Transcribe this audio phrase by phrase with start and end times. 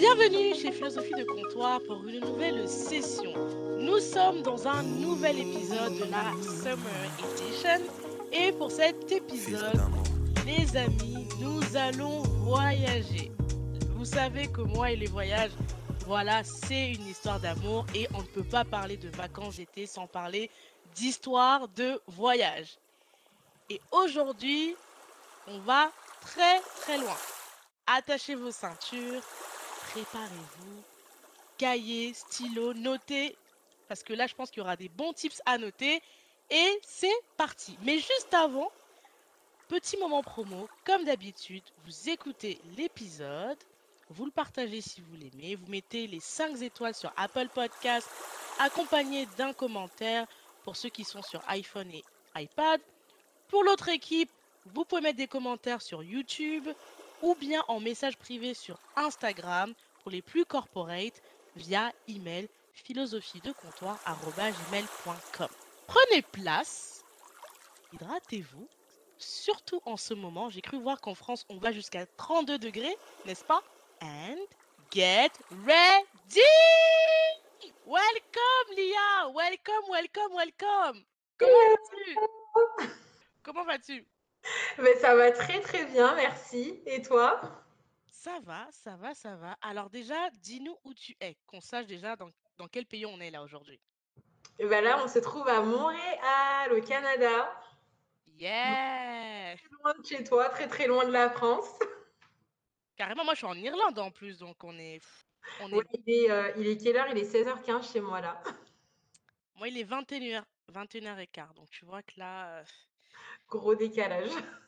[0.00, 3.34] Bienvenue chez Philosophie de Comptoir pour une nouvelle session.
[3.78, 7.84] Nous sommes dans un nouvel épisode de la Summer Edition
[8.32, 9.78] et pour cet épisode,
[10.46, 13.30] les amis, nous allons voyager.
[13.90, 15.52] Vous savez que moi et les voyages,
[16.06, 20.06] voilà, c'est une histoire d'amour et on ne peut pas parler de vacances d'été sans
[20.06, 20.50] parler
[20.94, 22.78] d'histoire de voyage.
[23.68, 24.74] Et aujourd'hui,
[25.46, 25.92] on va
[26.22, 27.18] très très loin.
[27.86, 29.20] Attachez vos ceintures,
[29.92, 30.82] préparez-vous,
[31.58, 33.36] cahier, stylo, notez,
[33.88, 36.00] parce que là je pense qu'il y aura des bons tips à noter.
[36.50, 37.78] Et c'est parti.
[37.82, 38.72] Mais juste avant,
[39.68, 43.56] petit moment promo, comme d'habitude, vous écoutez l'épisode,
[44.08, 48.08] vous le partagez si vous l'aimez, vous mettez les 5 étoiles sur Apple Podcast,
[48.58, 50.26] accompagné d'un commentaire
[50.64, 52.02] pour ceux qui sont sur iPhone et
[52.34, 52.80] iPad.
[53.46, 54.30] Pour l'autre équipe,
[54.66, 56.68] vous pouvez mettre des commentaires sur YouTube
[57.22, 61.22] ou bien en message privé sur Instagram pour les plus corporate
[61.56, 65.48] via email philosophie de comptoir.gmail.com.
[65.86, 67.04] Prenez place,
[67.92, 68.68] hydratez-vous,
[69.18, 70.48] surtout en ce moment.
[70.50, 73.62] J'ai cru voir qu'en France, on va jusqu'à 32 degrés, n'est-ce pas?
[74.02, 74.38] And
[74.90, 75.32] get
[75.66, 76.40] ready!
[77.86, 79.28] Welcome, Lia!
[79.34, 81.04] Welcome, welcome, welcome!
[81.38, 82.16] Comment vas-tu?
[83.42, 84.06] Comment vas-tu?
[84.78, 86.82] Mais ça va très très bien, merci.
[86.86, 87.40] Et toi?
[88.12, 89.56] Ça va, ça va, ça va.
[89.62, 93.30] Alors déjà, dis-nous où tu es, qu'on sache déjà dans, dans quel pays on est
[93.30, 93.80] là aujourd'hui.
[94.60, 97.52] Et ben là, on se trouve à Montréal, au Canada.
[98.38, 99.56] Yeah!
[99.56, 101.78] Très loin de chez toi, très très loin de la France.
[102.96, 105.00] Carrément, moi je suis en Irlande en plus, donc on est...
[105.58, 105.84] On Ouais, est...
[106.06, 107.08] il est, euh, il est quelle heure?
[107.10, 108.42] Il est 16h15 chez moi là.
[109.54, 112.64] Moi il est 21h, 21h15, donc tu vois que là...
[113.50, 114.30] Gros décalage.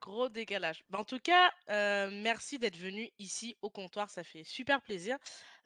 [0.00, 0.82] Gros décalage.
[0.88, 5.18] Bah, en tout cas, euh, merci d'être venu ici au comptoir, ça fait super plaisir.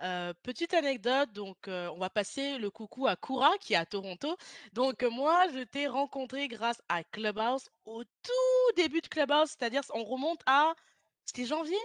[0.03, 3.87] Euh, petite anecdote, donc euh, on va passer le coucou à Koura qui est à
[3.87, 4.37] Toronto.
[4.73, 10.03] Donc moi, je t'ai rencontré grâce à Clubhouse au tout début de Clubhouse, c'est-à-dire on
[10.03, 10.75] remonte à...
[11.25, 11.79] C'était janvier?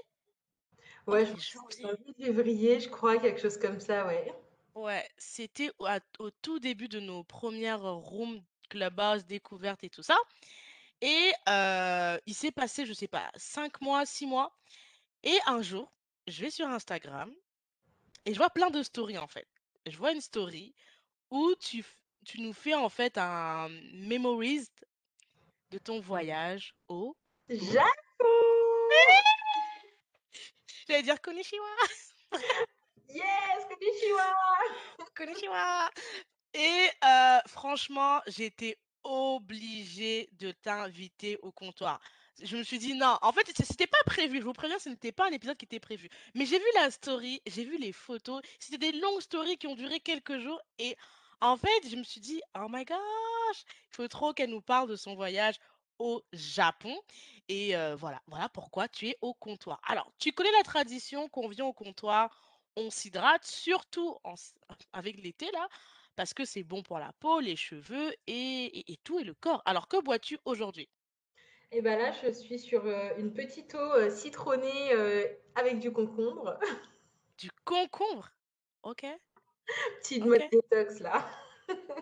[1.06, 2.16] Ouais, je janvier.
[2.18, 4.34] février, je crois, quelque chose comme ça, ouais.
[4.74, 10.18] Ouais, c'était au, tout début de nos premières rooms Clubhouse, découvertes et tout ça.
[11.02, 14.56] Et euh, il s'est passé, je sais pas, cinq mois, six mois.
[15.24, 15.92] Et un jour,
[16.28, 17.34] je vais sur Instagram
[18.26, 19.48] et je vois plein de stories en fait.
[19.86, 20.76] Je vois une story
[21.32, 21.96] où tu, f-
[22.26, 24.68] tu nous fais en fait un memories
[25.72, 27.16] de ton voyage au...
[27.50, 27.90] Japon!
[30.88, 31.66] J'allais dire Konnichiwa,
[33.10, 33.20] Yes,
[33.70, 34.36] konnichiwa!
[35.16, 35.90] Konnichiwa.
[36.54, 38.78] Et euh, franchement, j'étais
[39.10, 42.00] obligée de t'inviter au comptoir.
[42.42, 44.38] Je me suis dit non, en fait, c'était pas prévu.
[44.38, 46.10] Je vous préviens, ce n'était pas un épisode qui était prévu.
[46.36, 48.42] Mais j'ai vu la story, j'ai vu les photos.
[48.60, 50.62] C'était des longues stories qui ont duré quelques jours.
[50.78, 50.96] Et
[51.42, 52.98] en fait, je me suis dit, oh my gosh,
[53.66, 55.56] il faut trop qu'elle nous parle de son voyage
[55.98, 56.96] au Japon.
[57.50, 59.82] Et euh, voilà, voilà pourquoi tu es au comptoir.
[59.88, 62.30] Alors, tu connais la tradition qu'on vient au comptoir,
[62.76, 64.18] on s'hydrate, surtout
[64.94, 65.68] avec l'été là
[66.20, 68.34] parce que c'est bon pour la peau, les cheveux et,
[68.80, 69.62] et- et tout et le corps.
[69.64, 70.90] Alors que bois-tu aujourd'hui?
[71.72, 75.24] Et ben là, je suis sur euh, une petite eau euh, citronnée euh,
[75.56, 76.60] avec du concombre.
[77.38, 78.30] Du concombre?
[78.84, 79.06] Ok,
[80.02, 81.30] Petite ok, mode détox là.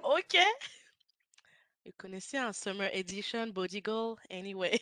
[0.02, 0.36] ok.
[1.86, 4.18] Vous connaissez un Summer Edition Body Goal?
[4.30, 4.80] Anyway.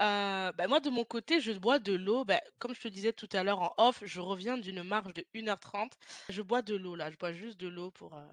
[0.00, 2.24] Euh, bah, moi, de mon côté, je bois de l'eau.
[2.24, 5.26] Bah, comme je te disais tout à l'heure en off, je reviens d'une marche de
[5.34, 5.92] 1h30.
[6.28, 7.10] Je bois de l'eau là.
[7.10, 8.26] Je bois juste de l'eau pour euh,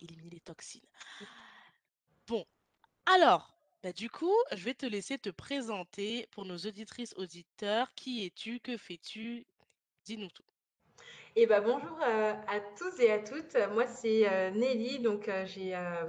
[0.00, 0.86] éliminer les toxines.
[2.26, 2.44] Bon,
[3.06, 7.94] alors, bah, du coup, je vais te laisser te présenter pour nos auditrices, auditeurs.
[7.94, 8.60] Qui es-tu?
[8.60, 9.46] Que fais-tu?
[10.04, 10.44] Dis-nous tout.
[11.34, 13.56] Et ben bonjour euh, à tous et à toutes.
[13.72, 16.04] Moi, c'est euh, Nelly, donc euh, j'ai euh,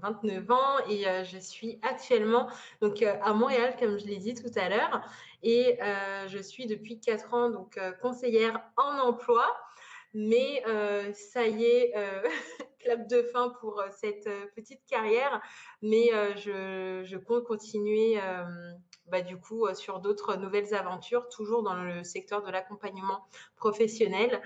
[0.00, 2.48] 29 ans et je suis actuellement
[2.80, 5.02] donc à Montréal, comme je l'ai dit tout à l'heure,
[5.42, 5.78] et
[6.28, 9.44] je suis depuis 4 ans donc conseillère en emploi.
[10.14, 10.62] Mais
[11.12, 11.94] ça y est,
[12.78, 15.42] clap de fin pour cette petite carrière.
[15.82, 18.18] Mais je, je compte continuer
[19.06, 23.26] bah, du coup euh, sur d'autres nouvelles aventures, toujours dans le secteur de l'accompagnement
[23.56, 24.40] professionnel.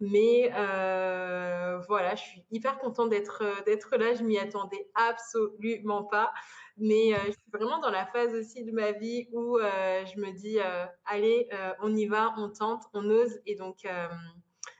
[0.00, 4.14] Mais euh, voilà, je suis hyper contente d'être euh, d'être là.
[4.14, 6.32] Je m'y attendais absolument pas.
[6.78, 10.58] Mais je suis vraiment dans la phase aussi de ma vie où je me dis,
[11.04, 11.46] allez,
[11.82, 13.40] on y va, on tente, on ose.
[13.44, 13.86] Et donc,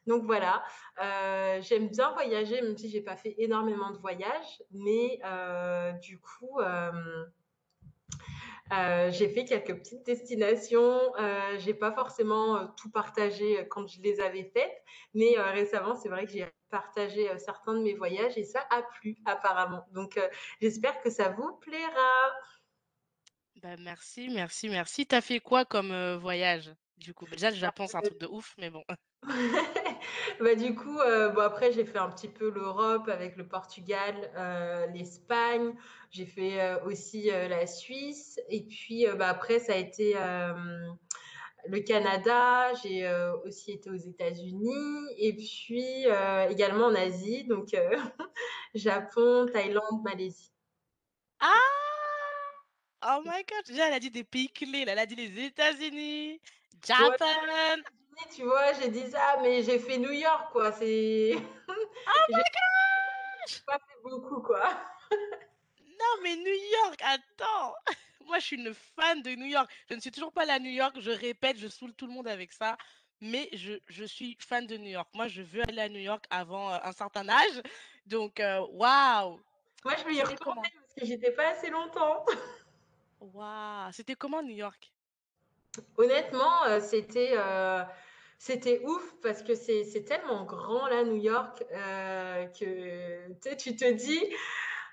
[0.07, 0.65] donc voilà,
[1.61, 4.63] j'aime bien voyager, même si j'ai pas fait énormément de voyages.
[4.71, 5.21] Mais
[6.01, 6.61] du coup,
[8.73, 13.87] Heu, j'ai fait quelques petites destinations, heu, j'ai pas forcément, heu, tout partagé, heu, quand
[13.87, 14.83] je les avais faites,
[15.15, 19.17] mais récemment, c'est vrai que j'ai partagé, certains de mes voyages et ça a plu
[19.27, 19.85] apparemment.
[19.93, 20.19] Donc
[20.63, 22.33] j'espère que ça vous plaira.
[23.63, 25.07] Bah, merci, merci, merci.
[25.07, 27.27] Tu as fait quoi comme, voyage, du coup?
[27.27, 28.83] Déjà le Japon, c'est un truc de ouf, mais bon.
[30.41, 30.99] Bah, du coup,
[31.35, 35.75] bon après j'ai fait un petit peu l'Europe avec le Portugal, heu, l'Espagne.
[36.11, 40.15] J'ai fait, heu, aussi, la Suisse et puis, bah, après ça a été,
[41.69, 42.73] le Canada.
[42.83, 43.11] J'ai,
[43.45, 46.07] aussi été aux États-Unis et puis,
[46.51, 47.69] également en Asie, donc
[48.75, 50.53] Japon, Thaïlande, Malaisie.
[51.41, 51.49] Ah!
[53.05, 53.67] Oh my god!
[53.67, 56.41] Déjà elle a dit des pays clés elle a dit les États-Unis,
[56.87, 57.27] Japan.
[58.35, 61.33] Tu vois, j'ai dit ça, mais j'ai fait New York, quoi, c'est
[61.69, 63.63] Oh my gosh!
[63.67, 64.71] pas fait beaucoup, quoi.
[65.81, 67.75] Non, mais New York, attends!
[68.27, 69.71] Moi, je suis une fan de New York.
[69.91, 72.13] Je ne suis toujours pas allée à New York, je répète, je saoule tout le
[72.13, 72.77] monde avec ça,
[73.21, 75.09] mais je je suis fan de New York.
[75.15, 77.63] Moi, je veux aller à New York avant, heu, un certain âge,
[78.07, 79.41] donc heu, waouh!
[79.85, 82.25] Moi, je veux y retourner parce que j'y étais pas assez longtemps.
[83.21, 83.93] Waouh!
[83.93, 84.93] C'était comment New York?
[85.97, 87.83] Honnêtement, heu, c'était, heu,
[88.39, 93.91] c'était ouf parce que c'est c'est tellement grand là, New York, heu, que tu te
[93.93, 94.21] dis: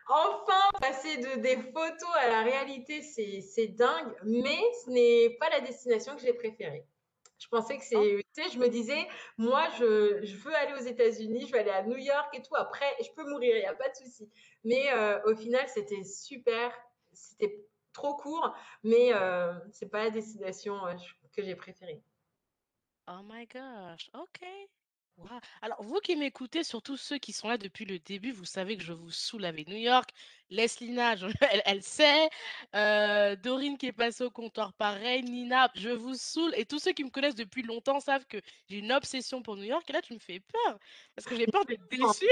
[0.07, 5.49] «Enfin passer de des photos à la réalité, c'est c'est dingue», mais ce n'est pas
[5.49, 6.85] la destination que j'ai préférée.
[7.39, 10.73] Je pensais que Oh, c'est tu sais, je me disais: «Moi, je je veux aller
[10.73, 13.61] aux États-Unis, je veux aller à New York et tout, après je peux mourir, il
[13.61, 14.29] y a pas de souci».
[14.63, 14.87] Mais
[15.25, 16.73] au final, c'était super,
[17.13, 17.68] c'était
[17.99, 22.01] trop court, mais heu, c'est pas la destination, heu, ch que j'ai préférée.
[23.07, 24.39] oh my gosh, OK.
[25.61, 28.83] Alors vous qui m'écoutez, surtout ceux qui sont là depuis le début, vous savez que
[28.83, 30.09] je vous saoule avec New York.
[30.49, 32.29] Leslina, je elle elle sait,
[32.75, 36.53] heu, Dorine qui est passée au comptoir pareil, Nina, je vous saoule.
[36.55, 38.37] Et tous ceux qui me connaissent depuis longtemps savent que
[38.69, 39.89] j'ai une obsession pour New York.
[39.89, 40.79] Et là tu me fais peur
[41.15, 42.27] parce que j'ai peur d'être déçue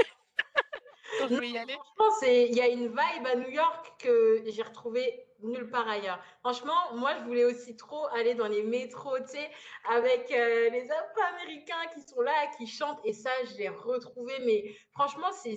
[1.18, 1.80] quand je Non, vais y aller.
[1.98, 5.88] franchement, c'est il y a une vibe à New York que j'ai retrouvée nulle part
[5.88, 6.20] ailleurs.
[6.40, 9.52] Franchement, moi, je voulais aussi trop aller dans les métros, tu sais,
[9.90, 14.34] avec euh, les Afro-Américains qui sont là, qui chantent, et ça, je l'ai retrouvé.
[14.46, 15.56] Mais franchement, c'est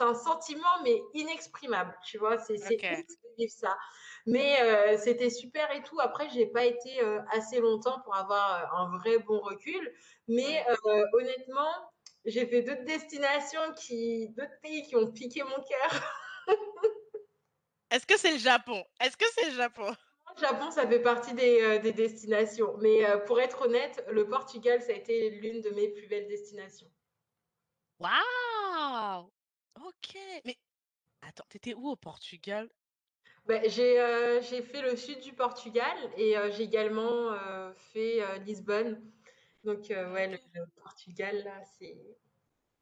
[0.00, 2.38] un sentiment, mais inexprimable, tu vois.
[2.38, 3.06] C'est c'est ouf OK.
[3.06, 3.76] de vivre ça.
[4.26, 6.00] Mais euh, c'était super et tout.
[6.00, 9.92] Après, j'ai pas été euh, assez longtemps pour avoir un vrai bon recul.
[10.26, 10.64] Mais
[11.12, 11.70] honnêtement,
[12.28, 16.14] j'ai fait d'autres destinations qui, d'autres pays qui ont piqué mon cœur.
[17.90, 18.84] Est-ce que c'est le Japon?
[19.00, 19.94] Est-ce que c'est le Japon?
[20.36, 22.76] Le Japon, ça fait partie des, euh, des destinations.
[22.78, 26.28] Mais euh, pour être honnête, le Portugal, ça a été l'une de mes plus belles
[26.28, 26.90] destinations.
[27.98, 29.30] Waouh!
[29.84, 30.18] OK.
[30.44, 30.56] Mais
[31.22, 32.68] attends, tu où au Portugal?
[33.46, 37.34] Ben, j'ai euh, j'ai fait le sud du Portugal et j'ai également
[37.92, 39.00] fait Lisbonne.
[39.68, 40.38] Donc, euh, ouais, le,
[40.82, 41.94] Portugal, là, c'est.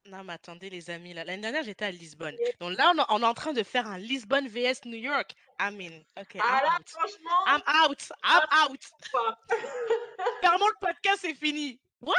[0.09, 1.25] Non, mais attendez, les amis, là.
[1.25, 2.37] L'année dernière, j'étais à Lisbonne.
[2.61, 5.33] Donc là, on, est- on est en train de faire un Lisbonne vs New York.
[5.61, 6.79] I mean, OK, I'm Ah là, out.
[6.79, 8.09] I'm franchement, out.
[8.23, 8.85] I'm out.
[10.43, 11.81] Fermons le podcast, c'est fini.
[12.01, 12.15] What?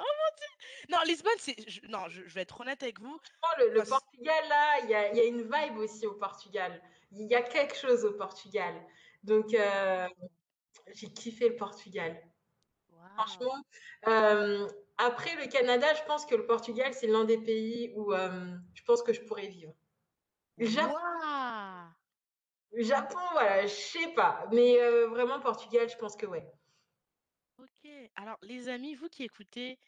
[0.00, 0.88] Oh mon Dieu.
[0.88, 1.54] Non, Lisbonne, c'est.
[1.70, 3.16] je- Non, je, je vais être honnête avec vous.
[3.58, 3.84] le.
[3.84, 6.82] Portugal, là, il y a, il y a une vibe aussi au Portugal.
[7.12, 8.74] Il y a quelque chose au Portugal.
[9.22, 10.08] Donc, euh,
[10.92, 12.20] j'ai kiffé le Portugal.
[13.16, 13.24] Wow.
[13.24, 13.64] Franchement,
[14.08, 14.68] euh,
[14.98, 18.82] après le Canada, je pense que le Portugal, c'est l'un des pays où euh, je
[18.84, 19.74] pense que je pourrais vivre.
[20.58, 21.88] Le Japon, Wow.
[22.72, 24.46] le Japon voilà, je sais pas.
[24.52, 26.46] Mais euh, vraiment, Portugal, je pense que ouais.
[27.58, 27.90] OK.
[28.16, 29.78] Alors, les amis, vous qui écoutez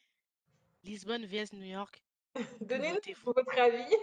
[0.85, 2.03] Lisbonne vs New York,
[2.61, 3.95] Donnez-nous votre avis.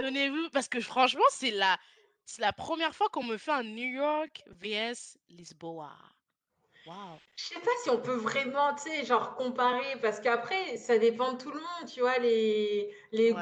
[0.00, 1.78] Donnez-vous, parce que franchement, c'est la,
[2.24, 5.92] c'est la première fois qu'on me fait un New York vs Lisboa.
[6.86, 7.18] Wow.
[7.36, 11.32] Je sais pas si on peut vraiment, tu sais, genre comparer, parce qu'après, ça dépend
[11.32, 13.38] de tout le monde, tu vois, les, les goûts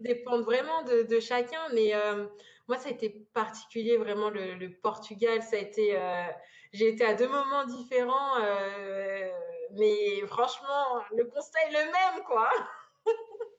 [0.00, 2.26] dépendent vraiment de, de chacun, mais euh,
[2.68, 6.24] moi, ça a été particulier, vraiment, le, le Portugal, ça a été, euh,
[6.72, 9.30] j'ai été à deux moments différents, euh,
[9.72, 12.50] mais franchement, le constat est le même, quoi.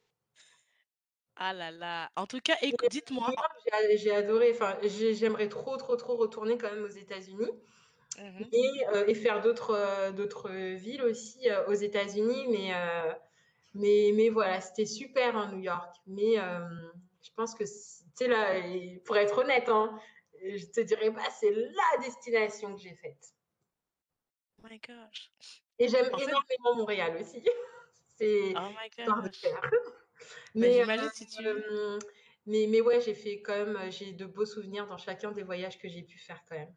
[1.38, 2.10] Ah là là.
[2.16, 3.34] En tout cas, Et écou- dites-moi.
[3.96, 7.52] J'ai adoré, enfin, j'ai- j'aimerais trop, trop, trop retourner quand même aux États-Unis.
[8.18, 8.48] Mhm.
[8.52, 13.14] Et, euh, et faire d'autres euh, d'autres villes aussi euh, aux États-Unis, mais euh,
[13.74, 15.94] Mais, mais voilà, c'était super en New York.
[16.08, 17.70] Mais je pense que, tu
[18.16, 18.62] sais, là,
[19.06, 20.00] pour être honnête, hein,
[20.42, 23.36] je te dirais pas, c'est la destination que j'ai faite.
[24.64, 25.32] Oh my gosh.
[25.78, 27.44] Et j'aime En fait, énormément Montréal aussi.
[28.18, 29.42] c'est oh my gosh.
[29.44, 29.70] Bah,
[30.56, 31.44] Mais, j'imagine si tu.
[32.46, 35.78] mais, mais ouais, j'ai fait quand même, j'ai de beaux souvenirs dans chacun des voyages
[35.78, 36.74] que j'ai pu faire quand même.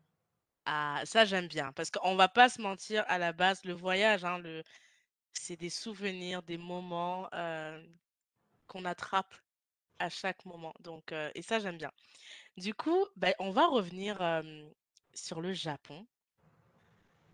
[0.71, 4.23] Ah, ça j'aime bien parce qu'on va pas se mentir, à la base, le voyage,
[4.25, 4.39] hein,
[5.33, 7.83] c'est des souvenirs, des moments, heu,
[8.69, 9.35] qu'on attrape
[10.01, 11.93] à chaque moment donc heu et ça j'aime bien.
[12.59, 14.19] Du coup, beh, on va revenir,
[15.15, 16.07] sur le Japon.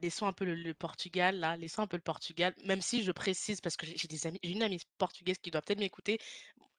[0.03, 3.77] Laissons un peu le Portugal laissons un peu le Portugal, même si je précise parce
[3.77, 6.19] que j'ai des amis j'ai une amie portugaise qui doit peut-être m'écouter.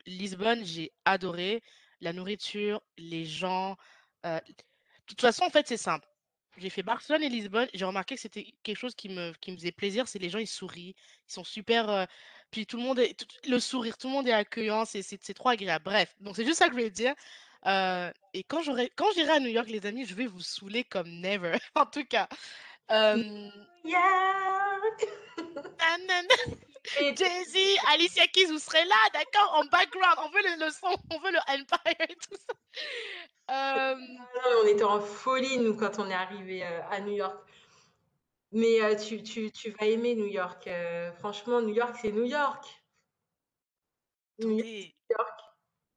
[0.07, 1.63] Lisbonne, j'ai adoré
[2.01, 3.77] la nourriture, les gens,
[4.25, 4.53] heu, de
[5.07, 6.07] toute façon, en fait, c'est simple.
[6.57, 9.57] J'ai fait Barcelone et Lisbonne, j'ai remarqué que c'était quelque chose qui me qui me
[9.57, 10.95] faisait plaisir, c'est les gens, ils sourient,
[11.27, 12.05] ils sont super, heu,
[12.49, 15.33] puis tout le monde est le sourire, tout le monde est accueillant, c'est c'est c'est
[15.33, 15.83] trop agréable.
[15.83, 17.13] Bref, donc c'est juste ça que je voulais dire,
[17.67, 20.83] heu et quand j'aurai quand j'irai à New York, les amis, je vais vous saouler
[20.85, 22.27] comme never, en tout cas.
[23.83, 25.05] York!
[26.99, 27.55] Et Jay-Z,
[27.93, 29.53] Alicia Keys, vous serez là, d'accord?
[29.55, 33.95] En background, on veut le le son, on veut le Empire et tout ça.
[33.95, 37.37] Non, on était en folie, nous, quand on est arrivés, heu, à New York.
[38.51, 40.69] Mais heu, tu tu tu vas aimer New York,
[41.19, 42.65] franchement, New York, c'est New York.
[44.39, 45.39] New York, attendez, c'est New York.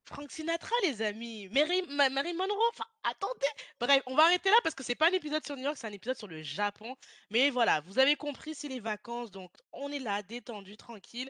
[0.09, 3.47] Frank Sinatra, les amis, Mary Monroe, enfin, attendez!
[3.79, 5.87] Bref, on va arrêter là parce que c'est pas un épisode sur New York, c'est
[5.87, 6.97] un épisode sur le Japon.
[7.29, 11.29] Mais voilà, vous avez compris, c'est les vacances, donc on est là, détendu, tranquille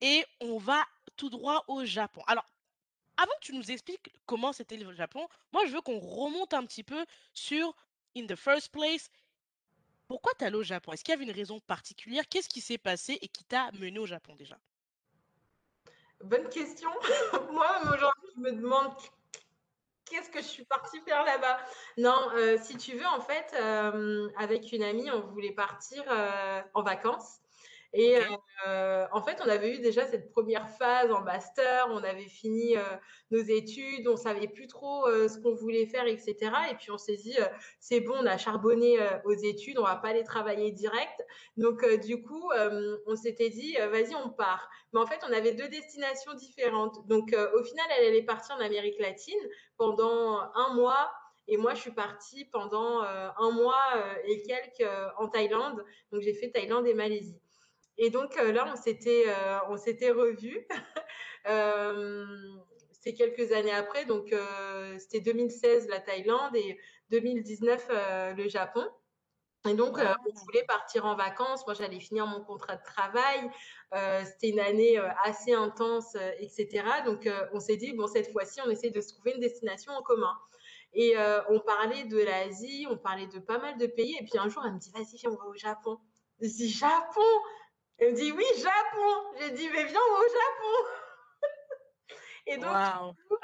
[0.00, 2.22] et on va tout droit au Japon.
[2.28, 2.46] Alors,
[3.16, 6.64] avant que tu nous expliques comment c'était le Japon, moi, je veux qu'on remonte un
[6.64, 7.74] petit peu sur
[8.16, 9.10] in the first place,
[10.06, 10.92] pourquoi tu es allé au Japon?
[10.92, 12.28] Est-ce qu'il y avait une raison particulière?
[12.28, 14.56] Qu'est-ce qui s'est passé et qui t'a mené au Japon déjà?
[16.22, 16.90] Bonne question.
[17.52, 18.92] Moi, aujourd'hui, je me demande
[20.04, 21.58] qu'est-ce que je suis partie faire là-bas?
[21.96, 26.62] Non, heu, si tu veux, en fait, hem, avec une amie, on voulait partir, heu,
[26.74, 27.38] en vacances
[27.92, 28.16] et
[28.66, 32.76] heu, en fait, on avait eu déjà cette première phase en master, on avait fini,
[32.76, 32.80] heu,
[33.30, 36.90] nos études, on savait plus trop, heu, ce qu'on voulait faire et cetera et puis
[36.92, 37.36] on s'est dit,
[37.80, 41.20] «C'est bon, on a charbonné, aux études, on va pas aller travailler direct».
[41.56, 42.50] Donc du coup,
[43.06, 44.68] on s'était dit: «Heu, vas-y, on part».
[44.92, 47.06] Mais en fait, on avait 2 destinations différentes.
[47.08, 49.38] Donc au final, elle, est partie en Amérique latine
[49.76, 51.12] pendant un mois
[51.48, 53.82] et moi, je suis partie pendant, 1 mois,
[54.24, 55.84] et quelques, en Thaïlande.
[56.12, 57.40] Donc j'ai fait Thaïlande et Malaisie.
[58.02, 60.66] Et donc euh, là, on s'était, euh, on s'était revus.
[61.48, 62.26] euh,
[62.90, 64.34] c'était quelques années après, donc
[64.98, 66.78] c'était 2016 la Thaïlande et
[67.10, 68.86] 2019 euh, le Japon.
[69.68, 71.66] Et donc, euh, on voulait partir en vacances.
[71.66, 73.50] Moi, j'allais finir mon contrat de travail.
[73.94, 76.82] Euh, c'était une année euh, assez intense, etc.
[77.04, 80.02] Donc, on s'est dit, bon, cette fois-ci, on essaie de se trouver une destination en
[80.02, 80.34] commun.
[80.94, 81.14] Et
[81.48, 84.16] on parlait de l'Asie, on parlait de pas mal de pays.
[84.18, 85.98] Et puis un jour, elle me dit, vas-y, viens, on va au Japon.
[86.40, 87.20] Je dis, Japon
[88.00, 90.88] Elle me dit, oui, Japon J'ai dit, mais viens, au Japon
[92.46, 92.74] Et donc,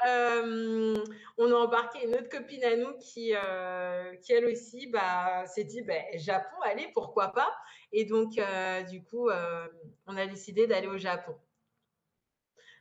[0.07, 0.95] euh,
[1.37, 5.63] on a embarqué une autre copine à nous qui, euh, qui elle aussi, bah, s'est
[5.63, 7.55] dit, bah, Japon, allez, pourquoi pas
[7.91, 9.29] Et donc, euh, du coup,
[10.07, 11.35] on a décidé d'aller au Japon.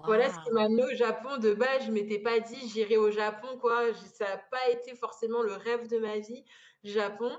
[0.01, 1.39] Voilà ce qui m'a amené au Japon.
[1.39, 3.95] De base, je m'étais pas dit j'irai au Japon, quoi.
[3.95, 6.45] Ça n'a pas été forcément le rêve de ma vie,
[6.85, 7.31] Japon.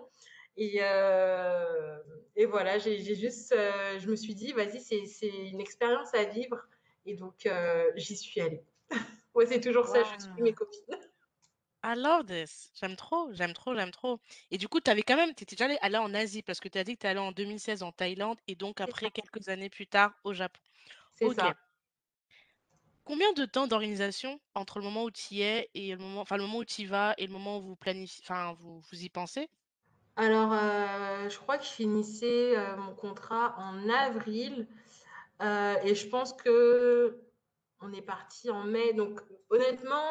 [0.57, 1.99] Et, euh,
[2.35, 6.67] et voilà, j'ai juste, euh, je me suis dit, vas-y, c'est une expérience à vivre.
[7.05, 8.63] Et donc, euh, j'y suis allée.
[9.35, 10.81] Ouais, c'est toujours ça, je suis mes copines.
[11.83, 12.71] I love this.
[12.75, 14.19] J'aime trop, j'aime trop, j'aime trop.
[14.51, 16.59] Et du coup, tu avais quand même, tu étais déjà allé allé en Asie parce
[16.59, 19.11] que tu as dit que tu es allé en 2016 en Thaïlande et donc après
[19.11, 20.59] quelques années plus tard au Japon.
[21.15, 21.55] C'est ça.
[23.05, 26.37] Combien de temps d'organisation entre le moment où tu y es et le moment, enfin
[26.37, 29.03] le moment où tu y vas et le moment où vous planifiez, enfin vous, vous
[29.03, 29.49] y pensez?
[30.17, 34.67] Alors, euh, je crois que je finissais euh, mon contrat en avril.
[35.41, 37.21] Euh, et je pense que
[37.81, 38.93] on est parti en mai.
[38.93, 39.21] Donc,
[39.51, 40.09] honnêtement,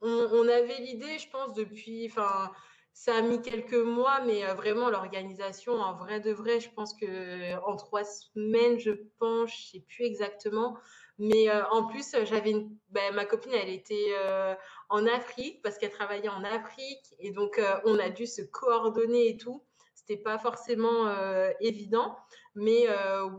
[0.00, 2.06] on, on avait l'idée, je pense, depuis.
[2.10, 2.50] Enfin,
[2.94, 7.54] ça a mis quelques mois, mais vraiment, l'organisation, en vrai de vrai, je pense que
[7.66, 10.78] en trois semaines, je pense, je sais plus exactement.
[11.18, 12.76] Mais euh, en plus, j'avais une...
[12.90, 14.54] ben, ma copine, elle était euh,
[14.88, 17.14] en Afrique parce qu'elle travaillait en Afrique.
[17.18, 19.62] Et donc, euh, on a dû se coordonner et tout.
[19.94, 21.10] C'était pas forcément
[21.58, 22.16] évident.
[22.54, 22.86] Mais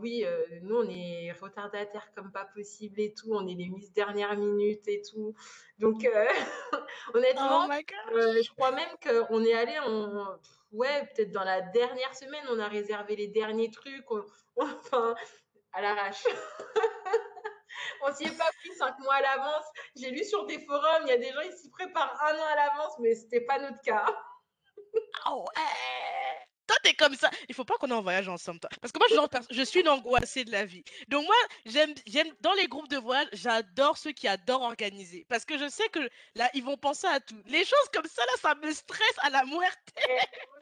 [0.02, 0.26] oui,
[0.60, 3.32] nous, on est retardataires comme pas possible et tout.
[3.32, 5.34] On est les mises dernière minute et tout.
[5.78, 6.06] Donc,
[7.08, 10.36] Oh honnêtement, euh, je crois même qu'on est allé en.
[10.72, 14.10] Ouais, peut-être dans la dernière semaine, on a réservé les derniers trucs.
[14.10, 14.22] On,
[14.56, 15.14] enfin,
[15.72, 16.24] à l'arrache.
[18.02, 19.64] on s'y est pas pris cinq mois à l'avance.
[19.96, 22.46] J'ai lu sur des forums, il y a des gens qui s'y préparent un an
[22.52, 24.04] à l'avance, mais c'était pas notre cas.
[25.26, 25.64] Ouais!
[26.66, 27.30] Toi, t'es comme ça.
[27.48, 28.68] Il faut pas qu'on ait un voyage ensemble, toi.
[28.82, 30.84] Parce que moi, je suis, genre de perso- je suis une angoissée de la vie.
[31.08, 35.24] Donc moi, j'aime, j'aime dans les groupes de voyage, j'adore ceux qui adorent organiser.
[35.30, 36.00] Parce que je sais que
[36.34, 37.40] là, ils vont penser à tout.
[37.46, 39.78] Les choses comme ça, là, ça me stresse à la muerte.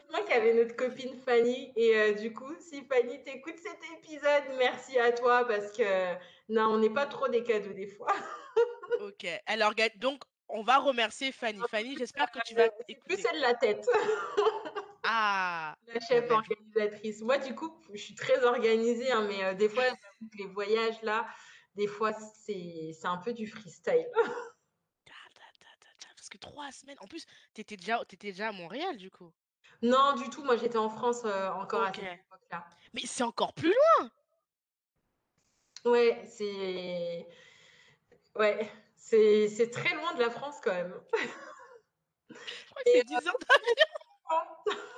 [0.08, 1.72] Heureusement qu'il y avait notre copine Fanny.
[1.76, 6.14] Et euh, du coup, si Fanny t'écoute cet épisode, merci à toi parce que
[6.48, 8.12] non, on n'est pas trop des cadeaux des fois.
[9.00, 9.26] ok.
[9.46, 11.60] Alors, donc, on va remercier Fanny.
[11.70, 12.98] Fanny, j'espère que tu vas écouter.
[13.06, 13.86] plus celle de la tête.
[15.04, 15.76] ah.
[15.86, 17.22] La chef organisatrice.
[17.22, 19.84] Moi, du coup, je suis très organisée, hein, mais euh, des fois,
[20.38, 21.26] les voyages là,
[21.74, 24.06] des fois, c'est un peu du freestyle.
[26.16, 26.96] Parce que trois semaines.
[27.00, 29.32] En plus, tu étais, déjà, étais déjà à Montréal, du coup.
[29.82, 30.42] Non, du tout.
[30.44, 32.66] Moi, j'étais en France euh, encore à cette époque-là.
[32.94, 34.10] Mais c'est encore plus loin.
[35.84, 37.26] Ouais, c'est.
[38.34, 40.94] Ouais, c'est très loin de la France quand même.
[42.28, 42.34] Je
[42.70, 44.56] crois que c'est 10 heures d'avion.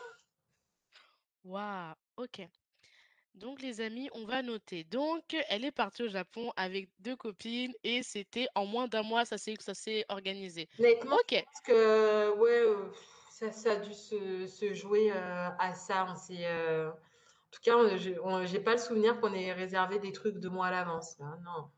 [1.44, 2.48] Waouh, ok.
[3.34, 4.82] Donc les amis, on va noter.
[4.84, 9.24] Donc elle est partie au Japon avec deux copines et c'était en moins d'un mois,
[9.24, 10.68] ça s'est ça s'est organisé.
[10.78, 11.44] Honnêtement, ok.
[11.44, 12.90] Parce que ouais, euh,
[13.38, 16.06] ça, ça a dû se, jouer euh, à ça.
[16.08, 17.96] On euh, en tout cas,
[18.46, 21.18] j'ai pas le souvenir qu'on ait réservé des trucs deux mois à l'avance.
[21.20, 21.70] Non.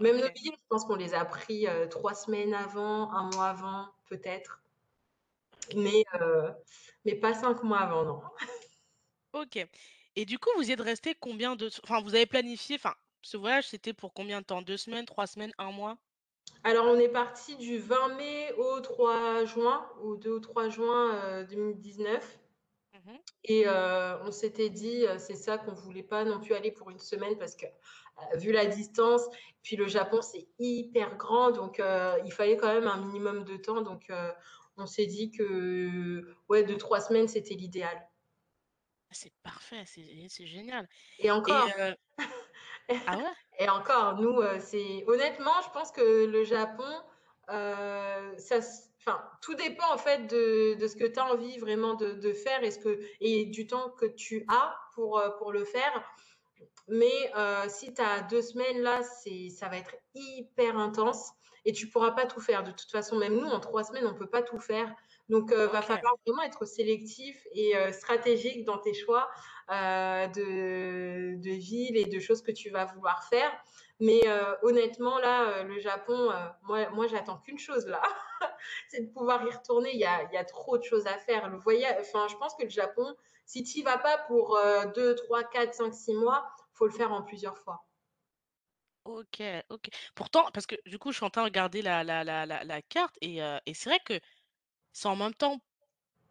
[0.00, 3.88] Même nos billets, je pense qu'on les a pris trois semaines avant, un mois avant,
[4.08, 4.60] peut-être.
[5.74, 6.04] Mais,
[7.04, 8.22] mais pas cinq mois avant, non.
[9.32, 9.66] Ok.
[10.14, 11.68] Et du coup, vous y êtes resté combien de...
[11.82, 14.62] Enfin, vous avez planifié, enfin, ce voyage, c'était pour combien de temps?
[14.62, 15.98] Deux semaines, trois semaines, un mois?
[16.64, 21.44] Alors, on est parti du 20 mai au 3 juin, au 2 ou 3 juin
[21.44, 22.38] 2019.
[22.94, 26.54] Euh, mmh Et euh, on s'était dit, euh, c'est ça qu'on voulait pas non plus
[26.54, 27.66] aller pour une semaine parce que
[28.34, 29.22] vu la distance,
[29.62, 31.80] puis le Japon c'est hyper grand, donc
[32.24, 33.80] il fallait quand même un minimum de temps.
[33.80, 34.10] Donc
[34.76, 38.08] on s'est dit que ouais, deux trois semaines c'était l'idéal.
[39.10, 40.86] C'est parfait, c'est génial.
[41.18, 41.68] Et encore.
[41.78, 41.94] Euh,
[43.06, 43.24] ah ouais?
[43.58, 46.84] Et encore, nous, euh, c'est honnêtement, je pense que le Japon,
[47.50, 48.58] euh, ça,
[49.00, 52.32] enfin, tout dépend en fait de, de ce que tu as envie vraiment de, de,
[52.32, 56.04] faire et, ce que, et du temps que tu as pour, pour le faire.
[56.88, 57.32] Mais
[57.68, 61.32] si tu as deux semaines là, ça va être hyper intense
[61.64, 62.64] et tu pourras pas tout faire.
[62.64, 64.94] De toute façon, même nous, en trois semaines, on peut pas tout faire.
[65.28, 69.57] Donc, il euh, va falloir vraiment être sélectif et euh, stratégique dans tes choix euh,
[69.68, 73.50] de, de villes et de choses que tu vas vouloir faire.
[74.00, 74.22] Mais
[74.62, 76.30] honnêtement, là, le Japon,
[76.62, 78.02] moi, moi j'attends qu'une chose là,
[78.88, 79.90] c'est de pouvoir y retourner.
[79.92, 81.48] Il y a, y a trop de choses à faire.
[81.48, 84.58] Le voyage, enfin, je pense que le Japon, si tu n'y vas pas pour
[84.94, 87.84] 2, 3, 4, 5, 6 mois, faut le faire en plusieurs fois.
[89.04, 89.88] Ok, ok.
[90.14, 92.82] Pourtant, parce que du coup, je suis en train de regarder la, la, la, la,
[92.82, 94.20] carte et, et c'est vrai que
[94.92, 95.60] c'est en même temps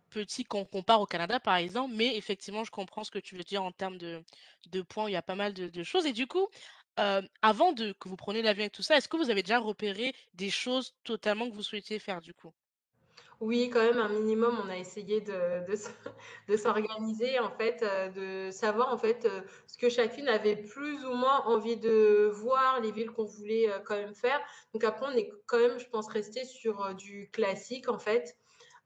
[0.10, 3.44] petit qu'on compare au Canada, par exemple, mais effectivement, je comprends ce que tu veux
[3.44, 4.24] dire en termes de,
[4.90, 5.10] points.
[5.10, 6.06] Il y a pas mal de, choses.
[6.06, 6.48] Et du coup,
[7.00, 9.60] euh, avant de, que vous preniez l'avion et tout ça, est-ce que vous avez déjà
[9.60, 12.54] repéré des choses totalement que vous souhaitiez faire du coup?
[13.40, 15.64] Oui, quand même, un minimum, on a essayé de,
[16.48, 21.06] de, s'organiser, en fait, euh, de savoir, en fait, euh, ce que chacune avait plus
[21.06, 24.40] ou moins envie de voir, les villes qu'on voulait quand même faire.
[24.74, 28.36] Donc après, on est quand même, je pense, resté sur du classique, en fait.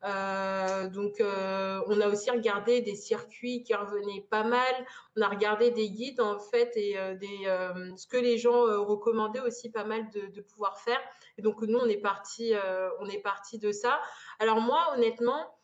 [0.04, 4.74] Euh, donc, euh, on a aussi regardé des circuits qui revenaient pas mal.
[5.16, 9.42] On a regardé des guides en fait et euh, des, ce que les gens recommandaient
[9.42, 11.00] aussi pas mal de, pouvoir faire.
[11.38, 12.54] Et donc nous, on est parti,
[13.00, 14.00] on est parti de ça.
[14.40, 15.56] Alors moi, honnêtement.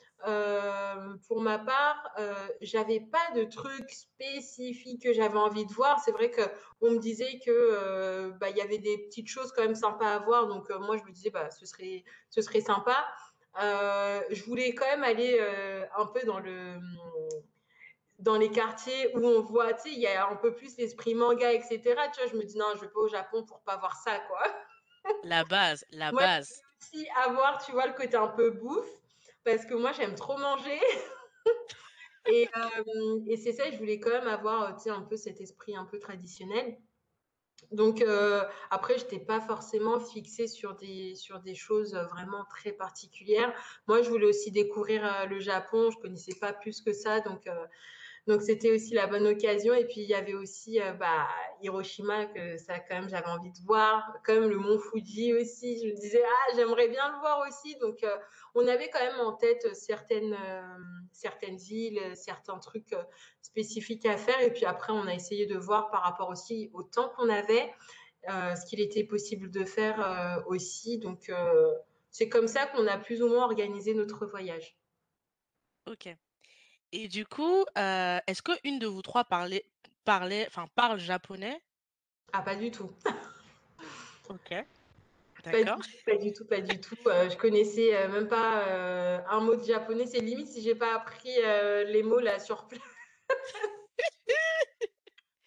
[1.28, 2.12] pour ma part,
[2.62, 6.00] j'avais pas de trucs spécifiques que j'avais envie de voir.
[6.04, 6.41] C'est vrai que
[6.82, 10.19] on me disait que bah, il y avait des petites choses quand même sympas à
[10.19, 10.47] voir.
[10.47, 12.97] Donc moi je me disais bah ce serait ce serait sympa.
[13.62, 16.80] Euh, je voulais quand même aller euh, un peu dans le
[18.20, 21.13] dans les quartiers où on voit, tu sais, il y a un peu plus l'esprit
[21.13, 21.80] manga, etc.
[22.13, 24.20] Tu vois, je me dis non, je vais pas au Japon pour pas voir ça,
[24.28, 24.41] quoi.
[25.24, 26.62] La base, la base.
[26.82, 28.89] Aussi avoir, tu vois, le côté un peu bouffe,
[29.43, 30.80] parce que moi j'aime trop manger.
[32.26, 35.39] et, euh, et c'est ça, je voulais quand même avoir, tu sais, un peu cet
[35.39, 36.78] esprit un peu traditionnel.
[37.71, 42.71] Donc euh, après, je n'étais pas forcément fixée sur des, sur des choses vraiment très
[42.71, 43.53] particulières.
[43.88, 45.91] Moi, je voulais aussi découvrir euh, le Japon.
[45.91, 47.65] Je connaissais pas plus que ça, donc euh,
[48.27, 49.73] donc c'était aussi la bonne occasion.
[49.73, 51.27] Et puis il y avait aussi euh, bah,
[51.61, 55.79] Hiroshima que ça quand même j'avais envie de voir, comme le mont Fuji aussi.
[55.81, 57.77] Je me disais ah j'aimerais bien le voir aussi.
[57.77, 58.17] Donc euh,
[58.53, 60.77] on avait quand même en tête certaines euh,
[61.13, 62.93] certaines villes, certains trucs
[63.41, 64.41] spécifiques à faire.
[64.41, 67.73] Et puis après on a essayé de voir par rapport aussi au temps qu'on avait,
[68.27, 70.99] ce qu'il était possible de faire aussi.
[70.99, 71.31] Donc
[72.11, 74.77] c'est comme ça qu'on a plus ou moins organisé notre voyage.
[75.85, 76.09] Ok.
[76.93, 79.65] Et du coup, euh, est-ce qu'une de vous trois parlait,
[80.06, 81.62] parlait, enfin, parle japonais?
[82.34, 82.91] Ah, pas du tout.
[84.30, 84.54] Ok.
[85.43, 85.80] Pas du D'accord.
[86.06, 86.95] pas du tout, pas du tout.
[87.06, 90.08] Heu, je connaissais, même pas, un mot de japonais.
[90.08, 91.30] C'est limite si j'ai pas appris,
[91.86, 92.80] les mots là sur pla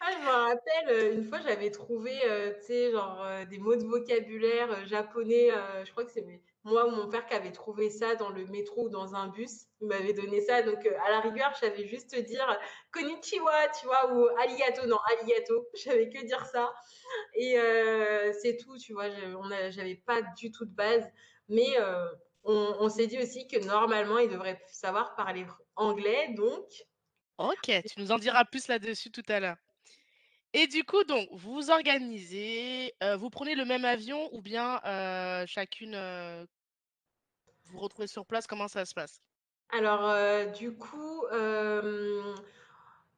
[0.01, 2.13] Ah, je me rappelle, une fois j'avais trouvé,
[2.61, 5.51] tu sais, genre, des mots de vocabulaire, japonais,
[5.85, 8.47] je crois que c'est mes moi ou mon père qui avait trouvé ça dans le
[8.47, 9.67] métro ou dans un bus.
[9.81, 12.59] Il m'avait donné ça donc heu, à la rigueur, je savais juste dire,
[12.93, 14.13] «Konnichiwa», tu vois?
[14.15, 16.73] Ou «Arigato», non, «Arigato», je savais que dire ça
[17.35, 19.09] et heu, c'est tout, tu vois?
[19.71, 21.09] J'avais pas du tout de base
[21.49, 22.07] mais heu,
[22.45, 25.47] on on s'est dit aussi que normalement, il devrait savoir parler
[25.77, 26.65] anglais donc
[27.39, 29.57] OK, tu nous en diras plus là-dessus tout à l'heure.
[30.55, 34.81] Et du coup, donc, vous vous organisez, heu, vous prenez le même avion ou bien,
[34.85, 36.47] heu, chacune, heu
[37.65, 39.19] vous vous retrouvez sur place, comment ça se passe?
[39.69, 42.35] Alors, du coup, je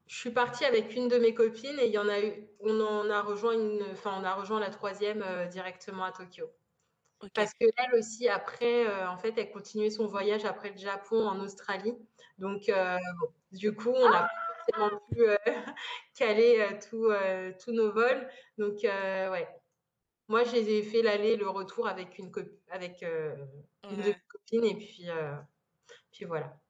[0.08, 3.10] suis partie avec une de mes copines et il y en a eu on en
[3.10, 6.46] a rejoint une enfin, on a rejoint la 3e, heu, directement à Tokyo.
[7.20, 7.32] OK.
[7.34, 11.94] Parce qu'elle aussi après, en fait, elle continuait son voyage après le Japon en Australie.
[12.38, 12.70] Donc
[13.52, 14.28] du coup, on n'a pas
[14.64, 15.38] forcément pu, heu,
[16.16, 18.28] caler, heu, tous, heu, tous nos vols.
[18.58, 19.48] Donc ouais.
[20.28, 22.32] Moi, je les ai fait l'aller, le retour avec une
[22.70, 25.06] avec, de mes copines et puis,
[26.12, 26.60] puis voilà.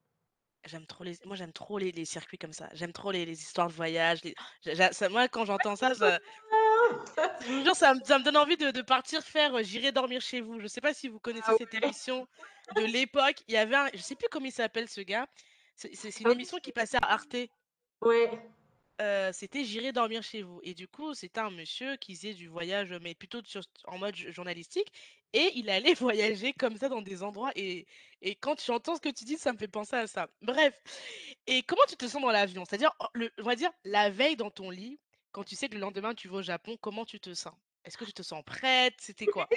[0.65, 2.69] J'aime trop les moi, j'aime trop les les circuits comme ça.
[2.73, 4.33] J'aime trop les les histoires de voyage, les
[4.93, 6.19] ça moi, quand j'entends ça, ça
[7.39, 10.21] je vous jure, ça me ça me donne envie de de partir faire, «J'irai dormir
[10.21, 10.59] chez vous».
[10.59, 11.93] Je sais pas si vous connaissez Ah cette ouais.
[11.93, 12.27] émission
[12.71, 13.43] de l'époque?
[13.47, 15.27] Il y avait un je sais plus comment il s'appelle ce gars.
[15.75, 17.35] C'est une émission qui passait à Arte.
[18.05, 18.51] Ouais.
[19.01, 22.47] Heu, c'était «J'irai dormir chez vous» et du coup, c'était un monsieur qui faisait du
[22.47, 23.41] voyage, mais plutôt
[23.85, 24.91] en mode journalistique
[25.33, 27.87] et il allait voyager comme ça dans des endroits et
[28.21, 30.27] et quand j'entends ce que tu dis, ça me fait penser à ça.
[30.41, 30.79] Bref
[31.47, 32.65] et comment tu te sens dans l'avion?
[32.65, 34.99] C'est-à-dire, le on va dire la veille dans ton lit,
[35.31, 37.53] quand tu sais que le lendemain tu vas au Japon, comment tu te sens?
[37.85, 38.95] Est-ce que tu te sens prête?
[38.99, 39.47] C'était quoi?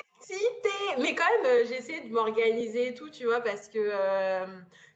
[0.98, 3.40] Mais quand même, heu, j'ai essayé de m'organiser et tout, tu vois?
[3.40, 3.78] Parce que,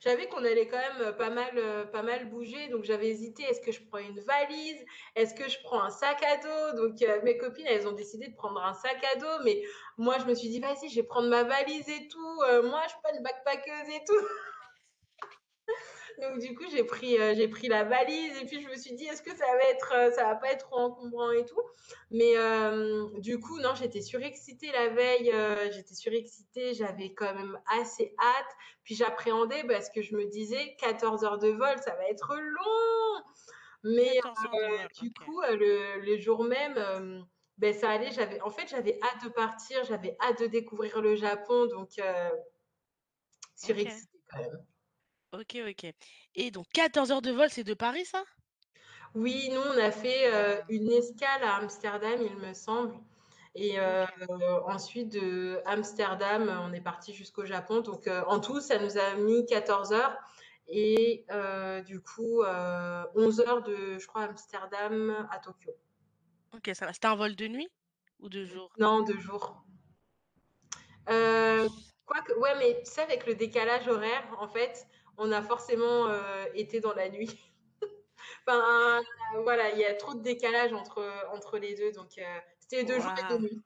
[0.01, 3.43] savais qu'on allait quand même, pas mal, pas mal bouger, donc j'avais hésité.
[3.45, 4.85] Est-ce que je prends une valise?
[5.15, 6.77] Est-ce que je prends un sac à dos?
[6.83, 9.63] Donc mes copines, elles ont décidé de prendre un sac à dos, mais
[9.99, 12.91] moi, je me suis dit: «Vas-y, je vais prendre ma valise et tout, moi, je
[12.91, 14.27] suis pas une backpackeuse et tout».
[16.21, 18.95] Donc du coup, j'ai pris, heu, j'ai pris la valise et puis je me suis
[18.95, 21.61] dit: «Est-ce que ça va être, heu, ça va pas être trop encombrant et tout?»
[22.11, 25.33] mais hem, du coup, non, j'étais surexcitée la veille,
[25.73, 28.53] j'étais surexcitée, j'avais quand même assez hâte.
[28.85, 33.25] Puis j'appréhendais parce que je me disais: «14 heures de vol, ça va être long!»
[33.85, 37.27] mais 14 heures de heu, vol, du coup, le le jour même,
[37.59, 41.17] beh, ça allait, j'avais en fait, j'avais hâte de partir, j'avais hâte de découvrir le
[41.17, 41.91] Japon donc
[43.55, 44.67] surexcitée quand même.
[45.33, 45.87] OK, OK
[46.35, 48.23] et donc 14 heures de vol, c'est de Paris ça?
[49.15, 50.63] Oui, nous, on a fait, Waouh!
[50.69, 52.95] une escale à Amsterdam, il me semble
[53.57, 54.31] et OK.
[54.69, 59.15] ensuite de Amsterdam, on est parti jusqu'au Japon donc heu, en tout, ça nous a
[59.17, 60.17] mis 14 heures
[60.69, 61.25] et
[61.87, 65.73] du coup, heu, 11 heures de je crois Amsterdam à Tokyo.
[66.53, 66.93] OK, ça va.
[66.93, 67.69] C'était un vol de nuit
[68.21, 68.71] ou de jour?
[68.79, 69.65] Non, 2 jours.
[71.09, 71.69] Heu,
[72.07, 74.87] quoique ouais, mais tu sais, avec le décalage horaire, en fait,
[75.21, 76.21] on a forcément, heu,
[76.55, 77.31] été dans la nuit.
[78.47, 79.01] Enfin,
[79.45, 82.23] voilà, il y a trop de décalage entre, entre les 2 donc heu,
[82.59, 83.33] c'était 2 jours et!
[83.33, 83.63] 2 nuits.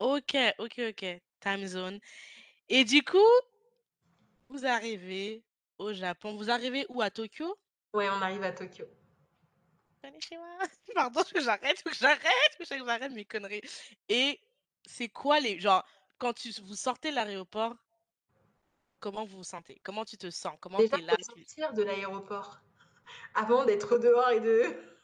[0.00, 1.04] OK, OK, OK,
[1.40, 2.00] time zone
[2.68, 3.18] et du coup
[4.48, 5.42] vous arrivez
[5.78, 6.36] au Japon.
[6.36, 7.00] Vous arrivez où?
[7.02, 7.56] À Tokyo?
[7.94, 8.86] Ouais, on arrive à Tokyo.
[10.94, 13.62] Pardon, que j'arrête, que j'arrête, que j'arrête mes conneries
[14.08, 14.40] et
[14.84, 15.84] c'est quoi les genre,
[16.18, 17.74] quand tu vous sortez de l'aéroport
[19.02, 19.78] comment vous vous sentez?
[19.84, 20.56] Comment tu te sens?
[20.60, 22.58] Comment tu es là, tu sortir de l'aéroport
[23.34, 24.64] avant d'être dehors et de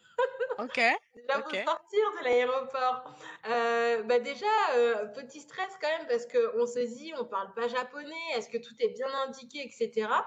[0.59, 0.79] OK,
[1.15, 1.69] déjà, faut OK.
[1.69, 3.05] sortir de l'aéroport.
[3.47, 7.69] Heu, bah, déjà, heu, petit stress quand même parce qu'on se dit: «On parle pas
[7.69, 10.27] japonais, est-ce que tout est bien indiqué?» et cetera.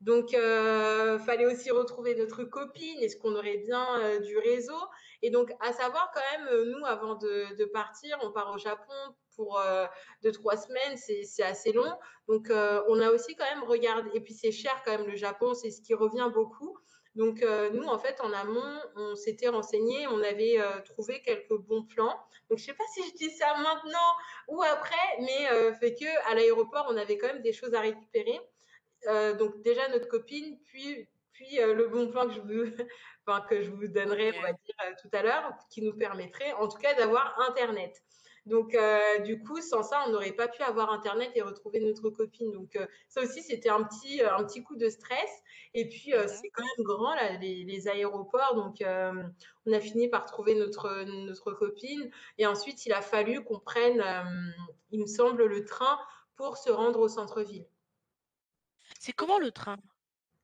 [0.00, 2.98] Donc heu, fallait aussi retrouver notre copine.
[3.00, 4.78] Est-ce qu'on aurait bien, heu, du réseau?
[5.22, 8.94] Et donc à savoir quand même, heu, nous, avant de partir, on part au Japon
[9.36, 9.86] pour, heu,
[10.22, 11.92] 2-3 semaines, c'est assez long.
[12.28, 15.16] Donc heu, on a aussi quand même regardé et puis c'est cher quand même le
[15.16, 16.76] Japon, c'est ce qui revient beaucoup.
[17.16, 21.84] Donc heu, nous, en fait, en amont, on s'était renseignés, on avait, trouvé quelques bons
[21.84, 22.18] plans.
[22.48, 23.98] Donc je sais pas si je dis ça maintenant
[24.48, 28.40] ou après, mais fait qu'à l'aéroport, on avait quand même des choses à récupérer.
[29.38, 32.70] Donc déjà notre copine, puis puis, le bon plan que je vous
[33.30, 34.56] enfin que je vous donnerai, on va OK.
[34.64, 38.02] dire, heu, tout à l'heure, qui nous permettrait en tout cas d'avoir internet.
[38.46, 38.76] Donc,
[39.24, 42.50] du coup, sans ça, on n'aurait pas pu avoir Internet et retrouver notre copine.
[42.52, 42.76] Donc,
[43.08, 45.42] ça aussi, c'était un petit, un petit coup de stress.
[45.74, 48.54] Et puis, c'est quand même grand, là, les, les aéroports.
[48.54, 52.10] Donc, on a fini par trouver notre, notre copine.
[52.38, 54.02] Et ensuite, il a fallu qu'on prenne,
[54.90, 56.00] il me semble, le train
[56.34, 57.66] pour se rendre au centre-ville.
[58.98, 59.76] C'est comment le train?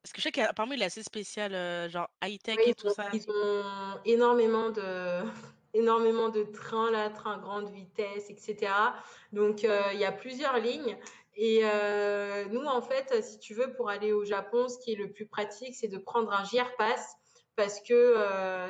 [0.06, 2.88] Parce que je sais qu'apparemment il est assez spécial, heu, genre high-tech Oui, et tout
[2.88, 3.08] ça.
[3.12, 5.24] ils ont énormément de
[5.74, 8.94] énormément de trains là, trains grande vitesse et cetera.
[9.32, 10.96] Donc heu, il y a plusieurs lignes
[11.34, 14.96] et heu, nous en fait, si tu veux, pour aller au Japon, ce qui est
[14.96, 17.16] le plus pratique, c'est de prendre un JR Pass
[17.56, 18.14] parce que,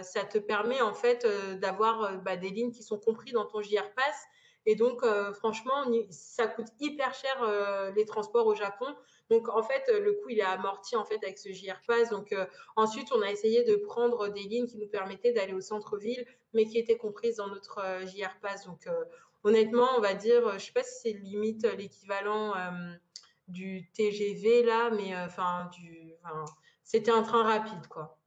[0.03, 1.27] ça te permet en fait,
[1.61, 4.17] d'avoir, bah, des lignes qui sont comprises dans ton JR Pass
[4.65, 8.87] et donc franchement, ça coûte hyper cher, les transports au Japon.
[9.31, 12.11] Donc en fait, le coût, il est amorti en fait avec ce JR Pass.
[12.11, 15.61] Donc euh, ensuite, on a essayé de prendre des lignes qui nous permettaient d'aller au
[15.61, 18.67] centre-ville, mais qui étaient comprises dans notre euh, JR Pass.
[18.67, 19.05] Donc euh,
[19.43, 22.55] honnêtement, on va dire, je sais pas si c'est limite l'équivalent
[23.49, 26.15] du TGV là, mais enfin du,
[26.83, 28.19] c'était un train rapide quoi.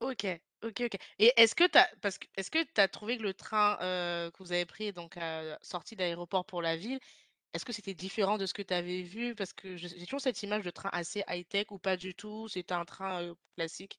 [0.00, 0.26] OK,
[0.62, 0.98] OK, OK.
[1.18, 5.58] Et est-ce que tu as trouvé que le train, que vous avez pris donc à
[5.62, 7.00] sortie d'aéroport pour la ville,
[7.54, 9.34] est-ce que c'était différent de ce que tu avais vu?
[9.34, 12.74] Parce que j'ai toujours cette image de train assez high-tech ou pas du tout, c'était
[12.74, 13.98] un train, classique?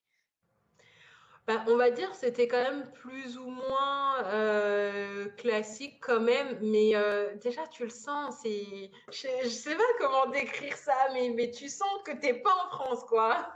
[1.47, 6.93] Bah, on va dire c'était quand même plus ou moins euh, classique quand même, mais
[6.93, 11.49] euh, déjà tu le sens, c'est, je, je, sais pas comment décrire ça, mais, mais
[11.49, 13.49] tu sens que t'es pas en France quoi.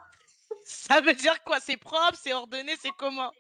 [0.64, 1.60] Ça veut dire quoi?
[1.60, 3.32] C'est propre, c'est ordonné, c'est comment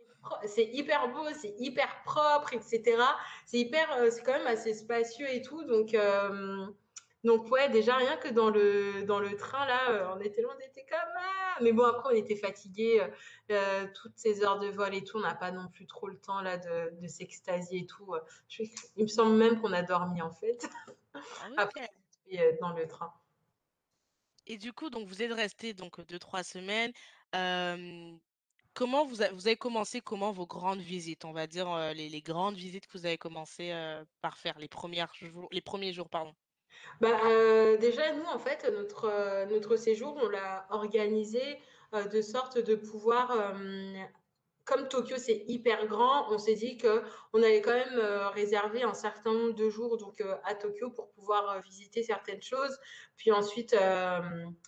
[0.46, 2.98] C'est hyper beau, c'est hyper propre, etc.
[3.46, 5.94] C'est hyper, euh, c'est quand même assez spacieux et tout, donc.
[5.94, 6.68] Euh,
[7.24, 10.56] donc ouais, déjà rien que dans le dans le train là, euh, on était loin,
[10.58, 13.08] on était comme ah mais bon après on était fatigués, euh,
[13.52, 16.18] euh, toutes ces heures de vol et tout, on n'a pas non plus trop le
[16.18, 18.16] temps là de, de s'extasier et tout.
[18.48, 18.64] Je,
[18.96, 20.68] il me semble même qu'on a dormi en fait
[21.14, 21.20] ah,
[21.58, 21.90] après
[22.60, 23.14] dans le train.
[24.48, 26.92] Et du coup donc vous êtes resté donc deux trois semaines.
[27.36, 28.12] Euh,
[28.74, 32.88] comment vous, avez commencé comment vos grandes visites, on va dire euh, les, grandes visites
[32.88, 35.12] que vous avez commencé euh, par faire les premières
[35.52, 36.34] les premiers jours pardon.
[37.00, 41.42] Bah, euh, déjà, nous, en fait, notre, notre séjour, on l'a organisé
[41.94, 43.54] de sorte de pouvoir,
[44.65, 48.93] comme Tokyo, c'est hyper grand, on s'est dit qu'on allait quand même euh, réserver un
[48.93, 52.78] certain nombre de jours donc, euh, à Tokyo pour pouvoir visiter certaines choses,
[53.17, 53.76] puis ensuite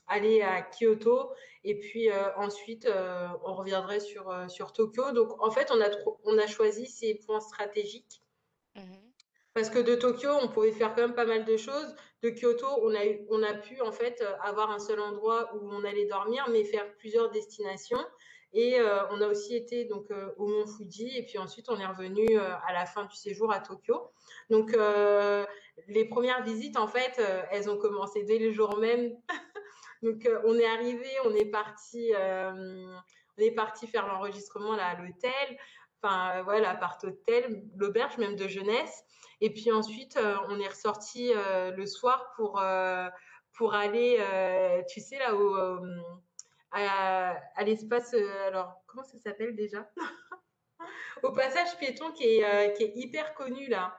[0.08, 1.32] aller à Kyoto,
[1.63, 2.88] et puis ensuite,
[3.45, 5.12] on reviendrait sur, sur Tokyo.
[5.12, 5.89] Donc, en fait, on a,
[6.25, 8.21] on a choisi ces points stratégiques.
[8.75, 8.82] Mmh.
[9.53, 11.95] Parce que de Tokyo, on pouvait faire quand même pas mal de choses.
[12.23, 15.69] De Kyoto, on a, on a pu en fait euh, avoir un seul endroit où
[15.71, 18.03] on allait dormir, mais faire plusieurs destinations.
[18.54, 21.80] Et euh, on a aussi été donc euh, au Mont Fuji, et puis ensuite on
[21.80, 24.12] est revenu euh, à la fin du séjour à Tokyo.
[24.52, 24.76] Donc
[25.88, 29.12] les premières visites, en fait, elles ont commencé dès le jour même.
[30.04, 35.58] donc on est arrivé, on est parti, on est parti faire l'enregistrement là à l'hôtel
[36.06, 39.06] enfin voilà, l'appart-hôtel, l'auberge même de jeunesse.
[39.39, 42.62] Et puis ensuite, on est ressorti le soir pour,
[43.54, 44.20] pour aller,
[44.89, 45.56] tu sais, là où,
[46.73, 48.13] à, à l'espace,
[48.47, 49.89] alors comment ça s'appelle déjà
[51.23, 53.97] Au passage piéton qui est, qui est hyper connu là.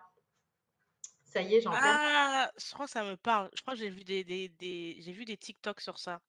[1.35, 3.51] Ça y est, j'en Ah, je crois que ça me parle.
[3.55, 6.21] Je crois que j'ai vu des, des, des j'ai vu des TikTok sur ça.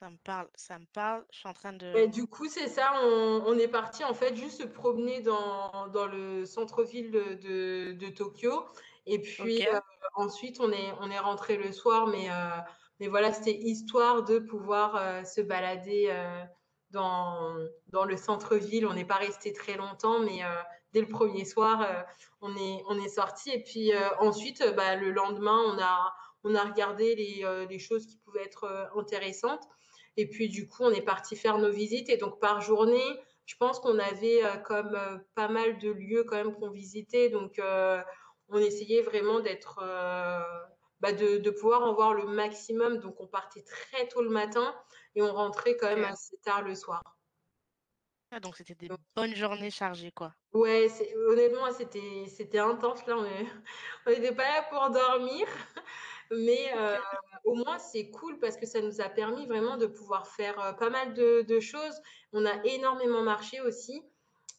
[0.00, 1.24] Ça me parle, ça me parle.
[1.30, 1.94] Je suis en train de.
[1.94, 2.90] Et du coup, c'est ça.
[3.02, 7.92] On, on, est parti en fait juste se promener dans, dans le centre-ville de, de,
[7.92, 8.64] de, Tokyo.
[9.06, 9.68] Et puis okay.
[9.68, 9.80] euh,
[10.14, 12.06] ensuite, on est, on est rentré le soir.
[12.06, 12.48] Mais, euh,
[13.00, 16.44] mais voilà, c'était histoire de pouvoir euh, se balader euh,
[16.90, 17.56] dans,
[18.04, 18.86] le centre-ville.
[18.86, 20.48] On n'est pas resté très longtemps, mais euh,
[20.92, 22.06] dès le premier soir,
[22.42, 23.50] on est, sorti.
[23.50, 25.58] Et puis ensuite, bah, le lendemain,
[26.44, 29.62] on a, regardé les, choses qui pouvaient être intéressantes.
[30.16, 32.10] Et puis, du coup, on est parti faire nos visites.
[32.10, 34.98] Et donc, par journée, je pense qu'on avait euh, comme
[35.34, 37.30] pas mal de lieux quand même qu'on visitait.
[37.30, 37.60] Donc,
[38.48, 39.80] on essayait vraiment d'être,
[41.00, 42.98] bah de, de, pouvoir en voir le maximum.
[42.98, 44.74] Donc, on partait très tôt le matin
[45.14, 47.02] et on rentrait quand même assez tard le soir.
[48.32, 50.32] Ah, donc, c'était des donc, bonnes journées chargées, quoi.
[50.52, 50.88] Ouais,
[51.28, 53.04] honnêtement, c'était, c'était intense.
[53.06, 53.24] Là, on
[54.10, 55.46] n'était pas là pour dormir.
[56.30, 56.96] Mais euh,
[57.44, 60.72] au moins, c'est cool parce que ça nous a permis vraiment de pouvoir faire euh,
[60.72, 62.00] pas mal de, de, choses.
[62.32, 64.00] On a énormément marché aussi.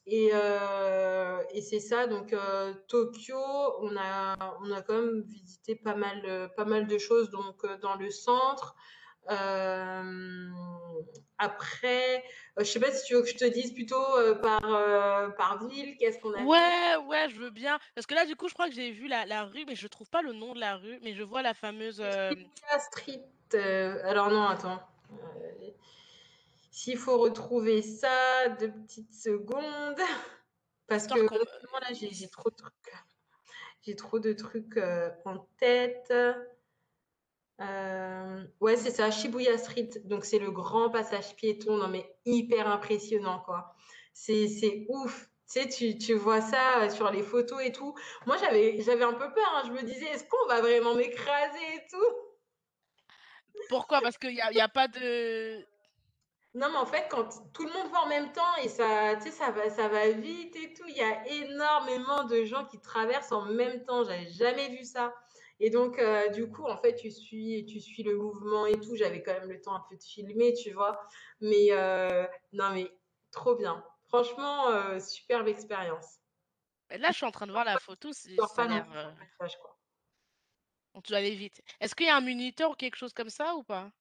[0.08, 3.38] Et, euh, et c'est ça, donc euh, Tokyo,
[3.82, 7.96] on a, on a quand même visité pas mal, pas mal de choses donc, dans
[7.96, 8.76] le centre.
[11.38, 12.24] après,
[12.58, 14.04] je sais pas si tu veux que je te dise plutôt
[14.42, 14.62] par,
[15.38, 17.80] par ville, qu'est-ce qu'on a fait Ouais, ouais, je veux bien.
[17.96, 19.88] Parce que là, du coup, je crois que j'ai vu la, la rue, mais je
[19.88, 22.02] trouve pas le nom de la rue, mais je vois la fameuse.
[22.02, 22.34] euh,
[22.80, 23.24] Street.
[24.04, 24.82] alors non, attends.
[26.82, 30.00] S'il faut retrouver ça, deux petites secondes.
[30.88, 32.74] Parce que honnêtement, là, j'ai trop de trucs.
[33.84, 36.12] J'ai trop de trucs euh, en tête.
[37.62, 39.90] Euh, ouais, c'est ça, Shibuya Street.
[40.06, 41.78] Donc, c'est le grand passage piéton.
[41.78, 43.76] Non, mais hyper impressionnant, quoi.
[44.14, 45.30] C'est ouf.
[45.54, 47.94] Tu sais, tu, tu vois ça sur les photos et tout.
[48.26, 49.52] Moi, j'avais un peu peur.
[49.56, 49.64] hein.
[49.68, 52.16] Je me disais, est-ce qu'on va vraiment m'écraser et tout?
[53.70, 54.02] Pourquoi?
[54.02, 55.64] Parce qu'il y a, il y a pas de.
[56.54, 59.24] Non, mais en fait, quand tout le monde va en même temps et ça, tu
[59.24, 62.80] sais, ça va, ça va vite et tout, il y a énormément de gens qui
[62.82, 64.04] traversent en même temps.
[64.04, 65.14] J'avais jamais vu ça.
[65.62, 68.96] Et donc, euh, du coup, en fait, tu suis, tu suis le mouvement et tout.
[68.98, 71.00] J'avais quand même le temps un peu de filmer, tu vois.
[71.40, 72.92] Mais euh, non, mais
[73.32, 73.86] trop bien.
[74.10, 76.18] Franchement, euh, superbe expérience.
[76.90, 78.86] Là, je suis en train de voir la photo, c'est- ça l'air.
[81.10, 81.62] dois aller vite.
[81.82, 83.92] Est-ce qu'il y a un minuteur ou quelque chose comme ça ou pas?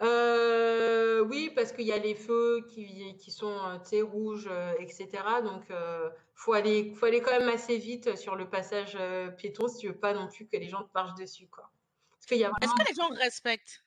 [0.00, 5.08] Euh, oui, parce qu'il y a les feux qui, qui sont euh, rouges, euh, etc.
[5.44, 8.98] Donc, euh, faut aller, faut aller quand même assez vite sur le passage
[9.36, 11.70] piéton si tu veux pas non plus que les gens te marchent dessus, quoi.
[12.12, 13.84] Parce qu'il y a Est-ce que les gens respectent?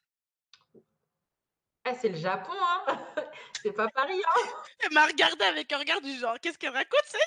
[1.84, 3.06] Ah, c'est le Japon, hein
[3.62, 7.04] C'est pas Paris, hein Elle m'a regardé avec un regard du genre, qu'est-ce qu'elle raconte,
[7.06, 7.18] c'est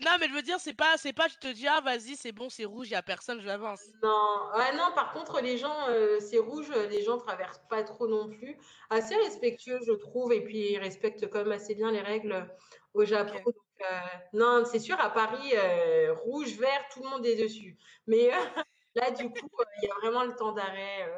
[0.00, 2.30] Non, mais je veux dire, c'est pas, c'est pas, je te dis, ah, vas-y, c'est
[2.30, 3.80] bon, c'est rouge, il y a personne, j'avance.
[4.02, 8.06] Non, ouais, non, par contre, les gens, euh, c'est rouge, les gens traversent pas trop
[8.06, 8.56] non plus.
[8.90, 12.48] Assez respectueux, je trouve, et puis ils respectent quand même assez bien les règles
[12.94, 13.42] au Japon.
[13.80, 14.00] Euh,
[14.32, 17.76] non, c'est sûr, à Paris, euh, rouge, vert, tout le monde est dessus.
[18.06, 18.30] Mais
[18.94, 19.48] là, du coup,
[19.82, 21.12] il y a vraiment le temps d'arrêt.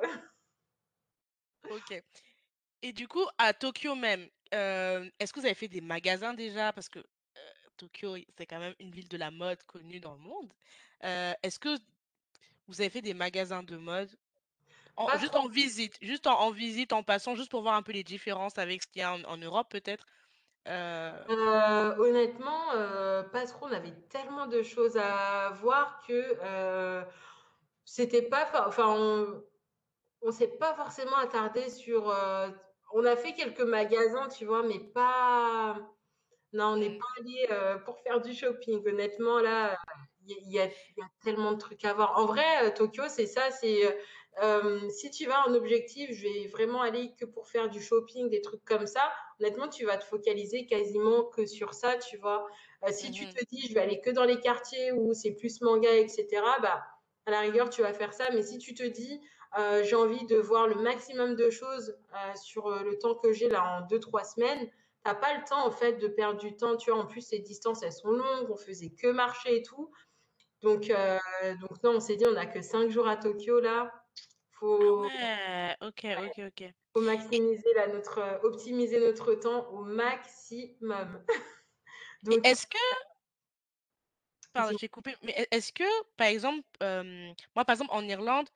[1.70, 2.02] Ok.
[2.82, 6.72] Et du coup, à Tokyo même, euh, est-ce que vous avez fait des magasins déjà?
[6.72, 7.00] Parce que
[7.80, 10.52] Tokyo, c'est quand même une ville de la mode connue dans le monde.
[11.04, 11.78] Euh, est-ce que
[12.68, 14.10] vous avez fait des magasins de mode?
[14.96, 15.36] En- Pas juste trop.
[15.36, 18.58] en visite, juste en, en visite, en passant, juste pour voir un peu les différences
[18.58, 20.06] avec ce qu'il y a en, en Europe peut-être?
[20.68, 23.66] Euh, Euh, honnêtement, euh, pas trop.
[23.66, 26.36] On avait tellement de choses à voir que
[27.84, 28.48] c'était pas.
[28.66, 29.44] Enfin, on,
[30.22, 32.04] on s'est pas forcément attardé sur.
[32.94, 35.89] on a fait quelques magasins, tu vois, mais pas.
[36.52, 38.86] Non, on n'est mm, pas allé euh, pour faire du shopping.
[38.86, 39.78] Honnêtement, là,
[40.26, 42.18] il y, a il y a tellement de trucs à voir.
[42.18, 43.50] En vrai, Tokyo, c'est ça.
[43.50, 43.82] C'est
[44.42, 48.28] euh, si tu vas en objectif, je vais vraiment aller que pour faire du shopping,
[48.30, 49.12] des trucs comme ça.
[49.38, 52.46] Honnêtement, tu vas te focaliser quasiment que sur ça, tu vois.
[52.84, 55.32] Euh, si tu mhm, te dis, je vais aller que dans les quartiers où c'est
[55.32, 56.26] plus manga, etc.,
[56.62, 56.82] bah,
[57.26, 58.28] à la rigueur, tu vas faire ça.
[58.32, 59.20] Mais si tu te dis,
[59.82, 61.98] j'ai envie de voir le maximum de choses
[62.36, 64.70] sur le temps que j'ai là en deux, trois semaines,
[65.04, 66.76] t'as pas le temps en fait de perdre du temps.
[66.76, 69.90] Tu vois, en plus, ces distances, elles sont longues, on faisait que marcher et tout.
[70.62, 71.18] Donc, euh,
[71.60, 73.90] donc non, on s'est dit, on n'a que cinq jours à Tokyo là.
[73.92, 74.00] Ah
[74.60, 76.72] Faut, ouais, ok, ok, ok.
[76.94, 81.24] faut maximiser là, notre, euh, optimiser notre temps au maximum.
[82.24, 82.78] Donc, est-ce que,
[84.52, 85.84] pardon, j'ai coupé, mais est-ce que,
[86.16, 88.48] par exemple, euh, moi, par exemple, en Irlande,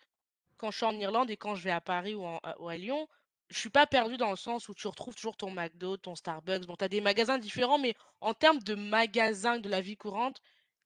[0.59, 2.69] quand je suis en Irlande et quand je vais à Paris ou, en- à ou
[2.69, 3.09] à Lyon,
[3.55, 6.67] je suis pas perdue dans le sens où tu retrouves toujours ton McDo, ton Starbucks.
[6.67, 10.41] Bon, tu as des magasins différents, mais en termes de magasins de la vie courante,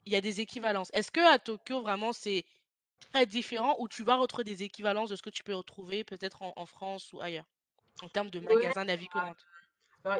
[0.07, 0.91] il y a des équivalences.
[0.95, 2.45] Est-ce que à Tokyo, vraiment, c'est
[3.13, 6.43] très différent ou tu vas retrouver des équivalences de ce que tu peux retrouver peut-être
[6.43, 7.47] en, en France ou ailleurs,
[8.03, 9.47] en termes de ouais, magasins de la vie courante?
[10.05, 10.19] alors,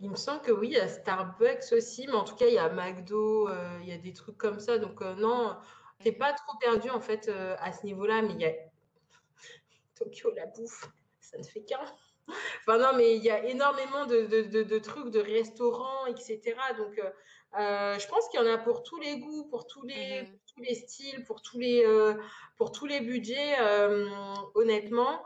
[0.00, 2.54] il, me semble que oui, il y a Starbucks aussi, mais en tout cas, il
[2.54, 4.78] y a McDo, euh, il y a des trucs comme ça.
[4.78, 5.56] Donc, euh, non,
[6.02, 8.52] t'es Mhm, pas trop perdu en fait euh, à ce niveau-là, mais il y a
[9.94, 10.90] Tokyo, la bouffe,
[11.30, 11.80] ça ne fait qu'un.
[12.60, 16.54] Enfin, non, mais il y a énormément de, de, de, de trucs, de restaurants, etc.
[16.78, 17.10] Donc, euh,
[17.58, 20.28] euh, je pense qu'il y en a pour tous les goûts, pour tous les, mhm.
[20.30, 22.14] pour tous les styles, pour tous les, euh,
[22.56, 24.06] pour tous les budgets, euh,
[24.54, 25.22] honnêtement.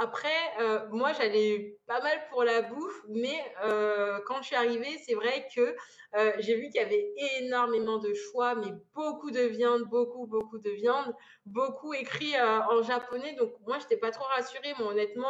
[0.00, 0.28] Après,
[0.60, 5.14] euh, moi, j'allais pas mal pour la bouffe, mais euh, quand je suis arrivée, c'est
[5.14, 5.74] vrai que
[6.14, 10.58] euh, j'ai vu qu'il y avait énormément de choix, mais beaucoup de viande, beaucoup, beaucoup
[10.58, 11.12] de viande
[11.46, 14.72] beaucoup écrit euh, en japonais, donc moi, je n'étais pas trop rassurée.
[14.78, 15.26] Moi, honnêtement,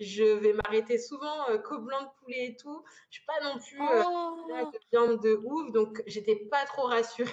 [0.00, 2.82] je vais m'arrêter souvent qu'au blanc de poulet et tout.
[3.10, 7.30] Je suis pas non plus Oh, de viande de ouf, donc j'étais pas trop rassurée.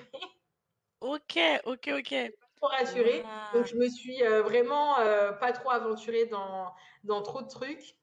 [1.00, 1.34] ok,
[1.66, 2.12] ok, ok.
[2.58, 3.24] trop rassurée.
[3.54, 3.65] Donc, Waouh.
[3.65, 7.96] je me suis euh, vraiment euh, pas trop aventurée dans, dans trop de trucs.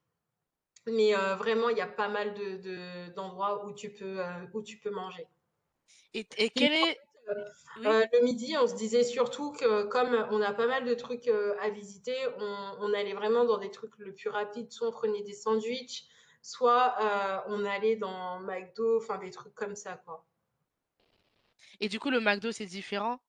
[0.87, 4.45] Mais euh, vraiment, il y a pas mal de, de, d'endroits où tu peux, euh,
[4.53, 5.27] où tu peux manger.
[6.13, 6.99] Et, et quel est...
[7.81, 11.27] le midi, on se disait surtout que comme on a pas mal de trucs
[11.59, 14.71] à visiter, on, allait vraiment dans des trucs le plus rapide.
[14.71, 16.05] Soit on prenait des sandwichs,
[16.43, 16.95] soit
[17.47, 20.23] on allait dans McDo, enfin des trucs comme ça, quoi.
[21.79, 23.19] Et du coup, le McDo, c'est différent?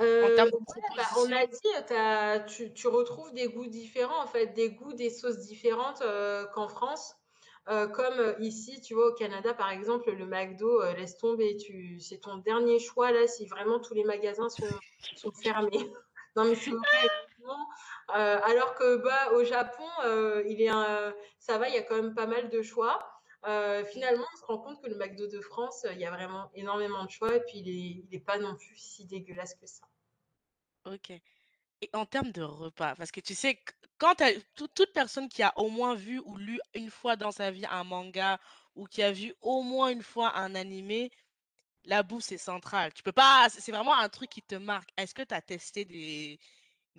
[0.00, 5.10] Euh, bah, on a dit, tu, retrouves des goûts différents, en fait, des goûts, des
[5.10, 7.14] sauces différentes euh, qu'en France.
[7.68, 12.18] Euh, comme ici, tu vois, au Canada, par exemple, le McDo, laisse tomber, tu, c'est
[12.18, 14.64] ton dernier choix là si vraiment tous les magasins sont,
[15.16, 15.70] sont fermés.
[16.36, 17.08] non, mais c'est vrai.
[18.14, 19.84] alors que bah, au Japon,
[20.46, 20.70] il est
[21.38, 23.17] ça va, il y a quand même pas mal de choix.
[23.44, 27.04] Finalement, on se rend compte que le McDo de France, il y a vraiment énormément
[27.04, 29.84] de choix et puis il n'est est pas non plus si dégueulasse que ça.
[30.86, 31.10] OK.
[31.80, 33.62] Et en termes de repas, parce que tu sais,
[33.98, 34.14] quand
[34.54, 37.84] toute personne qui a au moins vu ou lu une fois dans sa vie un
[37.84, 38.40] manga
[38.74, 41.10] ou qui a vu au moins une fois un animé,
[41.84, 42.92] la bouffe, c'est central.
[42.92, 44.90] Tu peux pas, c'est vraiment un truc qui te marque.
[44.96, 46.38] Est-ce que tu as testé des,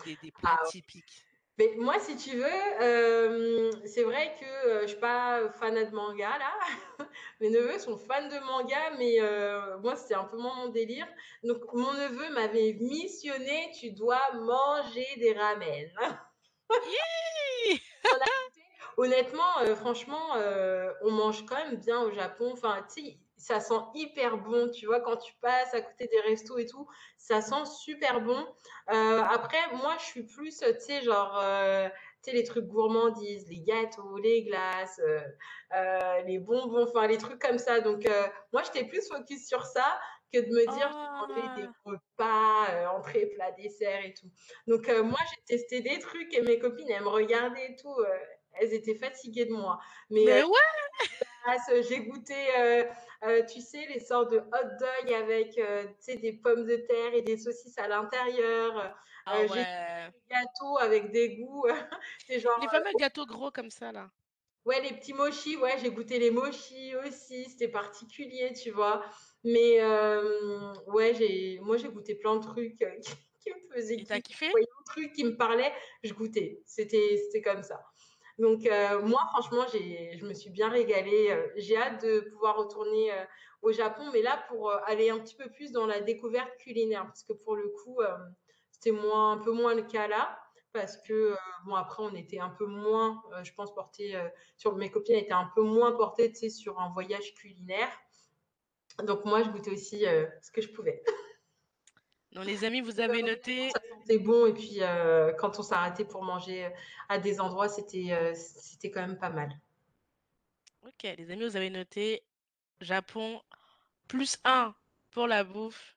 [0.04, 1.24] des, plats ah typiques?
[1.60, 6.38] Mais moi, si tu veux, c'est vrai que je je suis pas fan de manga
[6.38, 6.52] là.
[7.40, 9.18] Mes neveux sont fans de manga, mais
[9.82, 11.06] moi, c'était un peu moins mon délire.
[11.44, 15.90] Donc, mon neveu m'avait missionné tu dois manger des ramen.
[18.96, 20.36] Honnêtement, franchement,
[21.02, 22.52] on mange quand même bien au Japon.
[22.54, 26.20] Enfin, tu sais, ça sent hyper bon, tu vois, quand tu passes à côté des
[26.20, 26.86] restos et tout,
[27.16, 28.46] ça sent super bon.
[28.90, 31.88] Euh, après, moi, je suis plus, tu sais, genre, euh,
[32.22, 35.00] tu sais, les trucs gourmandises, les gâteaux, les glaces,
[35.72, 37.80] euh, les bonbons, enfin, les trucs comme ça.
[37.80, 38.06] Donc,
[38.52, 39.98] moi, j'étais plus focus sur ça
[40.32, 41.80] que de me dire, je vais manger des ah.
[41.84, 44.30] repas, entrée, plat, dessert et tout.
[44.66, 47.96] Donc, moi, j'ai testé des trucs et mes copines, elles me regardaient et tout.
[48.60, 49.80] Elles étaient fatiguées de moi.
[50.10, 50.58] Mais, Mais ouais
[51.88, 52.84] j'ai goûté, euh,
[53.24, 57.22] euh, tu sais, les sortes de hot dog avec euh, des pommes de terre et
[57.22, 58.96] des saucisses à l'intérieur.
[59.26, 61.66] Ah j'ai des gâteaux avec des goûts.
[62.28, 64.10] genre, les fameux gâteaux gros comme ça, là.
[64.66, 69.02] Ouais, les petits mochis, ouais, j'ai goûté les mochis aussi, c'était particulier, tu vois.
[69.42, 69.82] Mais
[70.86, 72.76] ouais, j'ai, moi j'ai goûté plein de trucs
[73.40, 73.96] qui, me faisaient.
[73.96, 74.48] Et t'as kiffé?
[74.48, 76.62] Un truc qui me parlait, je goûtais.
[76.66, 77.82] C'était, c'était comme ça.
[78.38, 81.30] Donc, euh, moi, franchement, je me suis bien régalée.
[81.30, 83.24] Euh, j'ai hâte de pouvoir retourner euh,
[83.62, 87.22] au Japon, mais là, pour aller un petit peu plus dans la découverte culinaire, parce
[87.22, 87.98] que pour le coup,
[88.70, 90.38] c'était un peu moins le cas là,
[90.72, 91.34] parce que,
[91.66, 94.18] bon, après, on était un peu moins, je pense, porté
[94.56, 97.90] sur mes copines étaient un peu moins portées, tu sur un voyage culinaire.
[99.02, 100.06] Donc, moi, je goûtais aussi
[100.40, 101.02] ce que je pouvais.
[102.32, 103.70] Non, les amis, vous avez noté.
[103.70, 104.46] Ça sentait bon.
[104.46, 106.70] Et puis, euh, quand on s'arrêtait pour manger
[107.08, 109.50] à des endroits, c'était euh, c'était quand même pas mal.
[110.86, 112.22] Ok, les amis, vous avez noté
[112.80, 113.42] Japon
[114.06, 114.74] plus un
[115.10, 115.96] pour la bouffe,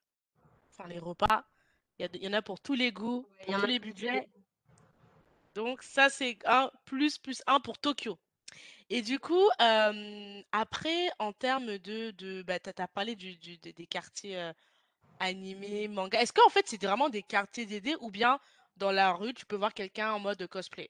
[0.71, 1.45] enfin les repas.
[1.99, 4.27] Il y, en a pour tous les goûts, pour tous les budgets.
[5.53, 8.17] Donc, ça, c'est un plus plus un pour Tokyo.
[8.89, 12.09] Et du coup, euh, après, en termes de.
[12.11, 14.51] de bah, tu as, parlé du, des quartiers
[15.23, 16.21] animé, manga.
[16.21, 18.39] Est-ce qu'en fait, c'est vraiment des quartiers dédiés ou bien
[18.77, 20.89] dans la rue, tu peux voir quelqu'un en mode cosplay?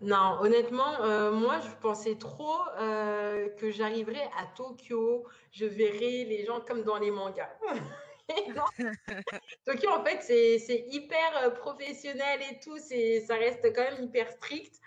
[0.00, 6.44] Non, honnêtement, euh, moi, je pensais trop euh, que j'arriverais à Tokyo, je verrais les
[6.46, 7.50] gens comme dans les mangas.
[9.66, 14.80] Tokyo, en fait, c'est hyper euh, professionnel et tout, ça reste quand même hyper strict.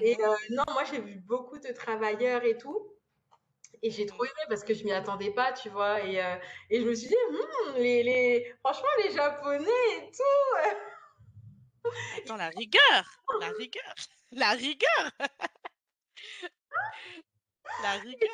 [0.00, 2.97] Et mmh non, moi, j'ai vu beaucoup de travailleurs et tout.
[3.82, 6.02] Et j'ai trop aimé parce que je m'y attendais pas, tu vois.
[6.02, 6.36] Et, euh,
[6.70, 8.54] et je me suis dit, hmm, les, les...
[8.60, 10.78] franchement, les Japonais et tout.
[12.18, 13.04] Attends, la rigueur,
[13.40, 13.94] la rigueur,
[14.32, 15.10] la rigueur.
[17.82, 18.28] la rigueur.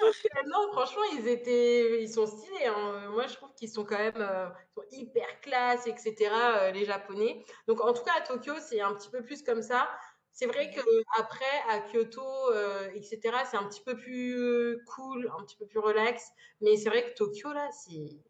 [0.47, 2.67] non, franchement, ils étaient, ils sont stylés.
[2.67, 3.09] Hein.
[3.11, 6.31] Moi, je trouve qu'ils sont quand même euh, sont hyper classe, etc.
[6.33, 7.45] Euh, les Japonais.
[7.69, 9.89] Donc, en tout cas, à Tokyo, c'est un petit peu plus comme ça.
[10.35, 10.81] C'est vrai que
[11.17, 15.65] après à Kyoto, euh, etc., c'est un petit peu plus euh, cool, un petit peu
[15.65, 16.29] plus relax.
[16.61, 18.21] Mais c'est vrai que Tokyo, là, c'est.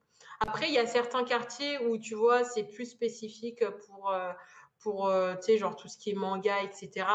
[0.40, 4.32] Après, il y a certains quartiers où tu vois, c'est plus spécifique pour, euh,
[4.80, 7.06] pour tu sais, genre tout ce qui est manga, etc.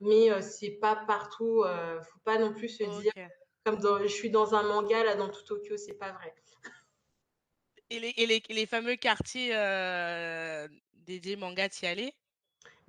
[0.00, 1.62] Mais c'est pas partout.
[2.10, 3.12] faut pas non plus se dire,
[3.66, 6.34] comme je suis dans un manga, là, dans tout Tokyo, c'est pas vrai.
[7.90, 9.50] Et les, et les, les fameux quartiers
[10.94, 12.14] dédiés manga, t'y allais?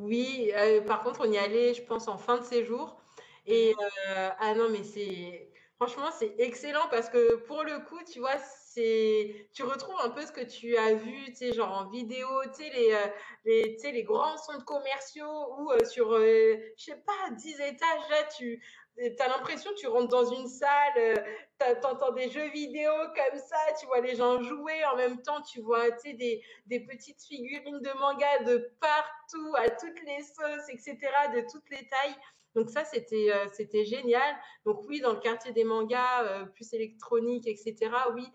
[0.02, 3.02] Oui, euh, par contre, on y allait, je pense, en fin de séjour.
[3.46, 3.74] Et
[4.10, 8.38] euh, ah non, mais c'est franchement, c'est excellent parce que pour le coup, tu vois,
[8.38, 12.28] c'est tu retrouves un peu ce que tu as vu, tu sais, genre en vidéo,
[12.46, 13.08] tu sais, les, euh,
[13.46, 18.64] les, les grands centres commerciaux ou sur, je sais pas, 10 étages, là, tu,
[18.98, 21.16] tu as l'impression tu rentres dans une salle, euh,
[21.60, 25.42] tu entends des jeux vidéo comme ça, tu vois les gens jouer en même temps,
[25.42, 30.98] tu vois des, des petites figurines de manga de partout, à toutes les sauces, etc.,
[31.34, 32.16] de toutes les tailles.
[32.56, 34.36] Donc ça, c'était euh, c'était génial.
[34.66, 38.28] Donc oui, dans le quartier des mangas, euh, plus électronique, etc., oui,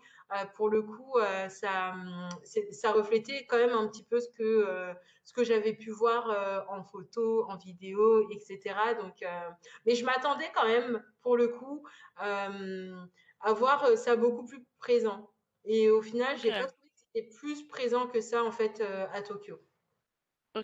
[0.55, 1.15] pour le coup,
[1.49, 1.95] ça,
[2.71, 6.83] ça reflétait quand même un petit peu ce que, ce que j'avais pu voir en
[6.83, 8.75] photo, en vidéo, etc.
[8.99, 9.15] Donc,
[9.85, 15.31] mais je m'attendais quand même, pour le coup, à voir ça beaucoup plus présent.
[15.65, 18.81] Et au final, j'ai pas trouvé que c'était plus présent que ça, en fait,
[19.13, 19.59] à Tokyo.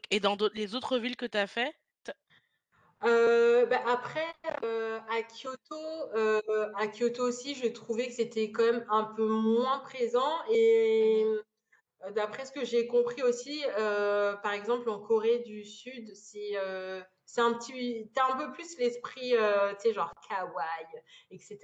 [0.09, 1.74] Et dans les autres villes que tu as fait?
[3.06, 4.34] Euh, bah, après,
[4.64, 5.76] euh, à Kyoto,
[6.16, 10.32] euh, à Kyoto aussi, je trouvais que c'était quand même un peu moins présent.
[10.51, 11.26] Et
[12.12, 16.54] d'après ce que j'ai compris aussi, par exemple en Corée du Sud, c'est
[17.26, 19.34] c'est un petit, un peu plus l'esprit,
[19.82, 20.88] tu genre kawaii,
[21.32, 21.60] etc.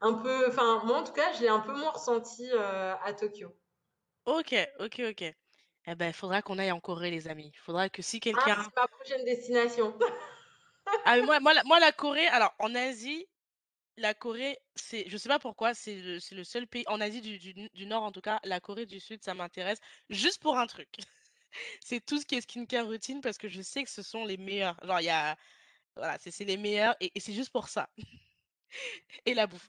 [0.00, 3.48] Un peu, enfin, moi en tout cas, je l'ai un peu moins ressenti à Tokyo.
[4.26, 5.34] Ok, ok, ok.
[5.90, 7.50] Eh ben, il faudra qu'on aille en Corée, les amis.
[7.54, 8.62] Il faudra que si Ah, quelqu'un.
[8.62, 9.98] c'est ma prochaine destination.
[11.06, 13.26] Ah, moi, moi, la, moi, la Corée, alors en Asie,
[13.96, 17.22] la Corée, c'est, je sais pas pourquoi, c'est le, c'est le seul pays, en Asie
[17.22, 19.78] du, du, du Nord en tout cas, la Corée du Sud, ça m'intéresse
[20.10, 20.88] juste pour un truc.
[21.80, 24.36] c'est tout ce qui est skincare routine parce que je sais que ce sont les
[24.36, 24.78] meilleurs.
[24.84, 25.36] Genre, il y a.
[25.96, 27.88] Voilà, c'est c'est les meilleurs et, et c'est juste pour ça.
[29.26, 29.68] et la bouffe.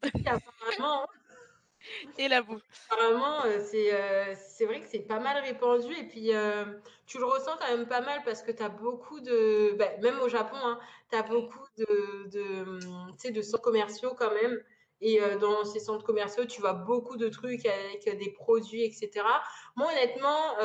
[1.89, 2.61] Apparemment, et la bouffe.
[2.89, 6.65] Apparemment, euh, c'est euh, c'est vrai que c'est pas mal répandu et puis euh,
[7.05, 10.19] tu le ressens quand même pas mal parce que tu as beaucoup de, bah, même
[10.19, 10.79] au Japon, hein,
[11.09, 12.79] tu as beaucoup de, de,
[13.17, 14.59] sais, de centres commerciaux quand même.
[15.01, 19.25] Et euh, dans ces centres commerciaux, tu vois beaucoup de trucs avec des produits, etc.
[19.77, 20.57] Moi, honnêtement,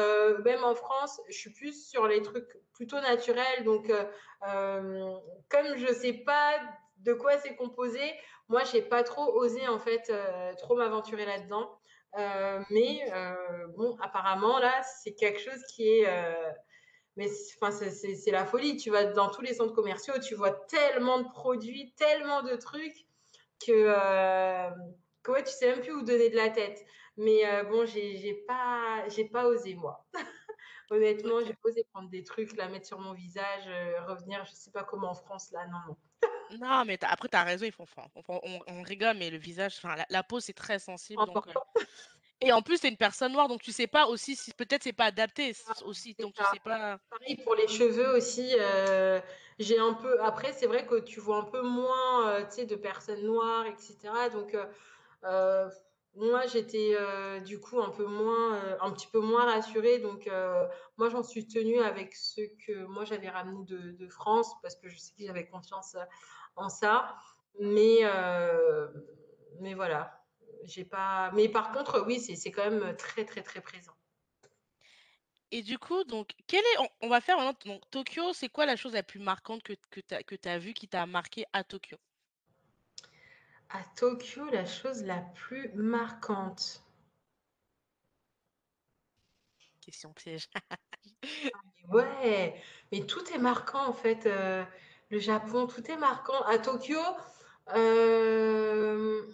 [0.45, 3.63] même en France, je suis plus sur les trucs plutôt naturels.
[3.63, 3.93] Donc,
[4.41, 6.59] comme je sais pas
[7.05, 8.01] de quoi c'est composé,
[8.49, 11.71] moi, j'ai pas trop osé en fait euh, trop m'aventurer là-dedans.
[12.19, 16.07] Euh, mais euh, bon, apparemment là, c'est quelque chose qui est
[17.17, 18.77] mais c'est la folie.
[18.77, 23.07] Tu vas dans tous les centres commerciaux, tu vois tellement de produits, tellement de trucs
[23.65, 23.87] que,
[25.23, 26.85] que ouais, tu sais même plus où donner de la tête.
[27.17, 30.05] Mais bon, j'ai pas, j'ai pas osé moi.
[30.91, 34.71] Honnêtement, j'ai osé prendre des trucs, la mettre sur mon visage, euh, revenir, je sais
[34.71, 35.97] pas comment en France là, non, non.
[36.61, 37.87] Non, mais après, tu as raison, ils font,
[38.29, 41.25] on, on, on, rigole, mais le visage, enfin, la, la, peau, c'est très sensible.
[41.27, 41.83] Donc, euh...
[42.41, 44.83] Et en plus, tu es une personne noire, donc tu sais pas aussi si peut-être
[44.83, 46.15] c'est pas adapté ah, aussi.
[46.19, 46.45] Donc ça.
[46.45, 46.99] tu sais pas.
[47.11, 48.55] Pareil pour les cheveux aussi.
[48.59, 49.21] Euh,
[49.59, 50.21] j'ai un peu.
[50.23, 53.97] Après, c'est vrai que tu vois un peu moins, euh, de personnes noires, etc.
[54.33, 54.55] Donc
[56.17, 56.97] moi, j'étais
[57.45, 59.99] du coup un peu moins, un petit peu moins rassurée.
[59.99, 60.31] Donc
[60.97, 64.99] moi, j'en suis tenue avec ce que moi j'avais ramené de, France parce que je
[64.99, 65.97] sais que j'avais confiance
[66.57, 67.17] en ça.
[67.59, 68.01] Mais
[69.61, 70.25] mais voilà
[70.65, 71.31] j'ai pas.
[71.33, 73.93] Mais par contre, oui, c'est quand même très, très, très présent.
[75.51, 78.77] Et du coup, donc, quel est, on, va faire maintenant, donc, Tokyo, c'est quoi la
[78.77, 81.97] chose la plus marquante que, que tu as, as vue qui t'a marqué à Tokyo?
[83.75, 86.81] À Tokyo, la chose la plus marquante.
[89.81, 90.49] Question piège.
[91.89, 92.63] ouais,
[92.93, 94.27] mais tout est marquant en fait.
[94.27, 94.65] Euh,
[95.11, 96.41] le Japon, tout est marquant.
[96.43, 97.01] À Tokyo,
[97.75, 99.27] euh,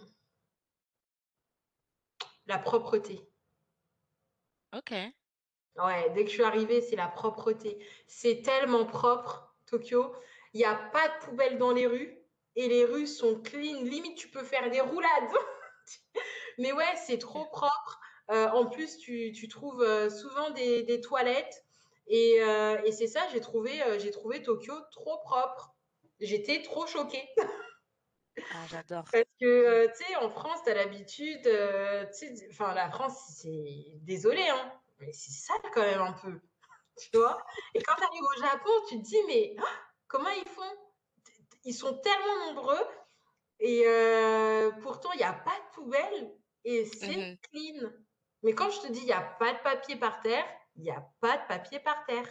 [2.47, 3.21] la propreté.
[4.75, 4.91] Ok.
[5.75, 7.77] Ouais, dès que je suis arrivée, c'est la propreté.
[8.07, 10.15] C'est tellement propre, Tokyo.
[10.55, 12.20] Il n'y a pas de poubelle dans les rues
[12.55, 13.81] et les rues sont clean.
[13.81, 15.29] Limite, tu peux faire des roulades.
[16.57, 17.99] Mais ouais, c'est trop propre.
[18.29, 21.63] Euh, en plus, tu, tu trouves euh, souvent des, des toilettes.
[22.07, 25.75] Et, euh, et c'est ça, j'ai trouvé, j'ai trouvé Tokyo trop propre.
[26.19, 27.27] J'étais trop choquée.
[28.53, 29.03] Ah, j'adore.
[29.11, 31.45] Parce que, tu sais, en France, tu as l'habitude,
[32.49, 36.39] enfin, la France, c'est désolé, hein, mais c'est sale quand même un peu,
[36.97, 37.37] tu vois?
[37.75, 39.65] Et quand tu arrives au Japon, tu te dis, mais oh,
[40.07, 40.90] comment ils font?
[41.63, 42.85] Ils sont tellement nombreux
[43.59, 46.33] et euh, pourtant, il n'y a pas de poubelle
[46.65, 47.89] et c'est mmh clean.
[48.43, 50.45] Mais quand je te dis, il n'y a pas de papier par terre,
[50.75, 52.25] il n'y a pas de papier par terre.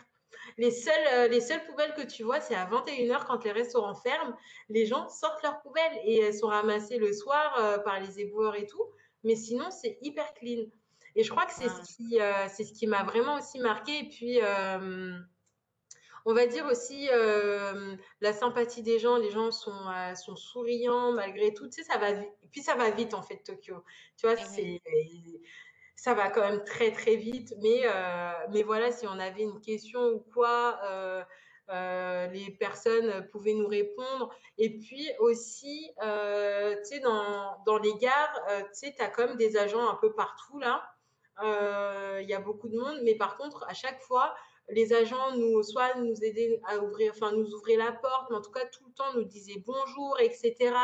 [0.59, 3.95] Les seules, euh, les seules poubelles que tu vois, c'est à 21h quand les restaurants
[3.95, 4.37] ferment.
[4.69, 8.57] Les gens sortent leurs poubelles et elles sont ramassées le soir euh, par les éboueurs
[8.57, 8.85] et tout.
[9.23, 10.65] Mais sinon, c'est hyper clean.
[11.17, 11.85] Et je crois que c'est ah.
[11.85, 13.99] ce qui, euh, c'est ce qui m'a vraiment aussi marqué.
[13.99, 15.19] Et puis, euh,
[16.25, 19.17] on va dire aussi euh, la sympathie des gens.
[19.17, 21.67] Les gens sont, sont souriants malgré tout.
[21.69, 22.31] Tu sais, ça va vite.
[22.51, 23.85] Puis, ça va vite en fait, Tokyo.
[24.17, 24.81] Tu vois, c'est
[25.97, 27.55] ça va quand même très très vite.
[27.61, 33.55] Mais, euh, mais voilà, si on avait une question ou quoi, euh, les personnes pouvaient
[33.55, 34.35] nous répondre.
[34.59, 36.05] Et puis aussi, tu
[36.85, 40.59] sais, dans, dans, les gares, tu sais, tu as comme des agents un peu partout
[40.59, 40.83] là.
[42.21, 44.35] Il y a beaucoup de monde, mais par contre, à chaque fois,
[44.73, 48.41] les agents nous soit nous aidaient à ouvrir, enfin nous ouvrir la porte, mais en
[48.41, 50.75] tout cas tout le temps nous disaient bonjour, etc.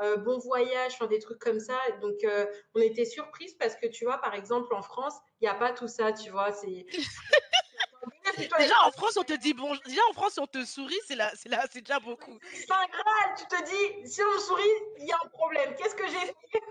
[0.00, 1.78] Euh, bon voyage, enfin des trucs comme ça.
[2.00, 5.48] Donc euh, on était surprise parce que tu vois, par exemple en France, il n'y
[5.48, 6.52] a pas tout ça, tu vois.
[6.52, 6.86] C'est
[8.58, 11.30] déjà en France on te dit bonjour, déjà en France on te sourit, c'est là,
[11.34, 12.38] c'est là, c'est déjà beaucoup.
[12.52, 14.62] C'est un graal, tu te dis si on me sourit,
[14.98, 15.74] il y a un problème.
[15.76, 16.62] Qu'est-ce que j'ai fait?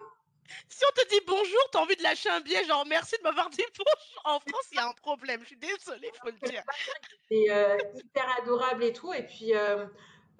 [0.70, 3.50] Si on te dit bonjour, t'as envie de lâcher un billet, genre merci de m'avoir
[3.50, 4.22] dit bonjour.
[4.26, 6.64] En France, il y a un problème, je suis désolée, faut le dire.
[7.30, 9.14] C'est euh, hyper adorable et tout.
[9.14, 9.86] Et puis, euh,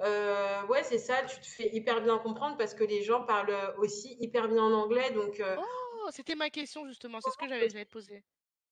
[0.02, 3.76] euh, ouais, c'est ça, tu te fais hyper bien comprendre parce que les gens parlent
[3.78, 5.12] aussi hyper bien en anglais.
[5.12, 8.24] Donc, oh, c'était ma question justement, c'est ce que j'avais te poser.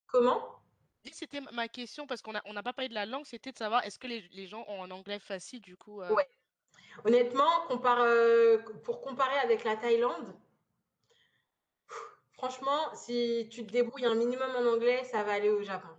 [0.08, 0.60] Comment?
[1.12, 3.84] C'était ma question parce qu'on n'a on pas parlé de la langue, c'était de savoir
[3.84, 6.28] est-ce que les, les, gens ont un anglais facile du coup Ouais.
[7.04, 8.08] Honnêtement, compare,
[8.84, 10.34] pour comparer avec la Thaïlande,
[12.34, 15.90] Franchement, si tu te débrouilles un minimum en anglais, ça va aller au Japon.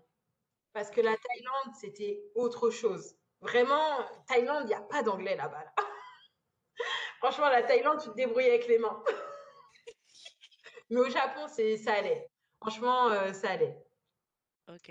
[0.72, 3.16] Parce que la Thaïlande, c'était autre chose.
[3.40, 5.64] Vraiment, Thaïlande, il n'y a pas d'anglais là-bas.
[7.18, 9.02] Franchement, la Thaïlande, tu te débrouilles avec les mains.
[10.90, 12.28] Mais au Japon, c'est ça allait.
[12.60, 13.76] Franchement, euh, ça allait.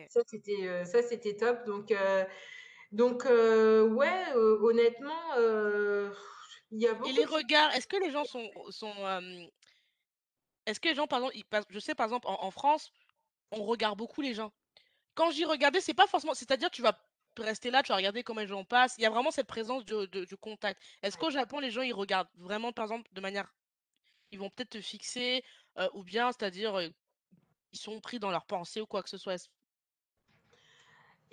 [0.09, 1.65] Ça, c'était euh, ça, c'était top.
[1.65, 2.23] Donc, euh,
[2.91, 5.35] donc ouais, honnêtement,
[6.71, 7.09] il y a beaucoup.
[7.09, 8.93] Et les regards, est-ce que les gens sont, sont
[10.65, 12.91] est-ce que les gens, par exemple, je sais par exemple en, France,
[13.51, 14.51] on regarde beaucoup les gens.
[15.15, 16.97] Quand j'y regardais, c'est pas forcément, c'est-à-dire tu vas
[17.37, 18.95] rester là, tu vas regarder comment les gens passent.
[18.97, 20.81] Il y a vraiment cette présence de, du contact.
[21.01, 23.53] Est-ce qu'au Japon, les gens ils regardent vraiment, par exemple, de manière,
[24.31, 25.43] ils vont peut-être te fixer,
[25.77, 26.87] euh, ou bien, c'est-à-dire, euh,
[27.71, 29.49] ils sont pris dans leur pensée ou quoi que ce soit?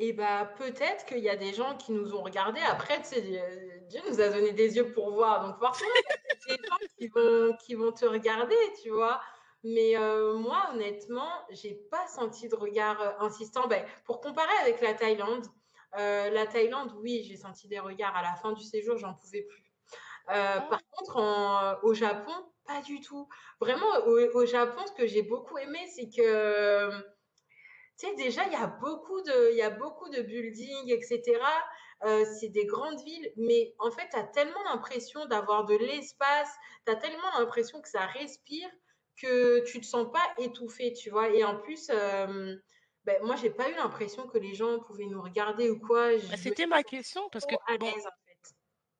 [0.02, 2.62] Et bah peut-être qu'il y a des gens qui nous ont regardés.
[2.62, 5.46] Après, tu sais, Dieu nous a donné des yeux pour voir.
[5.46, 9.20] Donc forcément, il y a des gens qui vont, qui vont te regarder, tu vois.
[9.62, 13.68] Mais euh, moi, honnêtement, j'ai pas senti de regard euh, insistant.
[13.68, 15.46] Ben, pour comparer avec la Thaïlande,
[15.98, 19.42] euh, la Thaïlande, oui, j'ai senti des regards à la fin du séjour, j'en pouvais
[19.42, 19.70] plus.
[20.28, 20.66] Ah.
[20.70, 22.32] Par contre, au Japon,
[22.64, 23.28] pas du tout.
[23.60, 26.90] Vraiment, au Japon, ce que j'ai beaucoup aimé, c'est que
[28.00, 31.38] tu sais, déjà, il y a beaucoup de, il y a beaucoup de buildings, etc.
[32.04, 36.48] Euh, c'est des grandes villes, mais en fait, tu as tellement l'impression d'avoir de l'espace,
[36.86, 38.68] tu as tellement l'impression que ça respire
[39.20, 41.28] que tu te sens pas étouffé, tu vois.
[41.28, 42.56] Et en plus, euh,
[43.04, 46.16] ben, moi, j'ai pas eu l'impression que les gens pouvaient nous regarder ou quoi.
[46.16, 47.54] Bah, c'était ma question, parce que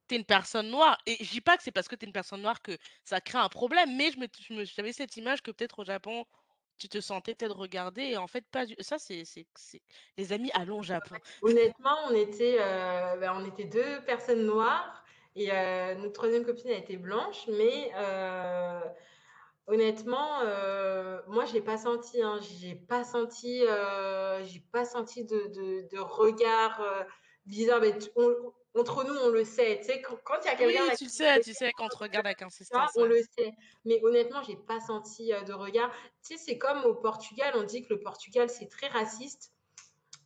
[0.08, 2.06] tu es une personne noire, et je dis pas que c'est parce que tu es
[2.06, 4.18] une personne noire que ça crée un problème, mais je
[4.52, 6.26] me, j'avais cette image que peut-être au Japon,
[6.80, 9.24] tu te sentais peut-être regarder et en fait pas du ça c'est
[10.16, 11.16] les amis allons Japon.
[11.42, 15.04] Honnêtement, on était euh, ben, on était deux personnes noires
[15.36, 18.80] et euh, notre troisième copine a été blanche mais euh,
[19.66, 20.40] honnêtement
[21.28, 23.62] moi je l'ai pas senti hein, j'ai pas senti
[24.42, 26.82] j'ai pas senti de, de, de regard
[27.44, 27.92] bizarre mais
[28.78, 29.78] entre nous, on le sait.
[29.80, 30.84] Tu sais, quand il y a quelqu'un.
[30.88, 32.90] Oui, tu sais, tu sais, quand on te regarde avec insistance.
[32.96, 33.52] On le sait.
[33.84, 35.90] Mais honnêtement, j'ai pas senti euh, de regard.
[36.24, 39.52] Tu sais, c'est comme au Portugal, on dit que le Portugal, c'est très raciste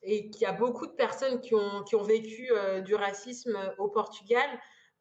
[0.03, 3.57] et qu'il y a beaucoup de personnes qui ont, qui ont vécu euh, du racisme
[3.57, 4.51] euh, au Portugal.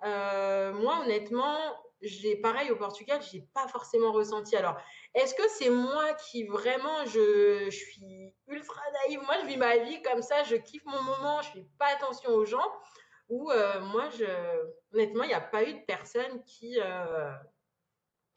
[0.01, 1.57] moi, honnêtement,
[2.01, 4.55] j'ai pareil au Portugal, j'ai pas forcément ressenti.
[4.55, 4.77] Alors,
[5.13, 9.21] est-ce que c'est moi qui vraiment je, je, suis ultra naïve?
[9.21, 12.31] Moi, je vis ma vie comme ça, je kiffe mon moment, je fais pas attention
[12.31, 12.71] aux gens.
[13.51, 14.25] Euh, moi, je...
[14.93, 16.79] honnêtement, il n'y a pas eu de personne qui.
[16.79, 17.31] Euh,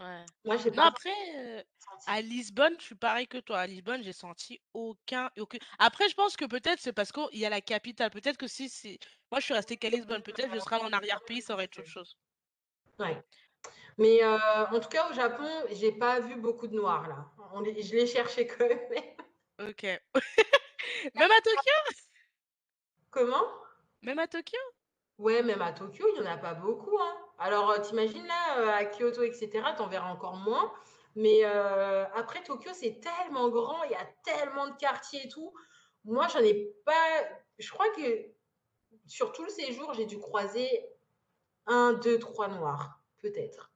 [0.01, 0.24] ouais.
[0.44, 0.86] Moi, j'ai pas.
[0.86, 1.62] après, euh,
[2.07, 3.61] à Lisbonne, je suis pareil que toi.
[3.61, 5.59] À Lisbonne, j'ai senti aucun, aucun.
[5.78, 8.11] Après, je pense que peut-être c'est parce qu'il y a la capitale.
[8.11, 8.99] Peut-être que si c'est.
[9.30, 10.22] Moi, je suis restée qu'à Lisbonne.
[10.22, 12.16] Peut-être que je serai en arrière-pays, ça aurait été autre chose.
[12.99, 13.22] Ouais.
[13.99, 17.26] Mais en tout cas, au Japon, j'ai pas vu beaucoup de noirs là.
[17.53, 19.68] On Je l'ai cherché quand même.
[19.70, 19.82] ok.
[21.14, 22.03] même à Tokyo?
[23.11, 23.47] Comment?
[24.03, 24.59] Même à Tokyo?
[25.18, 26.98] Ouais, même à Tokyo, il n'y en a pas beaucoup.
[26.98, 27.16] Hein.
[27.38, 30.72] Alors, euh, t'imagines là, euh, à Kyoto, etc., t'en verras encore moins.
[31.14, 35.54] Mais euh, après, Tokyo, c'est tellement grand, il y a tellement de quartiers et tout.
[36.04, 37.24] Moi, j'en ai pas.
[37.58, 38.26] Je crois que
[39.06, 40.86] sur tout le séjour, j'ai dû croiser
[41.66, 43.72] un, deux, trois noirs, peut-être.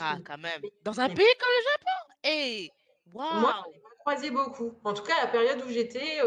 [0.00, 0.62] Ah, quand même.
[0.82, 2.14] Dans un pays comme le Japon?
[2.22, 2.72] Hey
[3.12, 4.80] Moi, j'en ai pas croisé beaucoup.
[4.82, 6.22] En tout cas, à la période où j'étais,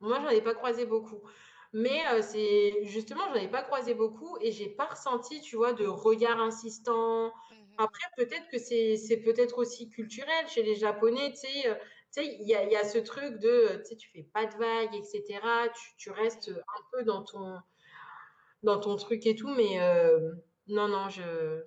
[0.00, 1.22] moi, j'en ai pas croisé beaucoup.
[1.72, 5.86] Mais c'est justement, je n'avais pas croisé beaucoup et j'ai pas ressenti, tu vois, de
[5.86, 7.28] regard insistant.
[7.28, 11.48] Mmh Après, peut-être que c'est peut-être aussi culturel chez les Japonais, tu
[12.16, 12.38] sais.
[12.40, 15.40] il y a, ce truc de, tu sais, tu fais pas de vagues, etc.
[15.74, 17.60] Tu, tu restes un peu dans ton,
[18.64, 19.78] dans ton truc et tout, mais
[20.66, 21.62] non, non, je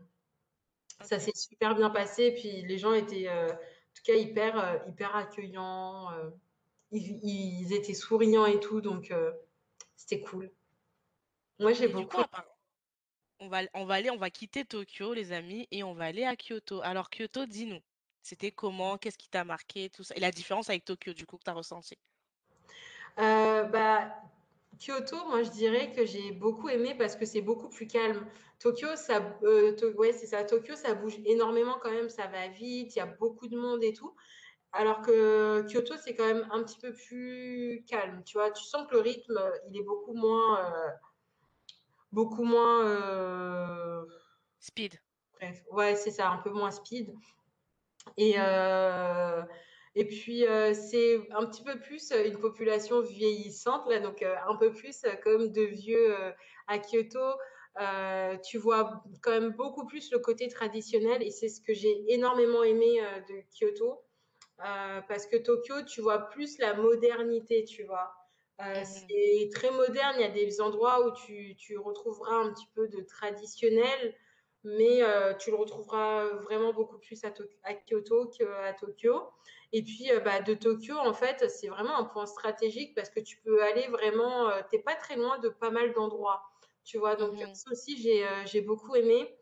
[1.01, 6.10] ça s'est super bien passé, puis les gens étaient, en tout cas hyper, hyper accueillants,
[6.91, 9.14] ils ils étaient souriants et tout, donc
[10.06, 10.51] c'était cool.
[11.60, 12.45] Moi, j'ai Et du coup, beaucoup à part
[13.39, 16.26] on va on va aller on va quitter Tokyo, les amis, et on va aller
[16.26, 16.82] à Kyoto.
[16.82, 17.80] Alors Kyoto, dis-nous,
[18.22, 18.97] c'était comment?
[18.97, 19.89] Qu'est-ce qui t'a marqué?
[19.89, 21.95] Tout ça et la différence avec Tokyo, du coup, que tu as ressenti?
[23.18, 24.14] Heu, bah,
[24.80, 28.26] Kyoto, moi, je dirais que j'ai beaucoup aimé parce que c'est beaucoup plus calme.
[28.60, 32.95] Tokyo, ça To ouais, c'est ça, Tokyo, ça bouge énormément quand même, ça va vite,
[32.95, 34.16] il y a beaucoup de monde et tout.
[34.76, 38.49] Alors que Kyoto, c'est quand même un petit peu plus calme, tu vois?
[38.51, 40.89] Tu sens que le rythme, il est beaucoup moins, heu,
[42.11, 44.07] beaucoup moins, heu
[44.59, 44.99] Speed.
[45.39, 47.13] bref, ouais, c'est ça, un peu moins speed
[48.17, 49.43] et heu
[49.95, 50.43] et puis,
[50.74, 55.61] c'est un petit peu plus, une population vieillissante là, donc un peu plus comme de
[55.61, 56.15] vieux,
[56.67, 57.19] à Kyoto.
[58.43, 62.63] Tu vois quand même beaucoup plus le côté traditionnel et c'est ce que j'ai énormément
[62.63, 64.01] aimé, de Kyoto.
[64.64, 68.14] Heu, parce que Tokyo, tu vois plus la modernité, tu vois?
[68.61, 72.53] Heu, Mmh c'est très moderne, il y a des endroits où tu tu retrouveras un
[72.53, 74.16] petit peu de traditionnel,
[74.64, 79.30] mais heu, tu le retrouveras vraiment beaucoup plus à Tok à Kyoto qu'à Tokyo.
[79.74, 83.41] Et puis, bah, de Tokyo, en fait, c'est vraiment un point stratégique parce que tu
[83.41, 86.43] peux aller vraiment, heu, tu es pas très loin de pas mal d'endroits,
[86.84, 87.16] tu vois?
[87.16, 89.36] Donc Mmh ça aussi, j'ai, j'ai beaucoup aimé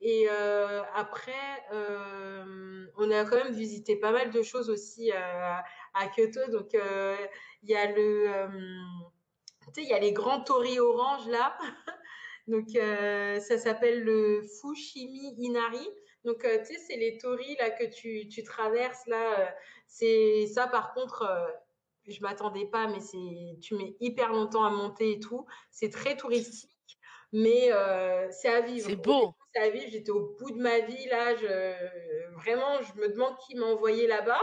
[0.00, 1.32] et heu, après,
[1.72, 6.50] hem, on a quand même visité pas mal de choses aussi, heu, à Kyoto.
[6.50, 8.48] Donc, il y a le,
[9.74, 11.56] tu sais, il y a les grands torii oranges là.
[12.48, 15.88] Donc, ça s'appelle le Fushimi Inari.
[16.24, 19.54] Donc, tu sais, c'est les torii là que tu tu traverses là,
[19.86, 21.54] c'est ça par contre, heu,
[22.08, 25.46] je m'attendais pas, mais c'est tu mets hyper longtemps à monter et tout.
[25.70, 26.98] C'est très touristique,
[27.32, 27.70] mais
[28.30, 28.88] c'est à vivre.
[28.88, 29.34] C'est beau!
[29.88, 34.06] J'étais au bout de ma vie là, je vraiment, je me demande qui m'a envoyée
[34.06, 34.40] là-bas.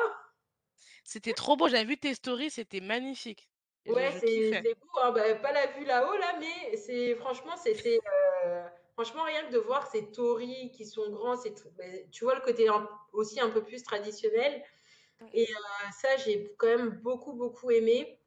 [1.05, 3.49] C'était trop beau, j'avais vu tes stories, c'était magnifique.
[3.85, 7.99] Ouais, c'est beau, hein, bah, pas la vue là-haut là, mais c'est franchement, c'était,
[8.45, 8.61] heu,
[8.93, 12.41] franchement rien que de voir ces torii qui sont grands, c'est beh, tu vois le
[12.41, 14.63] côté un aussi un peu plus traditionnel.
[15.33, 15.55] Et heu,
[16.01, 18.21] ça j'ai quand même beaucoup, beaucoup aimé.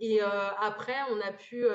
[0.00, 1.66] Et heu, après on a pu,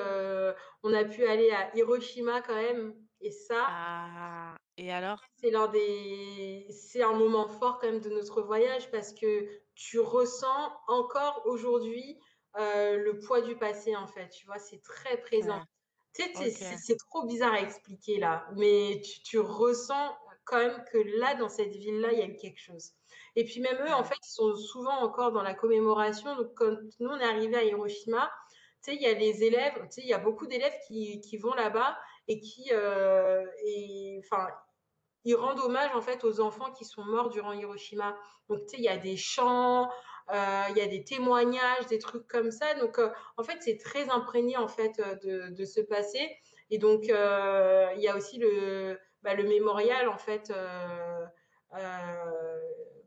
[0.82, 5.28] on a pu aller à Hiroshima quand même et ça Ah et alors?
[5.36, 9.98] c'est l'un des c'est un moment fort quand même de notre voyage parce que tu
[10.00, 12.18] ressens encore aujourd'hui,
[12.54, 14.58] le poids du passé, en fait, tu vois?
[14.58, 15.62] C'est très présent.
[16.14, 20.14] Tu sais, c'est trop bizarre à expliquer là, mais tu tu ressens
[20.44, 22.92] quand même que là, dans cette ville-là, il y a eu quelque chose
[23.34, 26.70] et puis même eux, en fait, ils sont souvent encore dans la commémoration, donc quand
[27.00, 28.30] nous, on est arrivés à Hiroshima,
[28.84, 31.20] tu sais, il y a les élèves, tu sais, il y a beaucoup d'élèves qui
[31.20, 31.96] qui vont là-bas
[32.28, 34.48] et qui, et enfin,
[35.24, 38.16] ils rendent hommage en fait aux enfants qui sont morts durant Hiroshima.
[38.48, 39.88] Donc tu sais, il y a des chants,
[40.30, 40.34] heu,
[40.70, 42.74] il y a des témoignages, des trucs comme ça.
[42.74, 46.36] Donc heu, en fait, c'est très imprégné en fait, de ce passé
[46.70, 50.52] et donc il y a aussi le, bah, mémorial en fait,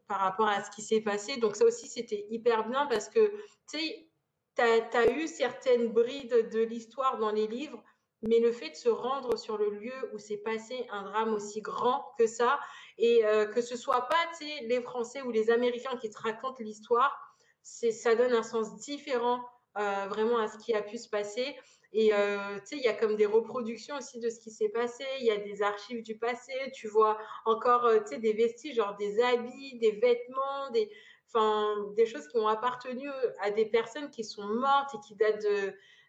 [0.07, 1.37] par rapport à ce qui s'est passé.
[1.37, 3.31] Donc ça aussi, c'était hyper bien parce que
[3.69, 4.09] tu sais,
[4.57, 7.83] as eu certaines brides de l'histoire dans les livres,
[8.27, 11.61] mais le fait de se rendre sur le lieu où s'est passé un drame aussi
[11.61, 12.59] grand que ça
[12.97, 17.15] et heu, que ce soit pas, les Français ou les Américains qui te racontent l'histoire,
[17.61, 19.43] ça donne un sens différent,
[19.77, 21.55] heu, vraiment à ce qui a pu se passer
[21.97, 24.67] et heu, tu sais, il y a comme des reproductions aussi de ce qui s'est
[24.67, 25.05] passé.
[25.21, 29.77] Il y a des archives du passé, tu vois encore, des vestiges, genre des habits,
[29.79, 33.07] des vêtements, des choses qui ont appartenu
[33.39, 35.41] à des personnes qui sont mortes et qui datent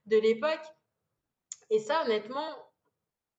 [0.07, 0.65] de l'époque
[1.71, 2.49] et ça, honnêtement,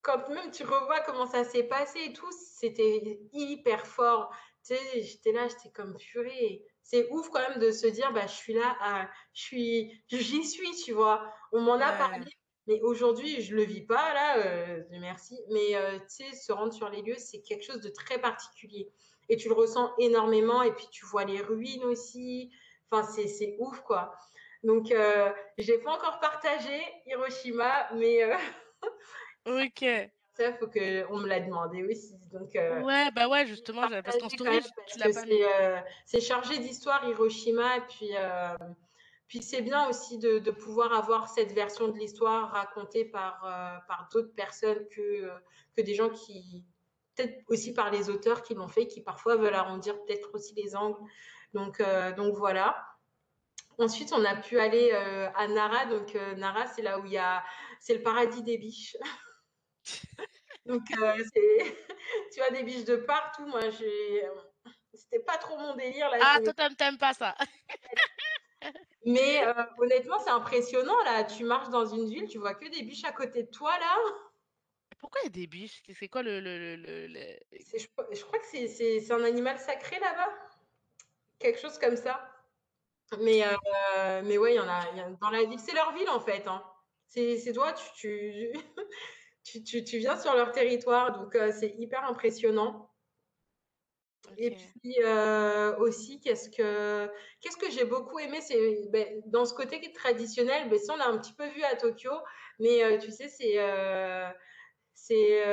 [0.02, 4.34] quand même tu revois comment ça s'est passé et tout, c'était hyper fort.
[4.66, 6.64] Tu sais, j'étais là, j'étais comme purée.
[6.84, 10.46] C'est ouf quand même de se dire, bah, je suis là, à, je suis, j'y
[10.46, 11.34] suis, tu vois.
[11.52, 12.26] On m'en a parlé,
[12.68, 15.38] mais aujourd'hui, je le vis pas là, euh, merci.
[15.50, 18.90] Mais euh, tu sais, se rendre sur les lieux, c'est quelque chose de très particulier.
[19.30, 20.62] Et tu le ressens énormément.
[20.62, 22.52] Et puis tu vois les ruines aussi.
[22.90, 24.14] Enfin, c'est ouf quoi.
[24.64, 28.36] Donc, euh, je n'ai pas encore partagé Hiroshima, mais euh,
[29.46, 29.86] OK.
[30.34, 32.18] ça, faut qu'on me l'a demandé aussi.
[32.32, 37.78] Donc, heu, Ouais, bah, ouais, justement, parce qu'en story, que pas c'est, chargé d'histoire Hiroshima
[37.78, 38.76] et puis, hem,
[39.28, 43.42] puis c'est bien aussi de de pouvoir avoir cette version de l'histoire racontée par,
[43.88, 45.30] par d'autres personnes que,
[45.76, 46.66] que des gens qui
[47.16, 50.76] peut-être aussi par les auteurs qui l'ont fait, qui parfois veulent arrondir peut-être aussi les
[50.76, 51.00] angles.
[51.54, 51.82] Donc,
[52.16, 52.97] donc voilà
[53.80, 55.86] Ensuite, on a pu aller à Nara.
[55.86, 57.44] Donc, Nara, c'est là où il y a.
[57.80, 58.98] C'est le paradis des biches.
[60.66, 60.82] donc,
[62.34, 63.46] tu as des biches de partout.
[63.46, 64.24] Moi, j'ai.
[64.94, 66.10] C'était pas trop mon délire.
[66.10, 67.36] Là, ah, toi, t'aimes pas ça.
[69.06, 69.42] Mais
[69.78, 70.98] honnêtement, c'est impressionnant.
[71.04, 73.78] Là, tu marches dans une ville, tu vois que des biches à côté de toi,
[73.80, 73.96] là.
[75.00, 75.84] Pourquoi il y a des biches?
[75.98, 76.40] C'est quoi le.
[76.40, 77.40] le, le, le...
[77.52, 80.34] Je, je, crois que c'est un animal sacré là-bas.
[81.40, 82.28] Quelque chose comme ça.
[83.22, 86.20] Mais, euh, mais ouais, il y en a, dans la ville, c'est leur ville en
[86.20, 86.46] fait.
[86.48, 86.62] Hein.
[87.08, 88.52] C'est toi, tu,
[89.44, 92.92] tu, tu, tu, viens sur leur territoire, donc euh, c'est hyper impressionnant.
[94.38, 99.54] Et puis euh, aussi, qu'est-ce que qu'est-ce que j'ai beaucoup aimé, c'est ben, dans ce
[99.54, 102.12] côté traditionnel, ben, ça on l'a un petit peu vu à Tokyo,
[102.60, 103.58] mais tu sais, c'est
[105.00, 105.44] c'est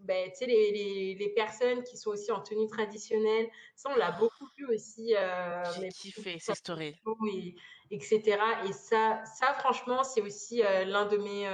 [0.00, 3.48] ben, les, les, les, personnes qui sont aussi en tenue traditionnelle.
[3.76, 5.14] Ça, on l'a beaucoup vu aussi.
[5.14, 6.96] Euh, J'ai kiffé ces stories.
[7.30, 7.54] Et,
[7.90, 8.38] etc.
[8.66, 11.46] Et ça, ça franchement, c'est aussi l'un de, mes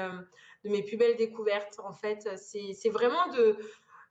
[0.65, 1.81] de mes plus belles découvertes.
[1.81, 3.59] En fait, c'est vraiment de,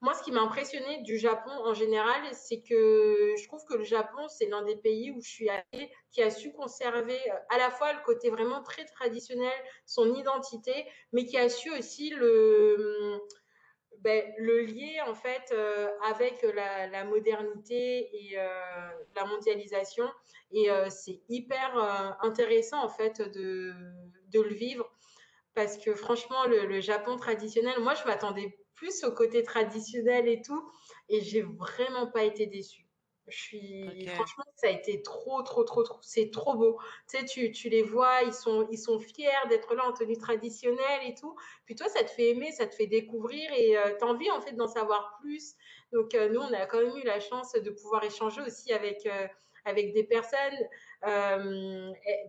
[0.04, 3.86] moi, ce qui m'a impressionné du Japon en général, c'est que je trouve que le
[3.86, 7.58] Japon, c'est l'un des pays où je suis allée qui a su conserver euh, à
[7.58, 9.54] la fois le côté vraiment très traditionnel,
[9.86, 13.18] son identité, mais qui a su aussi le,
[13.99, 20.10] ben, le lier en fait euh, avec la, modernité et euh, la mondialisation.
[20.51, 23.74] Et c'est hyper intéressant en fait de,
[24.34, 24.91] le vivre
[25.56, 30.70] parce que franchement, le Japon traditionnel, moi, je m'attendais plus au côté traditionnel et tout.
[31.10, 32.84] Et j'ai vraiment pas été déçue.
[33.28, 36.78] Je suis franchement ça a été trop trop trop trop c'est trop beau.
[37.10, 40.18] Tu sais tu, tu, les vois, ils sont ils sont fiers d'être là en tenue
[40.18, 41.36] traditionnelle et tout.
[41.66, 44.30] Puis toi ça te fait aimer, ça te fait découvrir et euh, tu as envie
[44.30, 45.56] en fait d'en savoir plus.
[45.94, 49.06] Donc euh, nous on a quand même eu la chance de pouvoir échanger aussi avec
[49.06, 49.28] euh,
[49.64, 50.58] avec des personnes
[51.04, 51.10] tu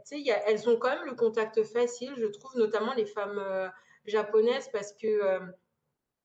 [0.05, 3.73] sais elles ont quand même le contact facile, je trouve notamment les femmes
[4.07, 5.41] japonaises parce que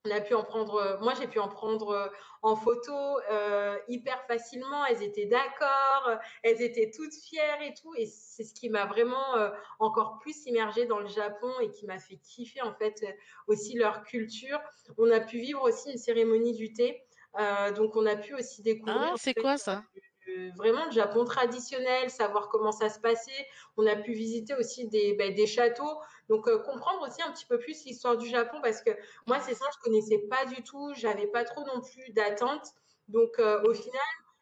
[0.06, 2.08] on a pu en prendre, euh, moi j'ai pu en prendre euh,
[2.42, 2.94] en photo
[3.32, 4.86] euh, hyper facilement.
[4.86, 7.94] Elles étaient d'accord, elles étaient toutes fières et tout.
[7.96, 9.36] Et c'est ce qui m'a vraiment
[9.80, 13.06] encore plus immergée dans le Japon et qui m'a fait kiffer en fait
[13.48, 14.60] aussi leur culture.
[14.98, 17.04] On a pu vivre aussi une cérémonie du thé.
[17.76, 19.12] donc on a pu aussi découvrir.
[19.12, 19.84] Ah, c'est quoi ça?
[20.56, 23.48] Vraiment le Japon traditionnel, savoir comment ça se passait.
[23.78, 26.00] On a pu visiter aussi des, ben, des châteaux.
[26.30, 28.92] Donc, euh, comprendre aussi un petit peu plus l'histoire du Japon parce que
[29.28, 30.94] moi, c'est ça, je connaissais pas du tout.
[30.96, 32.74] J'avais pas trop non plus d'attente.
[33.08, 34.02] Donc, euh, au final,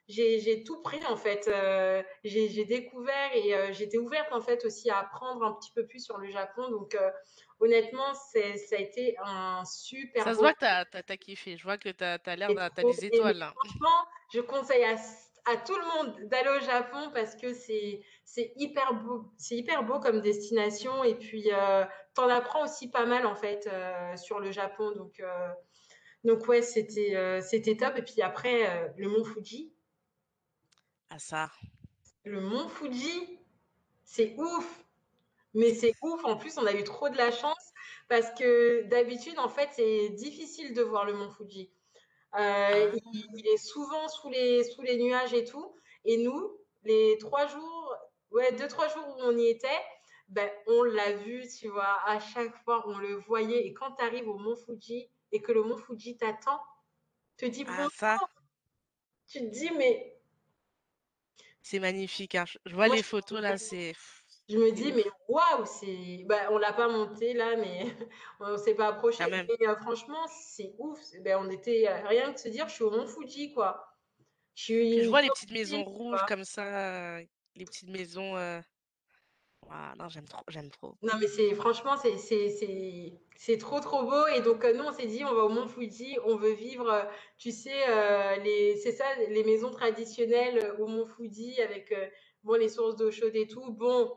[0.10, 1.48] j'ai tout pris en fait.
[1.48, 6.04] Euh, j'ai découvert et j'étais ouverte en fait aussi à apprendre un petit peu plus
[6.04, 6.70] sur le Japon.
[6.70, 6.98] Donc,
[7.60, 10.24] honnêtement, ça a été un super.
[10.24, 10.66] Ça se voit que tu
[11.12, 11.58] as, kiffé.
[11.58, 13.54] Je vois que tu as, l'air, as des étoiles là.
[13.64, 14.98] Franchement, je conseille à
[15.48, 19.84] à tout le monde d'aller au Japon parce que c'est c'est hyper beau c'est hyper
[19.84, 21.04] beau comme destination.
[21.04, 21.86] Et puis euh,
[22.16, 24.91] tu en apprends aussi pas mal en fait euh, sur le Japon.
[24.91, 25.50] Donc euh,
[26.24, 27.98] donc ouais c'était c'était top.
[27.98, 29.74] Et puis après le mont Fuji.
[31.10, 31.50] Ah ça.
[32.26, 33.39] Le mont Fuji
[34.04, 34.84] c'est ouf.
[35.54, 36.24] Mais c'est ouf.
[36.26, 37.72] En plus on a eu trop de la chance
[38.10, 41.72] parce que d'habitude en fait c'est difficile de voir le mont Fuji
[42.36, 45.76] euh, il, est souvent sous les, sous les nuages et tout.
[46.06, 47.96] Et nous, les trois jours,
[48.32, 49.82] ouais, deux, trois jours où on y était,
[50.30, 53.66] ben, on l'a vu, tu vois, à chaque fois, on le voyait.
[53.66, 56.60] Et quand tu arrives au Mont Fuji et que le Mont Fuji t'attend,
[57.38, 58.18] te dit ah, ça.
[59.28, 60.20] tu te dis, mais.
[61.62, 62.36] C'est magnifique.
[62.36, 62.46] Hein.
[62.66, 63.94] Je vois les photos là, c'est.
[64.50, 66.24] Je me dis, mais waouh, c'est.
[66.26, 67.86] Bah, on l'a pas monté là, mais
[68.39, 69.24] on ne s'est pas approché.
[69.24, 71.00] Euh, franchement, c'est ouf.
[71.22, 73.93] Ben, on était euh, rien que se dire, je suis au Mont Fuji, quoi.
[74.56, 74.74] Je,
[75.04, 77.20] je vois les petites maisons rouges comme ça,
[77.56, 78.38] les petites maisons.
[78.38, 78.60] Euh...
[80.00, 80.95] non, j'aime trop, j'aime trop.
[81.02, 84.28] Non, mais c'est franchement, c'est trop, trop beau.
[84.28, 87.06] Et donc, euh, nous, on s'est dit, on va au Mont Fuji, on veut vivre,
[87.38, 91.93] tu sais, les, c'est ça, les maisons traditionnelles au Mont Fuji avec
[92.43, 93.72] bon, les sources d'eau chaude et tout.
[93.74, 94.16] Bon,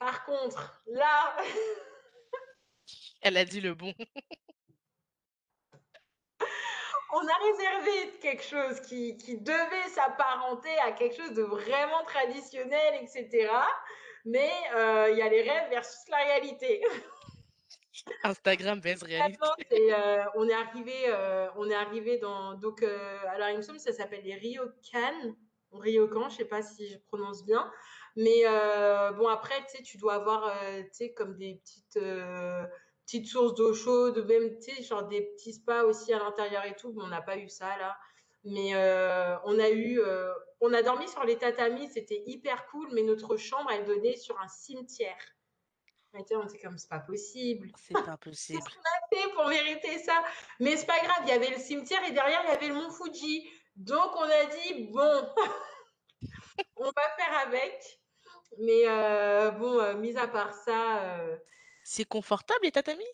[0.00, 1.36] par contre, là.
[3.22, 3.94] Elle a dit le bon.
[7.12, 13.50] On a réservé quelque chose qui, devait s'apparenter à quelque chose de vraiment traditionnel, etc.
[14.24, 16.82] Mais euh, il y a les rêves versus la réalité.
[18.22, 19.38] Instagram baisse réalité.
[19.72, 23.84] Euh, on est arrivé, euh, on est arrivé dans donc alors il me semble que
[23.84, 25.34] ça s'appelle les Ryokan,
[25.72, 27.70] Ryokan, je sais pas si je prononce bien.
[28.20, 31.96] Mais euh, bon, après, tu sais, tu dois avoir, euh, tu sais, comme des petites,
[31.96, 32.66] euh,
[33.06, 36.76] petites sources d'eau chaude, même, tu sais, genre des petits spas aussi à l'intérieur et
[36.76, 36.92] tout.
[36.92, 37.96] Mais on n'a pas eu ça, là.
[38.44, 38.74] Mais
[39.44, 40.00] on a eu,
[40.60, 44.38] on a dormi sur les tatamis, c'était hyper cool, mais notre chambre, elle donnait sur
[44.40, 45.18] un cimetière.
[46.14, 47.70] on était comme, c'est pas possible.
[47.76, 48.58] C'est pas possible.
[48.58, 50.24] Qu'est-ce qu'on a fait pour mériter ça?
[50.58, 52.74] Mais c'est pas grave, il y avait le cimetière et derrière, il y avait le
[52.74, 53.46] mont Fuji.
[53.76, 55.28] Donc, on a dit, bon,
[56.76, 57.99] on va faire avec.
[58.58, 58.84] Mais
[59.58, 61.20] bon, mis à part ça.
[61.84, 63.04] C'est confortable les tatamis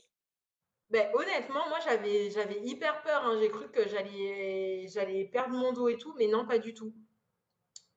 [0.88, 3.24] ben, honnêtement, moi, j'avais, j'avais hyper peur.
[3.24, 3.38] Hein.
[3.40, 6.94] J'ai cru que j'allais, j'allais perdre mon dos et tout, mais non, pas du tout.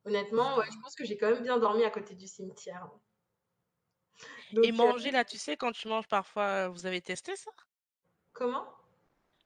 [0.05, 2.89] Honnêtement, ouais, je pense que j'ai quand même bien dormi à côté du cimetière.
[4.63, 7.51] et manger là, tu sais, quand tu manges parfois, vous avez testé ça?
[8.33, 8.65] Comment?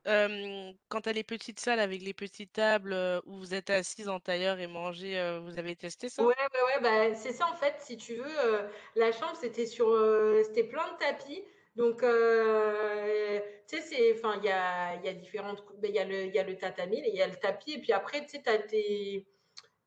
[0.06, 2.96] Quand tu as les petites salles avec les petites tables
[3.26, 6.24] où vous êtes assis en tailleur et manger, vous avez testé ça?
[6.24, 8.70] Ouais, ouais, ouais, bah, c'est ça en fait, si tu veux.
[8.96, 9.88] la chambre, c'était sur,
[10.46, 11.44] c'était plein de tapis.
[11.76, 16.00] Donc, euh, tu sais, c'est, enfin, il y a, y a différentes, ben, il y,
[16.00, 18.30] a le, y a le tatami, il y a le tapis, et puis après, tu
[18.30, 18.60] sais, tu as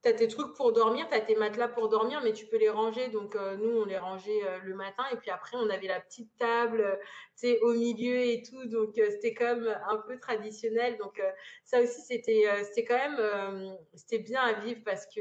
[0.09, 2.69] as tes trucs pour dormir, tu as tes matelas pour dormir, mais tu peux les
[2.69, 3.09] ranger.
[3.09, 6.01] Donc, euh, nous, on les rangeait euh, le matin, et puis après, on avait la
[6.01, 6.99] petite table,
[7.39, 8.65] tu sais, au milieu et tout.
[8.67, 10.97] Donc, c'était comme un peu traditionnel.
[10.99, 11.21] Donc,
[11.65, 12.45] ça aussi, c'était,
[12.87, 15.21] quand même, c'était bien à vivre parce que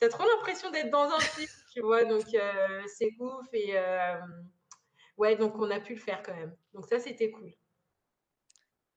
[0.00, 2.04] tu as trop l'impression d'être dans un film, tu vois.
[2.04, 2.24] Donc,
[2.86, 3.74] c'est ouf et
[5.16, 6.54] ouais, donc on a pu le faire quand même.
[6.74, 7.52] Donc ça, c'était cool.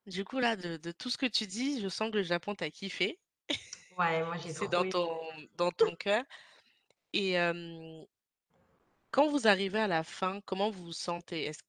[0.05, 2.69] Du coup, là, de, tout ce que tu dis, je sens que le Japon t'a
[2.69, 3.19] kiffé.
[3.99, 5.19] Ouais, moi j'ai C'est dans ton,
[5.57, 6.23] dans ton cœur.
[7.13, 7.35] Et
[9.11, 11.45] quand vous arrivez à la fin, comment vous vous sentez?
[11.45, 11.59] Est-ce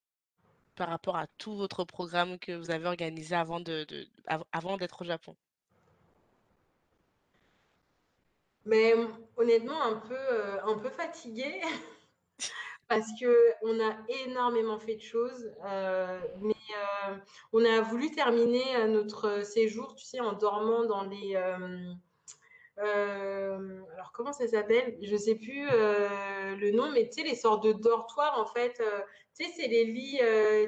[0.76, 3.86] par rapport à tout votre programme que vous avez organisé avant de,
[4.52, 5.36] avant d'être au Japon?
[8.64, 8.94] Mais
[9.36, 11.60] honnêtement, un peu, euh, un peu fatiguée.
[12.90, 16.54] parce qu'on a énormément fait de choses, euh, mais
[17.08, 17.16] euh,
[17.52, 21.36] on a voulu terminer euh, notre séjour, tu sais, en dormant dans les...
[22.80, 24.98] alors comment ça s'appelle?
[25.02, 28.82] Je ne sais plus le nom, mais tu sais, les sortes de dortoirs, en fait,
[29.36, 30.20] tu sais, c'est les lits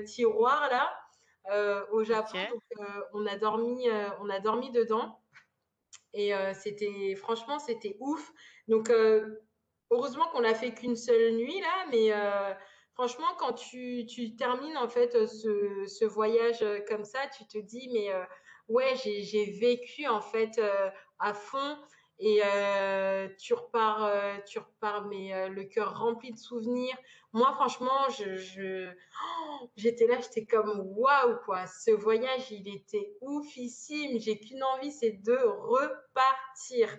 [0.04, 2.38] tiroirs, là, au Japon.
[2.50, 3.88] Donc, on, a dormi,
[4.20, 5.20] on a dormi dedans.
[6.12, 8.32] Et c'était, franchement, c'était ouf.
[8.68, 8.90] Donc,
[9.92, 12.54] Heureusement qu'on l'a fait qu'une seule nuit là, mais euh,
[12.94, 14.06] franchement, quand tu,
[14.38, 18.24] termines en fait ce, voyage euh, comme ça, tu te dis mais euh,
[18.68, 20.58] ouais, j'ai vécu en fait
[21.18, 21.76] à fond
[22.22, 22.40] et
[23.38, 24.10] tu repars,
[24.44, 26.96] tu repars, mais le cœur rempli de souvenirs.
[27.32, 31.66] Moi, franchement, je, oh, j'étais là, j'étais comme waouh quoi.
[31.66, 34.18] Ce voyage, il était oufissime.
[34.18, 36.96] J'ai qu'une envie, c'est de repartir.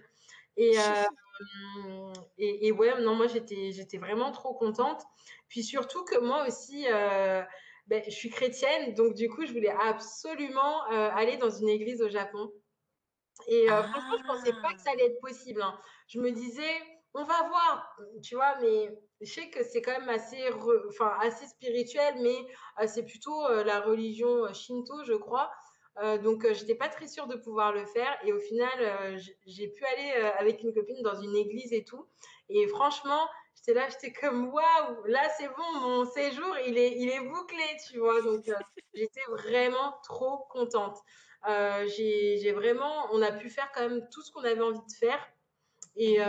[0.57, 5.01] Et, euh, et, ouais, non, moi j'étais, j'étais vraiment trop contente.
[5.49, 7.41] Puis surtout que moi aussi, euh,
[7.87, 12.01] ben, je suis chrétienne, donc du coup, je voulais absolument euh, aller dans une église
[12.01, 12.51] au Japon.
[13.47, 15.61] Et franchement, je pensais pas que ça allait être possible.
[15.61, 15.77] Hein.
[16.07, 16.81] Je me disais,
[17.13, 18.89] on va voir, tu vois, mais
[19.21, 20.49] je sais que c'est quand même assez,
[20.89, 22.35] enfin, assez spirituel, mais
[22.87, 25.51] c'est plutôt la religion shinto, je crois.
[26.23, 28.17] Donc, j'étais pas très sûre de pouvoir le faire.
[28.23, 32.07] Et au final, j'ai pu aller avec une copine dans une église et tout.
[32.49, 37.09] Et franchement, j'étais là, j'étais comme waouh, là c'est bon, mon séjour il est, il
[37.09, 38.21] est bouclé, tu vois.
[38.21, 38.43] Donc,
[38.93, 40.97] j'étais vraiment trop contente.
[41.43, 45.19] Vraiment, on a pu faire quand même tout ce qu'on avait envie de faire.
[45.95, 46.19] Et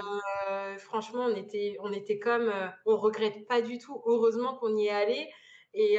[0.79, 2.53] franchement, on était, comme,
[2.87, 4.03] on regrette pas du tout.
[4.07, 5.31] Heureusement qu'on y est allé.
[5.75, 5.99] Et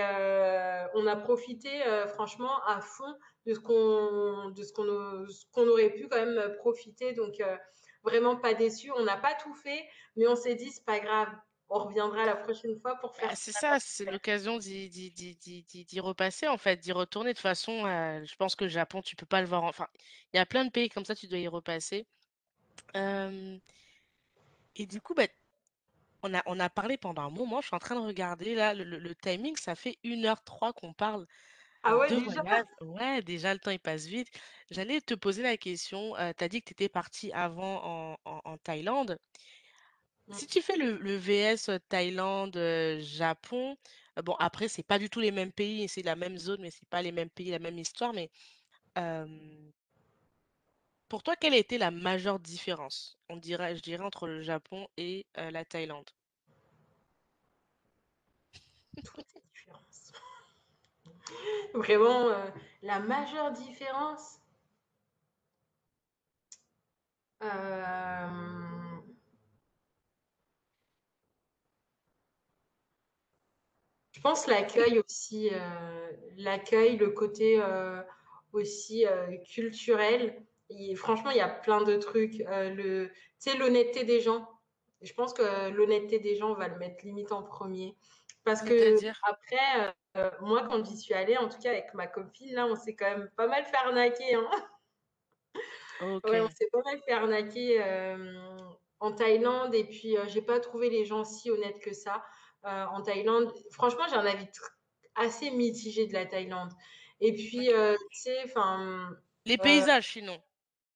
[0.93, 1.69] on a profité
[2.07, 7.13] franchement à fond de ce qu'on aurait pu quand même profiter.
[7.13, 7.55] Donc euh,
[8.03, 8.91] vraiment pas déçu.
[8.91, 9.83] On n'a pas tout fait,
[10.15, 11.29] mais on s'est dit c'est pas grave.
[11.69, 13.29] On reviendra la prochaine fois pour faire.
[13.31, 17.31] Ah, c'est ça, c'est l'occasion d'y repasser en fait, d'y retourner.
[17.31, 19.63] De toute façon, euh, je pense que le Japon, tu peux pas le voir.
[19.63, 19.87] Enfin,
[20.33, 22.05] il y a plein de pays comme ça, tu dois y repasser.
[24.75, 25.27] Et du coup, bah,
[26.23, 27.61] on a, on a parlé pendant un moment.
[27.61, 29.55] Je suis en train de regarder là le, le timing.
[29.57, 31.25] Ça fait 1h03 qu'on parle.
[31.83, 32.41] Ah ouais, déjà?
[32.81, 34.29] Ouais, déjà le temps il passe vite.
[34.71, 39.19] J'allais te poser la question, tu as dit que tu étais partie avant en Thaïlande.
[40.27, 40.33] Mmh.
[40.33, 42.57] Si tu fais le VS, Thaïlande,
[42.99, 43.77] Japon,
[44.23, 46.87] bon après c'est pas du tout les mêmes pays, c'est la même zone, mais c'est
[46.89, 48.29] pas les mêmes pays, la même histoire, mais
[51.09, 53.17] pour toi, quelle a été la majeure différence?
[53.29, 56.09] On dirait je dirais entre le Japon et la Thaïlande?
[61.73, 62.47] Vraiment, euh,
[62.81, 64.39] la majeure différence?
[67.43, 68.84] Euh,
[74.15, 77.61] je pense l'accueil aussi, euh, l'accueil, le côté
[78.53, 79.05] aussi
[79.53, 80.41] culturel.
[80.95, 82.39] franchement, il y a plein de trucs.
[82.39, 84.47] Euh, le, tu sais, l'honnêteté des gens.
[85.01, 87.97] Je pense que l'honnêteté des gens, on va le mettre limite en premier.
[88.45, 88.95] Parce que
[89.29, 92.75] après, euh, moi, quand j'y suis allée, en tout cas avec ma copine, là, on
[92.75, 94.35] s'est quand même pas mal fait arnaquer.
[94.35, 94.49] Hein.
[96.01, 98.57] Ouais, on s'est pas mal fait arnaquer euh,
[99.01, 99.75] en Thaïlande.
[99.75, 102.23] Et puis, j'ai pas trouvé les gens si honnêtes que ça
[102.65, 103.53] en Thaïlande.
[103.71, 104.47] Franchement, j'ai un avis
[105.15, 106.71] assez mitigé de la Thaïlande.
[107.21, 107.69] Et puis,
[108.11, 109.15] tu sais, enfin.
[109.45, 110.41] Les paysages, sinon.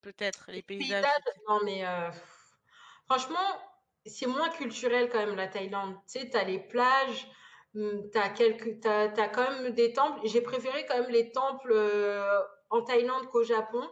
[0.02, 1.06] Peut-être, les paysages.
[1.48, 1.84] non, mais
[3.06, 3.38] franchement,
[4.06, 5.96] c'est moins culturel quand même la Thaïlande.
[6.12, 7.28] Tu sais, tu as les plages,
[7.74, 10.22] mmh, tu as, quelques, as, quand même des temples.
[10.26, 11.74] J'ai préféré quand même les temples
[12.70, 13.88] en Thaïlande qu'au Japon.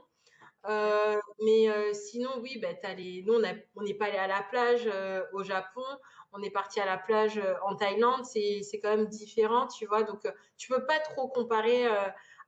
[0.66, 3.24] mais sinon, oui, bah, as les...
[3.26, 3.36] nous,
[3.76, 4.90] on n'est pas allé à la plage
[5.34, 5.86] au Japon.
[6.34, 8.26] On est parti à la plage en Thaïlande.
[8.26, 10.04] C'est quand même différent, tu vois.
[10.04, 11.88] Donc, tu peux pas trop comparer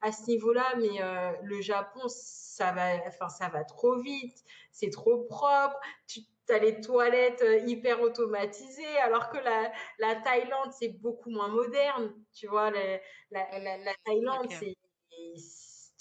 [0.02, 0.76] à ce niveau-là.
[0.78, 1.00] Mais
[1.42, 5.80] le Japon, ça va, enfin, ça va trop vite, c'est trop propre.
[6.08, 11.48] Tu as les toilettes euh, hyper automatisées, alors que la, la Thaïlande, c'est beaucoup moins
[11.48, 12.12] moderne.
[12.34, 13.00] Tu vois, la,
[13.30, 14.76] la, la Thaïlande, c'est,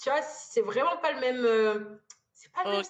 [0.01, 2.01] tu vois, c'est vraiment pas le même, euh,
[2.33, 2.83] c'est pas le même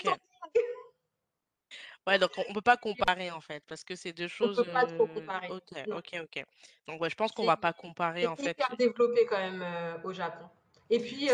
[2.08, 4.60] Ouais, donc on ne peut pas comparer en fait, parce que c'est deux choses.
[4.60, 5.50] On peut pas trop comparer.
[5.50, 6.43] Ok, ok, ok.
[6.88, 8.43] Donc ouais, je pense qu'on va pas comparer en fait.
[8.43, 9.64] C'est hyper développé quand même
[10.04, 10.45] au Japon.
[10.89, 11.30] Et puis,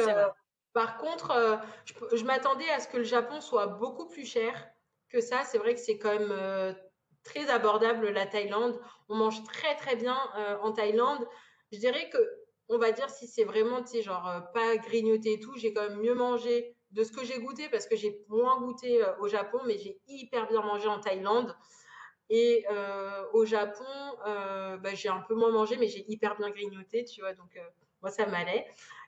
[0.75, 1.55] par contre, euh,
[1.85, 4.67] je, m'attendais à ce que le Japon soit beaucoup plus cher
[5.07, 5.45] que ça.
[5.45, 6.73] C'est vrai que c'est quand même euh,
[7.23, 8.77] très abordable la Thaïlande.
[9.07, 11.25] On mange très très bien euh, en Thaïlande.
[11.71, 12.17] Je dirais que,
[12.67, 15.87] on va dire, si c'est vraiment, tu sais, genre pas grignoté et tout, j'ai quand
[15.87, 19.59] même mieux mangé de ce que j'ai goûté parce que j'ai moins goûté au Japon,
[19.65, 21.55] mais j'ai hyper bien mangé en Thaïlande.
[22.29, 22.65] Et
[23.33, 23.83] au Japon,
[24.23, 27.33] bah, j'ai un peu moins mangé, mais j'ai hyper bien grignoté, tu vois.
[27.33, 27.59] Donc,
[28.01, 28.65] moi, ça m'allait.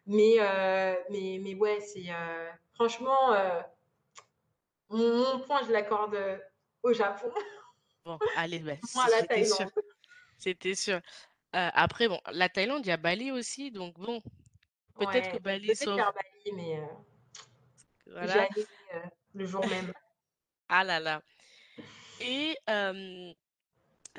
[0.08, 3.62] Mais, euh, mais, mais ouais, c'est euh, franchement, euh,
[4.90, 6.18] mon, point, je l'accorde
[6.82, 7.30] au Japon.
[8.06, 8.76] Bon, allez, bah,
[9.20, 9.70] c'était sûr.
[10.38, 11.02] C'était sûr.
[11.52, 14.22] après, bon, la Thaïlande, il y a Bali aussi, donc bon,
[14.98, 15.98] peut-être que Bali sauve.
[15.98, 16.80] Bali, mais
[18.18, 18.48] voilà.
[19.34, 19.92] le jour même.
[20.70, 21.22] ah là là.
[22.20, 22.58] Et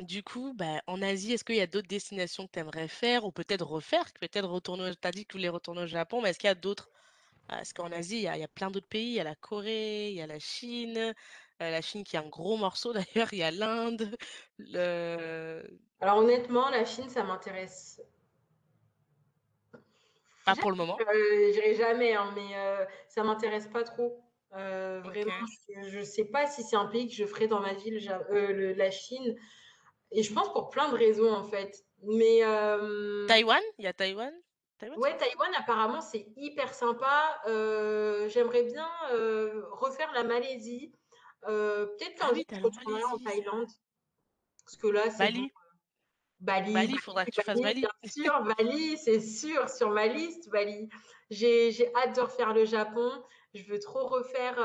[0.00, 3.24] du coup, bah, en Asie, est-ce qu'il y a d'autres destinations que tu aimerais faire
[3.24, 4.04] ou peut-être refaire?
[4.20, 6.50] Peut-être retourner, tu as dit que tu voulais retourner au Japon, mais est-ce qu'il y
[6.50, 6.90] a d'autres?
[7.48, 9.08] Parce qu'en Asie, il y a, plein d'autres pays.
[9.08, 11.14] Il y a la Corée, il y a la Chine, euh,
[11.58, 14.14] la Chine qui est un gros morceau d'ailleurs, il y a l'Inde.
[16.00, 18.00] Alors honnêtement, la Chine, ça m'intéresse.
[20.54, 20.96] Pas pour le moment.
[21.00, 24.20] Euh, J'irai jamais, hein, mais euh, ça m'intéresse pas trop.
[24.54, 25.30] Euh, vraiment,
[25.88, 27.98] je ne sais pas si c'est un pays que je ferai dans ma ville,
[28.30, 29.36] la Chine.
[30.10, 31.84] Et je pense pour plein de raisons, en fait.
[32.02, 32.40] Mais.
[32.42, 33.60] Euh, Taïwan?
[33.78, 34.32] Il y a Taïwan?
[34.96, 37.40] Ouais, Taïwan, apparemment, c'est hyper sympa.
[37.46, 40.92] Euh, j'aimerais bien euh, refaire la Malaisie.
[41.42, 43.68] Peut-être qu'un jour, je retournerai en Thaïlande.
[44.64, 45.18] Parce que là, c'est.
[45.18, 45.52] Bali?
[46.40, 46.72] Bali.
[46.72, 47.80] Bali, il faudra que tu fasses Bali.
[47.80, 50.88] Bien sûr, Bali, c'est sûr, sur ma liste, Bali.
[51.30, 53.10] J'ai hâte de refaire le Japon.
[53.54, 54.56] Je veux trop refaire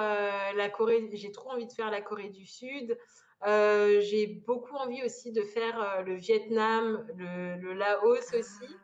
[0.56, 1.10] la Corée.
[1.14, 2.98] J'ai trop envie de faire la Corée du Sud.
[3.46, 8.78] Euh, j'ai beaucoup envie aussi de faire euh, le Vietnam, le, Laos ah, aussi.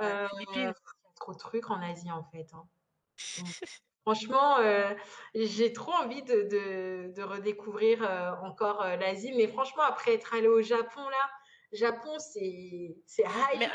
[0.00, 0.74] Euh, il y a
[1.16, 2.46] trop de trucs en Asie en fait.
[2.54, 2.64] Hein.
[4.02, 4.56] franchement,
[5.34, 8.02] j'ai trop envie de, redécouvrir
[8.42, 9.32] encore l'Asie.
[9.36, 11.30] Mais franchement, après être allé au Japon, là,
[11.72, 13.58] Japon, c'est high.
[13.58, 13.68] Mais,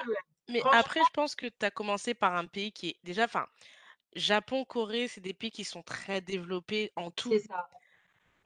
[0.50, 3.26] mais après, je pense que tu as commencé par un pays qui est déjà.
[3.26, 3.48] Enfin,
[4.16, 7.30] Japon, Corée, c'est des pays qui sont très développés en tout.
[7.32, 7.70] C'est ça.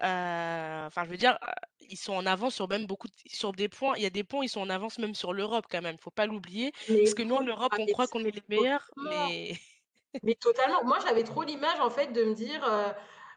[0.02, 1.38] Enfin, je veux dire,
[1.82, 3.96] ils sont en avance sur même beaucoup sur des points.
[3.98, 5.98] Il y a des points, ils sont en avance même sur l'Europe quand même.
[5.98, 6.72] Faut pas l'oublier.
[6.88, 9.54] Parce que nous, en Europe, on croit qu'on est les meilleurs, mais.
[10.24, 10.84] Mais totalement.
[10.86, 12.62] Moi, j'avais trop l'image en fait de me dire,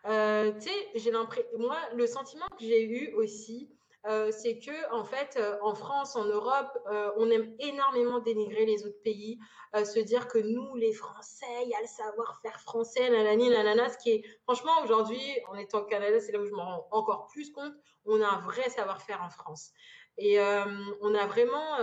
[0.05, 5.05] tu sais, j'ai l'impression, moi, le sentiment que j'ai eu aussi, euh, c'est que en
[5.05, 9.39] fait, euh, en France, en Europe, euh, on aime énormément dénigrer les autres pays,
[9.75, 13.97] se dire que nous, les Français, il y a le savoir-faire français, nanani, nanana, ce
[13.97, 17.27] qui est, franchement, aujourd'hui, en étant au Canada, c'est là où je m'en rends encore
[17.29, 17.73] plus compte,
[18.05, 19.71] on a un vrai savoir-faire en France.
[20.19, 21.79] Et on a vraiment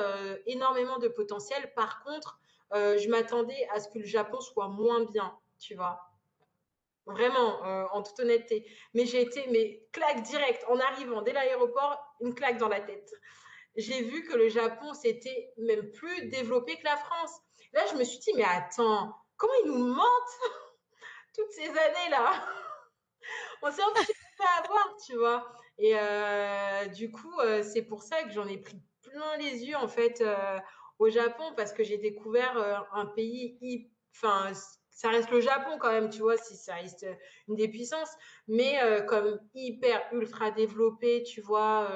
[0.45, 1.73] énormément de potentiel.
[1.73, 2.39] Par contre,
[2.71, 6.08] je m'attendais à ce que le Japon soit moins bien, tu vois.
[7.09, 8.65] Vraiment, euh, en toute honnêteté.
[8.93, 13.11] Mais j'ai été, mais claque direct, en arrivant dès l'aéroport, une claque dans la tête.
[13.75, 17.31] J'ai vu que le Japon, c'était même plus développé que la France.
[17.73, 20.39] Là, je me suis dit, mais attends, comment ils nous mentent
[21.35, 22.45] toutes ces années-là?
[23.63, 25.51] On s'est empêché de avoir, tu vois.
[25.79, 29.77] Et euh, du coup, euh, c'est pour ça que j'en ai pris plein les yeux,
[29.77, 30.23] en fait,
[30.99, 34.53] au Japon, parce que j'ai découvert un pays, enfin,
[34.99, 37.05] ça reste le Japon quand même, tu vois, si ça reste
[37.47, 38.11] une des puissances,
[38.49, 38.77] mais
[39.07, 41.89] comme hyper ultra développé, tu vois.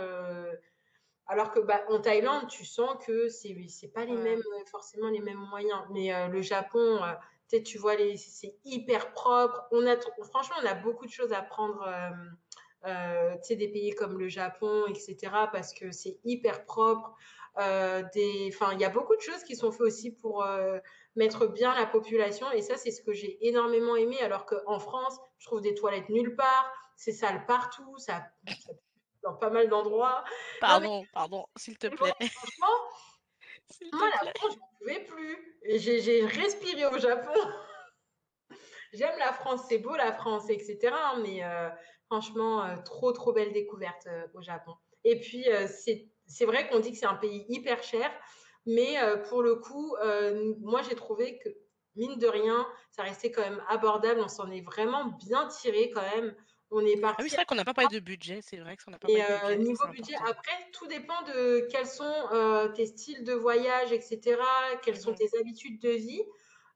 [1.28, 5.20] alors que bah, en Thaïlande, tu sens que c'est c'est pas les mêmes forcément les
[5.20, 5.82] mêmes moyens.
[5.92, 7.02] Mais le Japon,
[7.66, 9.68] tu vois, c'est hyper propre.
[9.72, 9.98] On a,
[10.32, 11.86] franchement, on a beaucoup de choses à prendre
[12.86, 17.16] euh, des pays comme le Japon, etc., parce que c'est hyper propre.
[17.60, 20.80] Euh, il y a beaucoup de choses qui sont faites aussi pour euh,
[21.16, 22.52] mettre bien la population.
[22.52, 24.20] Et ça, c'est ce que j'ai énormément aimé.
[24.22, 26.72] Alors qu'en France, je trouve des toilettes nulle part.
[26.96, 27.98] C'est sale partout.
[27.98, 28.24] Ça,
[29.24, 30.24] dans pas mal d'endroits.
[30.60, 32.14] Pardon, pardon, s'il te plaît.
[32.20, 32.78] Franchement,
[33.94, 35.60] moi, la France, je ne pouvais plus.
[35.80, 37.34] J'ai respiré au Japon.
[38.94, 40.94] J'aime la France, c'est beau la France, etc.
[41.24, 41.70] Mais euh,
[42.06, 44.74] franchement, euh, trop, trop belle découverte euh, au Japon.
[45.04, 45.46] Et puis,
[46.28, 48.10] c'est vrai qu'on dit que c'est un pays hyper cher,
[48.66, 48.98] mais
[49.30, 49.96] pour le coup,
[50.62, 51.50] moi, j'ai trouvé que,
[51.96, 54.22] mine de rien, ça restait quand même abordable.
[54.22, 56.36] On s'en est vraiment bien tiré quand même.
[56.72, 57.18] On est parti.
[57.20, 58.40] Ah oui, c'est vrai qu'on n'a pas parlé de budget.
[58.42, 59.58] C'est vrai qu'on n'a pas parlé de budget.
[59.58, 64.38] Niveau budget, après, tout dépend de quels sont tes styles de voyage, etc.
[64.82, 66.24] Quelles sont mmh tes habitudes de vie.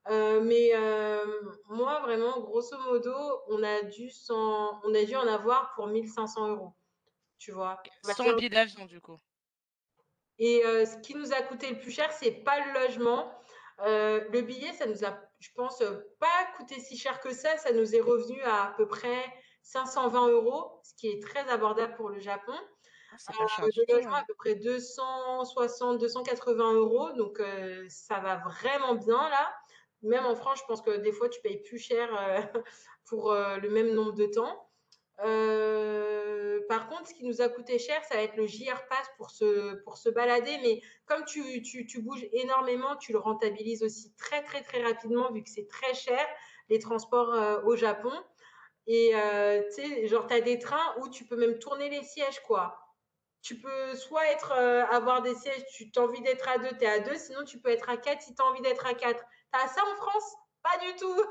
[0.09, 1.25] Euh, mais euh,
[1.69, 3.13] moi, vraiment, grosso modo,
[3.47, 6.73] on a dû, on a dû en avoir pour 1500 euros.
[7.37, 7.81] Tu vois?
[8.03, 9.17] Sans billet d'avion, du coup.
[10.39, 13.31] Et euh, ce qui nous a coûté le plus cher, c'est pas le logement.
[13.79, 15.83] le billet, ça nous a, je pense,
[16.19, 17.57] pas coûté si cher que ça.
[17.57, 19.23] Ça nous est revenu à à peu près
[19.63, 22.53] 520 euros, ce qui est très abordable pour le Japon.
[23.27, 24.19] Ah, le logement hein.
[24.21, 27.41] à peu près 260, 280 euros, donc
[27.89, 29.53] ça va vraiment bien là.
[30.03, 32.41] Même en France, je pense que des fois, tu payes plus cher euh,
[33.05, 34.66] pour euh, le même nombre de temps.
[35.23, 39.07] Euh, par contre, ce qui nous a coûté cher, ça va être le JR Pass
[39.17, 40.57] pour se, pour se balader.
[40.61, 45.31] Mais comme tu, tu, tu bouges énormément, tu le rentabilises aussi très, très, très rapidement
[45.31, 46.25] vu que c'est très cher,
[46.69, 48.11] les transports au Japon.
[48.85, 52.41] Et tu sais, genre, tu as des trains où tu peux même tourner les sièges,
[52.41, 52.79] quoi.
[53.41, 56.87] Tu peux soit être, avoir des sièges, tu as envie d'être à deux, tu es
[56.87, 59.23] à deux, sinon tu peux être à quatre si tu as envie d'être à quatre.
[59.51, 60.35] T'as ça en France?
[60.63, 61.21] Pas du tout.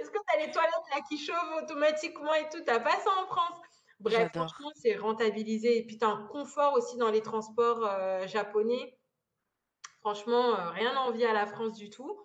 [0.00, 2.62] Est-ce que tu as les toilettes là qui chauffent automatiquement et tout?
[2.64, 3.60] T'as pas ça en France?
[4.00, 5.78] Bref, franchement, c'est rentabilisé.
[5.78, 8.98] Et puis, tu as un confort aussi dans les transports euh, japonais.
[10.00, 12.16] Franchement, euh, rien à envier à la France du tout.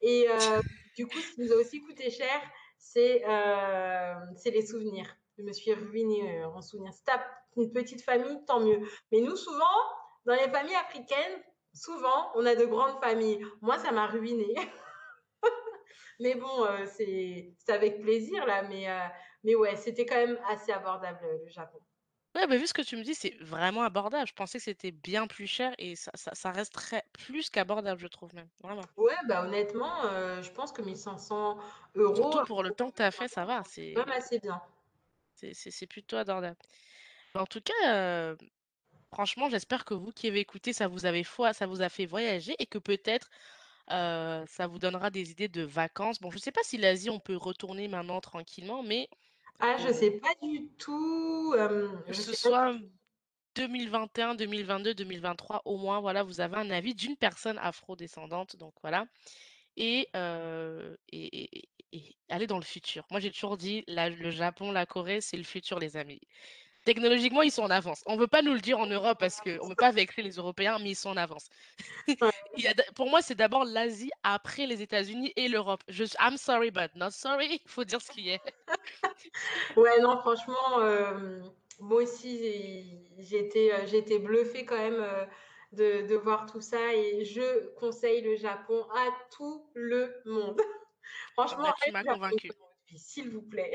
[0.00, 0.62] Et euh,
[0.96, 2.40] du coup, ce qui nous a aussi coûté cher,
[2.78, 3.22] c'est
[4.46, 5.14] les souvenirs.
[5.38, 6.92] Je me suis ruinée en souvenirs.
[6.92, 7.24] Si tu as
[7.56, 8.80] une petite famille, tant mieux.
[9.12, 9.64] Mais nous, souvent,
[10.24, 11.42] dans les familles africaines,
[11.74, 13.44] souvent, on a de grandes familles.
[13.60, 14.54] Moi, ça m'a ruiné.
[16.20, 18.62] mais bon, euh, c'est avec plaisir là.
[18.62, 18.98] Mais, euh,
[19.44, 21.78] mais ouais, c'était quand même assez abordable le Japon.
[22.36, 24.26] Ouais, bah, vu ce que tu me dis, c'est vraiment abordable.
[24.26, 28.00] Je pensais que c'était bien plus cher et ça, ça, ça reste très, plus qu'abordable,
[28.00, 28.48] je trouve même.
[28.62, 28.84] Vraiment.
[28.96, 31.58] Ouais, bah honnêtement, euh, je pense que 1500
[31.96, 32.14] euros.
[32.14, 33.62] Surtout pour le temps que tu as fait, ça va.
[33.66, 34.62] C'est même assez bien.
[35.34, 36.56] C'est plutôt abordable.
[37.34, 38.36] En tout cas,
[39.12, 42.54] Franchement, j'espère que vous qui avez écouté, ça vous avait ça vous a fait voyager
[42.60, 43.28] et que peut-être
[43.90, 46.20] ça vous donnera des idées de vacances.
[46.20, 49.08] Bon, je ne sais pas si l'Asie, on peut retourner maintenant tranquillement, mais
[49.58, 51.54] Ah, je sais pas du tout.
[52.06, 52.74] que ce soit
[53.56, 58.56] 2021, 2022, 2023, au moins, voilà, vous avez un avis d'une personne afro-descendante.
[58.56, 59.06] Donc voilà.
[59.76, 60.08] Et,
[61.12, 61.66] et,
[62.28, 63.04] aller dans le futur.
[63.10, 66.20] Moi, j'ai toujours dit, le Japon, la Corée, c'est le futur, les amis.
[66.84, 68.02] Technologiquement, ils sont en avance.
[68.06, 70.22] On ne veut pas nous le dire en Europe parce qu'on ne veut pas vexer
[70.22, 71.48] les Européens, mais ils sont en avance.
[72.94, 75.82] pour moi, c'est d'abord l'Asie, après les États-Unis et l'Europe.
[75.88, 77.48] Je, I'm sorry, but not sorry.
[77.52, 78.40] Il faut dire ce qui est.
[79.76, 81.40] ouais, non, franchement, euh,
[81.80, 85.26] moi aussi, j'ai été, euh, été bluffée quand même euh,
[85.72, 90.60] de, de, voir tout ça et je conseille le Japon à tout le monde.
[91.34, 92.50] franchement, bah, tu m'as convaincue.
[92.96, 93.72] S'il vous plaît.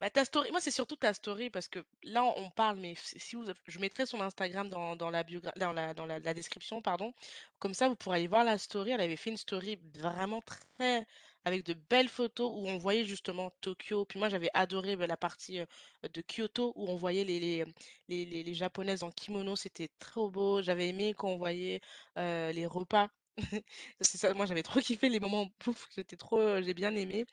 [0.00, 3.34] Bah, ta story, moi c'est surtout ta story parce que là on parle, mais si
[3.34, 5.24] vous, je mettrai son Instagram dans, dans la,
[5.56, 7.12] dans, la, dans la, description, pardon.
[7.58, 8.92] Comme ça vous pourrez aller voir la story.
[8.92, 11.04] Elle avait fait une story vraiment très
[11.44, 14.04] avec de belles photos où on voyait justement Tokyo.
[14.04, 15.60] Puis moi j'avais adoré bah, la partie
[16.04, 17.64] de Kyoto où on voyait les,
[18.08, 19.56] les, les, japonaises en kimono.
[19.56, 20.62] C'était trop beau.
[20.62, 21.80] J'avais aimé quand on voyait
[22.16, 23.08] les repas.
[24.00, 25.88] c'est ça, moi j'avais trop kiffé les moments pouf,
[26.18, 27.26] trop, j'ai bien aimé.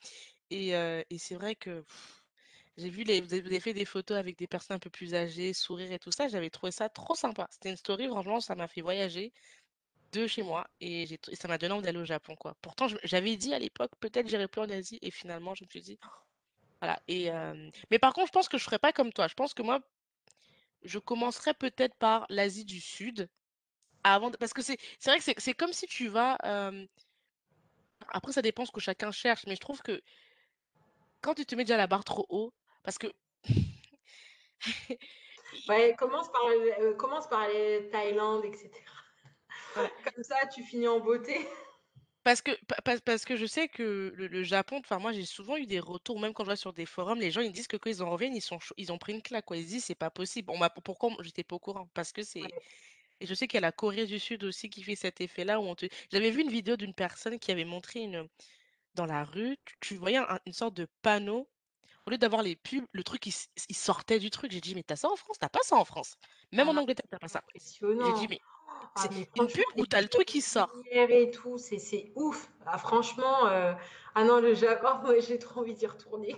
[0.49, 1.83] Et, et c'est vrai que.
[2.77, 5.53] J'ai vu les vous avez fait des photos avec des personnes un peu plus âgées,
[5.53, 7.47] sourire et tout ça, j'avais trouvé ça trop sympa.
[7.49, 9.31] C'était une story, franchement, ça m'a fait voyager
[10.11, 12.55] de chez moi et ça m'a donné envie d'aller au Japon, quoi.
[12.61, 15.81] Pourtant, j'avais dit à l'époque, peut-être j'irai plus en Asie et finalement, je me suis
[15.81, 15.99] dit
[16.81, 17.31] voilà et
[17.91, 19.27] mais par contre, je pense que je ferais pas comme toi.
[19.27, 19.79] Je pense que moi,
[20.83, 23.29] je commencerais peut-être par l'Asie du Sud
[24.03, 26.37] avant parce que c'est c'est vrai que c'est comme si tu vas,
[28.09, 30.01] Après, ça dépend ce que chacun cherche, mais je trouve que
[31.21, 32.53] quand tu te mets déjà la barre trop haut,
[32.85, 33.07] parce que
[35.67, 38.91] Ouais, commence par, euh, commence par les Thaïlande, etc.
[39.77, 41.47] ouais, Comme ça, tu finis en beauté.
[42.23, 42.51] parce que
[42.83, 46.33] parce je sais que le, le Japon, enfin moi j'ai souvent eu des retours, même
[46.33, 48.35] quand je vois sur des forums, les gens ils disent que quand ils en reviennent,
[48.35, 49.57] ils sont ils ont pris une claque, quoi.
[49.57, 50.49] Ils se disent c'est pas possible.
[50.51, 51.87] On m'a pourquoi j'étais pas au courant?
[51.93, 52.61] Parce que c'est Ouais.
[53.21, 55.59] et je sais qu'il y a la Corée du Sud aussi qui fait cet effet-là
[55.61, 58.27] où on te j'avais vu une vidéo d'une personne qui avait montré une
[58.95, 61.49] dans la rue, tu, tu voyais un- une sorte de panneau
[62.05, 64.51] Au lieu d'avoir les pubs, le truc, il, sortait du truc.
[64.51, 65.37] J'ai dit, mais t'as ça en France?
[65.39, 66.17] T'as pas ça en France.
[66.51, 67.41] Même en Ah, Angleterre, t'as pas ça.
[67.55, 68.39] J'ai dit, mais
[68.95, 70.71] Ah, c'est une pub où t'as le truc qui sort.
[70.91, 72.47] et tout, c'est c'est ouf.
[72.67, 73.73] Ah, franchement, euh,
[74.13, 76.35] ah non, le Japon, moi, j'ai trop envie d'y retourner.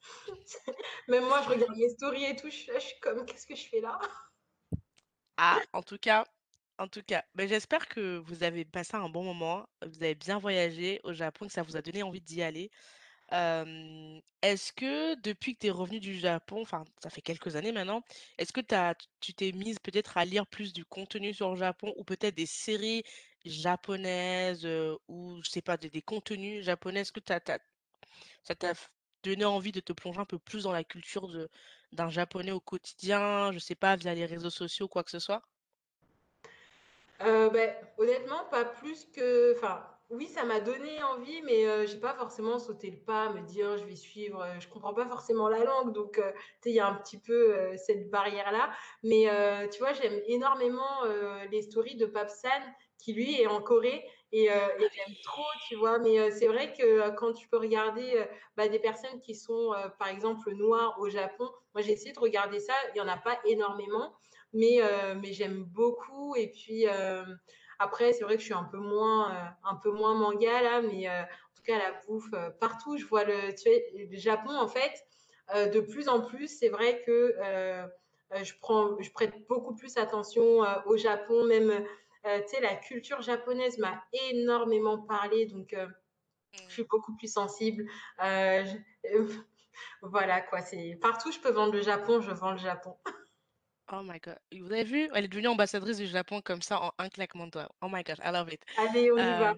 [1.08, 3.46] Même moi, je regarde les stories et tout, je suis là, je suis comme, qu'est-ce
[3.46, 3.98] que je fais là?
[5.36, 6.24] Ah, en tout cas,
[6.78, 10.38] en tout cas, ben, j'espère que vous avez passé un bon moment, vous avez bien
[10.38, 12.70] voyagé au Japon, que ça vous a donné envie d'y aller.
[13.32, 18.02] Est-ce que depuis que tu es revenu du Japon, ça fait quelques années maintenant,
[18.38, 18.60] est-ce que
[19.20, 22.46] tu t'es mise peut-être à lire plus du contenu sur le Japon ou peut-être des
[22.46, 23.04] séries
[23.44, 24.66] japonaises
[25.08, 27.00] ou je sais pas, des, contenus japonais?
[27.00, 27.40] Est-ce que t'as,
[28.42, 28.72] ça t'a
[29.22, 31.30] donné envie de te plonger un peu plus dans la culture
[31.92, 35.42] d'un japonais au quotidien, je sais pas, via les réseaux sociaux, quoi que ce soit?
[37.20, 39.56] Ben, honnêtement, pas plus que.
[39.56, 43.40] Enfin, oui, ça m'a donné envie, mais euh, j'ai pas forcément sauté le pas, me
[43.40, 44.42] dire je vais suivre.
[44.42, 46.32] euh, je comprends pas forcément la langue, donc euh,
[46.66, 48.70] il y a un petit peu euh, cette barrière-là.
[49.02, 49.26] Mais
[49.70, 51.04] tu vois, j'aime énormément
[51.50, 52.50] les stories de Papsan,
[52.98, 54.04] qui lui est en Corée.
[54.32, 55.98] Et, j'aime trop, tu vois.
[55.98, 58.24] Mais c'est vrai que quand tu peux regarder
[58.56, 62.60] bah, des personnes qui sont, par exemple, noires au Japon, moi j'ai essayé de regarder
[62.60, 64.12] ça, il y en a pas énormément
[64.52, 64.80] mais,
[65.22, 66.36] mais j'aime beaucoup.
[66.36, 66.86] Et puis
[67.82, 70.82] après, c'est vrai que je suis un peu moins, euh, un peu moins manga là,
[70.82, 72.96] mais euh, en tout cas la bouffe euh, partout.
[72.96, 74.92] Je vois le, tu sais, le Japon en fait.
[75.54, 77.34] de plus en plus, c'est vrai que
[78.42, 81.84] je prends, je prête beaucoup plus attention au Japon, même.
[82.24, 85.86] tu sais, la culture japonaise m'a énormément parlé, donc euh,
[86.68, 86.86] je suis Mm.
[86.90, 87.84] beaucoup plus sensible.
[88.20, 88.78] Je-
[90.02, 92.96] voilà quoi, c'est partout je peux vendre le Japon, je vends le Japon.
[93.90, 94.38] Oh my God.
[94.52, 95.08] Vous avez vu?
[95.14, 97.68] Elle est devenue ambassadrice du Japon comme ça en un claquement de doigts.
[97.82, 98.62] Oh my gosh, I love it.
[98.78, 99.50] Allez, on y va.
[99.50, 99.54] Euh,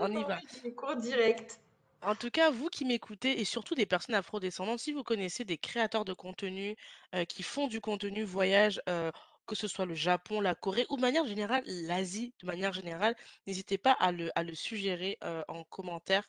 [0.00, 0.38] on y va.
[0.76, 1.60] Cours directs.
[2.02, 5.56] En tout cas, vous qui m'écoutez, et surtout des personnes afrodescendantes, si vous connaissez des
[5.56, 6.76] créateurs de contenu
[7.14, 9.10] euh, qui font du contenu voyage, euh,
[9.46, 13.16] que ce soit le Japon, la Corée, ou de manière générale, l'Asie, de manière générale,
[13.46, 15.18] n'hésitez pas à le, à le suggérer
[15.48, 16.28] en commentaire,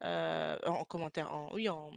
[0.00, 1.90] en commentaire, en, oui, en,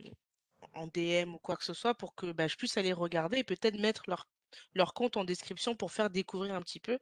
[0.73, 3.43] en DM ou quoi que ce soit, pour que bah, je puisse aller regarder et
[3.43, 4.27] peut-être mettre leur,
[4.73, 6.99] leur compte en description pour faire découvrir un petit peu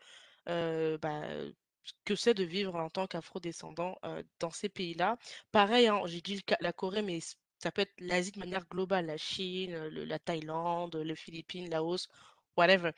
[0.49, 0.97] euh,
[2.05, 3.97] que c'est de vivre en tant qu'afro-descendant
[4.39, 5.17] dans ces pays-là.
[5.51, 7.19] Pareil, hein, j'ai dit la Corée, mais
[7.59, 12.07] ça peut être l'Asie de manière globale, la Chine, la Thaïlande, les Philippines, Laos,
[12.57, 12.91] whatever.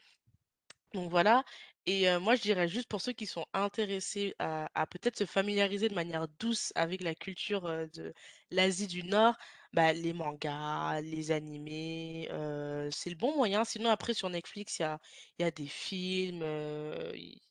[0.94, 1.44] Donc voilà.
[1.86, 5.96] Et moi, je dirais juste pour ceux qui sont intéressés à, peut-être se familiariser de
[5.96, 7.62] manière douce avec la culture
[7.94, 8.14] de
[8.52, 9.36] l'Asie du Nord,
[9.74, 13.64] bah, les mangas, les animés, euh, c'est le bon moyen.
[13.66, 15.00] Sinon, après, sur Netflix, il y a,
[15.40, 17.42] il y a des films, euh, il-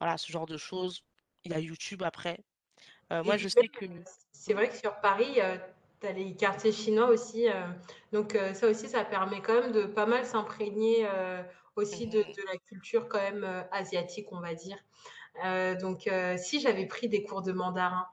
[0.00, 1.02] voilà, ce genre de choses.
[1.44, 2.44] Il y a YouTube après.
[3.12, 3.86] Euh, Et moi, je puis sais que...
[3.86, 5.38] euh, c'est vrai que sur Paris,
[6.00, 7.48] tu as les quartiers chinois aussi.
[7.48, 7.66] euh,
[8.12, 11.42] donc euh, ça aussi, ça permet quand même de pas mal s'imprégner euh,
[11.76, 14.78] aussi de, Mhm, de la culture quand même euh, asiatique, on va dire.
[15.46, 18.06] Euh, donc euh, si j'avais pris des cours de mandarin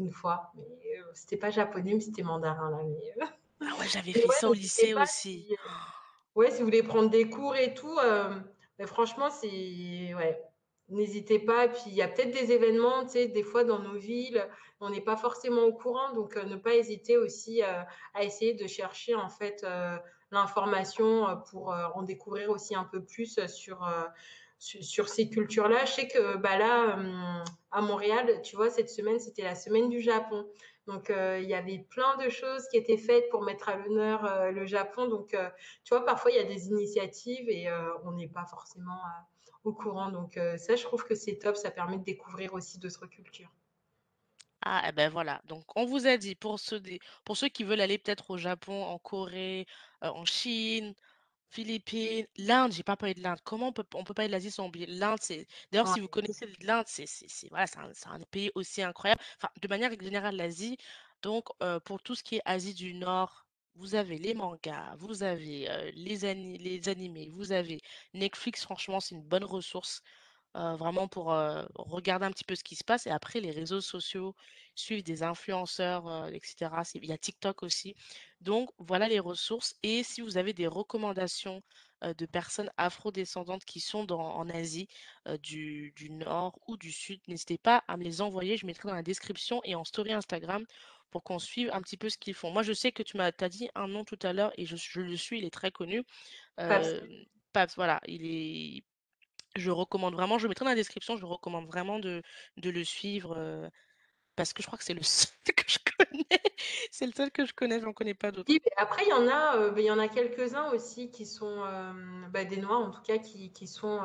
[0.00, 2.78] une fois, mais euh, c'était pas japonais, mais c'était mandarin là.
[2.84, 3.26] Mais, euh,
[3.60, 5.46] Ah ouais, j'avais fait ouais, ça au lycée aussi.
[5.48, 5.56] si,
[6.36, 8.30] Ouais, si vous voulez prendre des cours et tout, euh,
[8.78, 9.48] mais franchement, c'est
[10.14, 10.42] ouais,
[10.88, 11.68] n'hésitez pas.
[11.68, 14.48] Puis il y a peut-être des événements, tu sais, des fois dans nos villes,
[14.80, 17.82] on n'est pas forcément au courant, donc euh, ne pas hésiter aussi euh,
[18.14, 19.96] à essayer de chercher en fait euh,
[20.30, 24.04] l'information euh, pour euh, en découvrir aussi un peu plus euh, sur euh,
[24.60, 25.84] sur, ces cultures-là.
[25.86, 29.88] Je sais que bah là, euh, à Montréal, tu vois, cette semaine, c'était la semaine
[29.88, 30.46] du Japon.
[30.86, 34.24] Donc, euh, il y avait plein de choses qui étaient faites pour mettre à l'honneur
[34.24, 35.08] euh, le Japon.
[35.08, 35.30] Donc,
[35.84, 37.68] tu vois, parfois, il y a des initiatives et
[38.04, 39.00] on n'est pas forcément
[39.64, 40.10] au courant.
[40.10, 41.56] Donc, ça, je trouve que c'est top.
[41.56, 43.50] Ça permet de découvrir aussi d'autres cultures.
[44.62, 45.40] Ah, eh ben voilà.
[45.46, 46.82] Donc, on vous a dit, pour ceux,
[47.24, 49.66] pour ceux qui veulent aller peut-être au Japon, en Corée,
[50.02, 50.94] en Chine,
[51.50, 53.38] Philippines, l'Inde, j'ai pas parlé de l'Inde.
[53.44, 55.18] Comment on peut, on peut parler de l'Asie sans oublier l'Inde?
[55.20, 58.50] C'est, d'ailleurs, si vous connaissez l'Inde, c'est, c'est, c'est- voilà, c'est un, c'est un pays
[58.54, 59.20] aussi incroyable.
[59.38, 60.76] Enfin, de manière générale, l'Asie.
[61.22, 65.22] Donc, euh, pour tout ce qui est Asie du Nord, vous avez les mangas, vous
[65.22, 67.80] avez euh, les, ani- les animés, vous avez
[68.14, 70.02] Netflix, franchement, c'est une bonne ressource.
[70.54, 71.26] Vraiment pour
[71.74, 73.06] regarder un petit peu ce qui se passe.
[73.06, 74.34] Et après, les réseaux sociaux
[74.74, 76.70] suivent des influenceurs, etc.
[76.94, 77.94] Il y a TikTok aussi.
[78.40, 79.74] Donc, voilà les ressources.
[79.82, 81.62] Et si vous avez des recommandations
[82.02, 84.88] de personnes afro-descendantes qui sont dans, en Asie,
[85.42, 88.56] du, du, nord ou du sud, n'hésitez pas à me les envoyer.
[88.56, 90.64] Je mettrai dans la description et en story Instagram
[91.10, 92.50] pour qu'on suive un petit peu ce qu'ils font.
[92.50, 94.76] Moi, je sais que tu m'as as dit un nom tout à l'heure et je,
[94.76, 96.02] je, le suis, il est très connu.
[96.60, 97.00] Euh,
[97.76, 98.84] voilà, il est.
[99.56, 102.22] Je recommande vraiment, je mettrai dans la description, je recommande vraiment de,
[102.56, 103.70] de le suivre
[104.36, 106.42] parce que je crois que c'est le seul que je connais.
[106.90, 108.52] c'est le seul que je connais, j'en connais pas d'autres.
[108.76, 111.64] après, il y en a, il y en a quelques-uns aussi qui sont
[112.30, 114.00] bah, des Noirs en tout cas qui, qui sont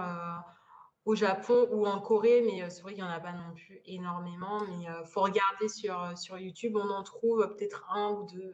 [1.05, 3.79] au Japon ou en Corée, mais c'est vrai qu'il n'y en a pas non plus
[3.85, 4.61] énormément.
[4.61, 8.53] Mais il faut regarder sur, sur YouTube, on en trouve peut-être un ou deux.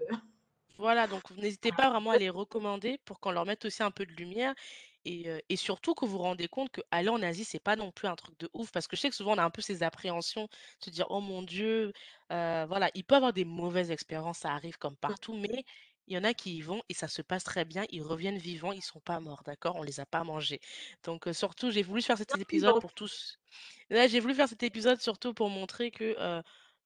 [0.77, 4.05] Voilà, donc n'hésitez pas vraiment à les recommander pour qu'on leur mette aussi un peu
[4.05, 4.53] de lumière
[5.05, 8.15] et, surtout que vous vous rendez compte qu'aller en Asie, c'est pas non plus un
[8.15, 8.71] truc de ouf.
[8.71, 10.47] Parce que je sais que souvent, on a un peu ces appréhensions,
[10.79, 11.93] se dire, oh mon Dieu,
[12.29, 14.97] voilà, il peut avoir des mauvaises expériences, ça arrive comme mmh.
[14.97, 15.65] partout, mais
[16.07, 18.37] il y en a qui y vont et ça se passe très bien, ils reviennent
[18.37, 19.75] vivants, ils sont pas morts, d'accord?
[19.77, 20.59] On les a pas mangés.
[21.03, 23.39] Donc surtout, j'ai voulu faire cet épisode pour tous.
[23.89, 26.15] Là, j'ai voulu faire cet épisode surtout pour montrer que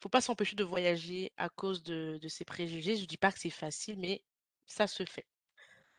[0.01, 2.97] faut pas s'empêcher de voyager à cause de, de ces préjugés.
[2.97, 4.21] Je dis pas que c'est facile, mais
[4.67, 5.25] ça se fait.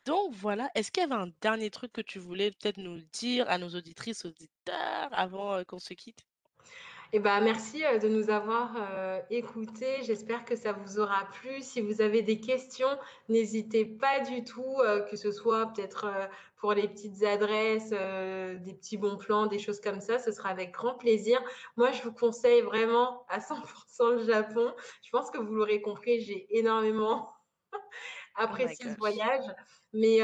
[0.06, 3.44] Donc voilà, est-ce qu'il y avait un dernier truc que tu voulais peut-être nous dire
[3.48, 6.24] à nos auditrices, auditeurs avant qu'on se quitte?
[7.12, 8.76] Eh ben, merci de nous avoir
[9.30, 10.02] écoutés.
[10.02, 11.60] J'espère que ça vous aura plu.
[11.60, 14.76] Si vous avez des questions, n'hésitez pas du tout,
[15.10, 16.06] que ce soit peut-être
[16.56, 20.18] pour les petites adresses, des petits bons plans, des choses comme ça.
[20.18, 21.40] Ce sera avec grand plaisir.
[21.76, 24.74] Moi, je vous conseille vraiment à 100% le Japon.
[25.02, 27.32] Je pense que vous l'aurez compris, j'ai énormément
[28.38, 29.44] oh apprécié ce voyage.
[29.92, 30.18] Mais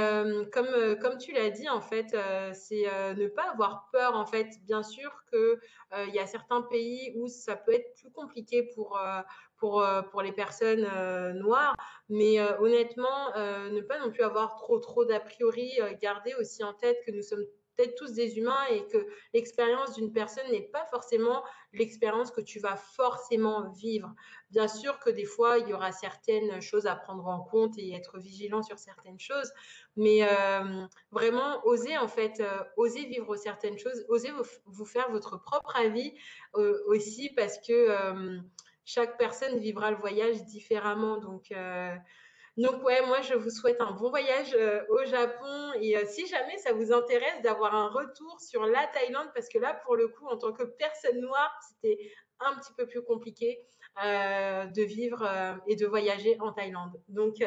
[0.53, 2.17] comme, comme tu l'as dit, en fait,
[2.53, 2.85] c'est
[3.15, 4.15] ne pas avoir peur.
[4.15, 8.71] En fait, bien sûr qu'il y a certains pays où ça peut être plus compliqué
[8.75, 9.01] pour,
[9.57, 10.87] pour, pour les personnes
[11.39, 11.75] noires.
[12.09, 15.79] Mais honnêtement, ne pas non plus avoir trop, trop d'a priori.
[16.01, 17.47] garder aussi en tête que nous sommes
[17.89, 21.43] tous des humains et que l'expérience d'une personne n'est pas forcément
[21.73, 24.15] l'expérience que tu vas forcément vivre.
[24.51, 27.95] Bien sûr que des fois, il y aura certaines choses à prendre en compte et
[27.95, 29.51] être vigilant sur certaines choses,
[29.97, 34.31] mais euh, vraiment oser en fait, euh, oser vivre certaines choses, oser
[34.67, 36.15] vous, faire votre propre avis
[36.57, 37.89] euh, aussi parce que
[38.85, 41.19] chaque personne vivra le voyage différemment.
[41.19, 41.53] Donc,
[42.59, 46.27] donc ouais, moi je vous souhaite un bon voyage euh, au Japon et euh, si
[46.27, 50.09] jamais ça vous intéresse d'avoir un retour sur la Thaïlande, parce que là pour le
[50.09, 53.59] coup en tant que personne noire, c'était un petit peu plus compliqué
[54.05, 55.27] euh, de vivre
[55.67, 57.01] et de voyager en Thaïlande.
[57.09, 57.43] Donc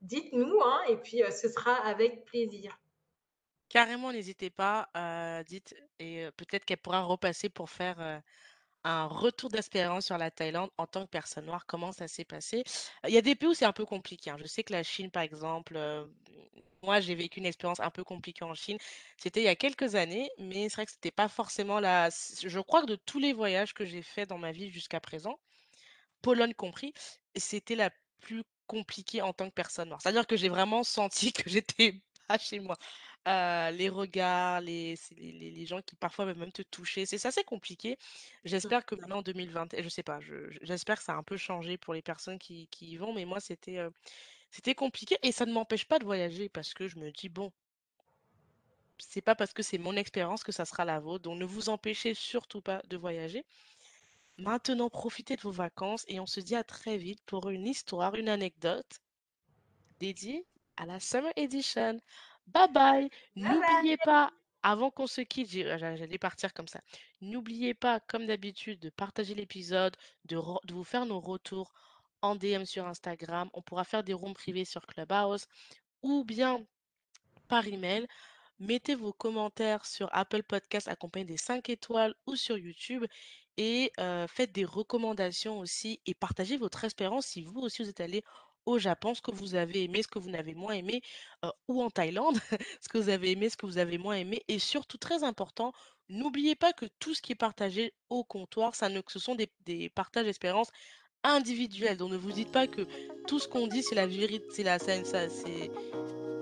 [0.00, 2.78] dites-nous hein, et puis ce sera avec plaisir.
[3.68, 4.88] Carrément, n'hésitez pas,
[5.46, 8.22] dites et peut-être qu'elle pourra repasser pour faire
[8.88, 12.64] un retour d'espérance sur la Thaïlande en tant que personne noire, comment ça s'est passé?
[13.06, 14.36] Il y a des pays où c'est un peu compliqué, hein.
[14.40, 16.04] Je sais que la Chine, par exemple, euh,
[16.82, 18.78] moi, j'ai vécu une expérience un peu compliquée en Chine.
[19.16, 22.60] C'était il y a quelques années, mais c'est vrai que c'était pas forcément la je
[22.60, 25.38] crois que de tous les voyages que j'ai faits dans ma vie jusqu'à présent,
[26.22, 26.94] Pologne compris,
[27.36, 27.90] c'était la
[28.20, 30.00] plus compliquée en tant que personne noire.
[30.02, 32.02] C'est-à-dire que j'ai vraiment senti que j'étais
[32.36, 32.76] chez moi
[33.72, 37.04] les regards, les, les, les gens qui parfois peuvent même te toucher.
[37.04, 37.92] C'est assez compliqué.
[37.92, 37.96] Mmh.
[38.46, 40.18] J'espère que maintenant en 2020, je sais pas,
[40.62, 43.24] j'espère que ça a un peu changé pour les personnes qui, qui y vont, mais
[43.24, 43.80] moi c'était
[44.50, 47.52] c'était compliqué et ça ne m'empêche pas de voyager parce que je me dis bon,
[48.98, 51.68] c'est pas parce que c'est mon expérience que ça sera la vôtre, donc ne vous
[51.68, 53.44] empêchez surtout pas de voyager.
[54.38, 58.14] Maintenant, profitez de vos vacances et on se dit à très vite pour une histoire,
[58.14, 59.00] une anecdote
[59.98, 60.46] dédiée
[60.78, 62.00] à la Summer Edition.
[62.46, 63.10] Bye bye.
[63.36, 64.32] N'oubliez pas,
[64.62, 66.80] avant qu'on se quitte, j'allais partir comme ça.
[67.20, 71.72] N'oubliez pas, comme d'habitude, de partager l'épisode, de, de, vous faire nos retours
[72.22, 73.50] en DM sur Instagram.
[73.52, 75.46] On pourra faire des rooms privés sur Clubhouse
[76.02, 76.64] ou bien
[77.48, 78.06] par email.
[78.60, 83.04] Mettez vos commentaires sur Apple Podcast accompagnés des 5 étoiles ou sur YouTube
[83.56, 88.00] et euh, faites des recommandations aussi et partagez votre espérance si vous aussi vous êtes
[88.00, 88.24] allé
[88.68, 91.00] au Japon, ce que vous avez aimé, ce que vous n'avez moins aimé,
[91.68, 92.38] ou en Thaïlande,
[92.80, 94.42] ce que vous avez aimé, ce que vous avez moins aimé.
[94.48, 95.72] Et surtout, très important,
[96.10, 99.50] n'oubliez pas que tout ce qui est partagé au comptoir, ça ne, ce sont des,
[99.64, 100.70] des partages d'expériences
[101.24, 101.96] individuels.
[101.96, 102.86] Donc ne vous dites pas que
[103.26, 105.70] tout ce qu'on dit, c'est la vérité, c'est la scène, ça, c'est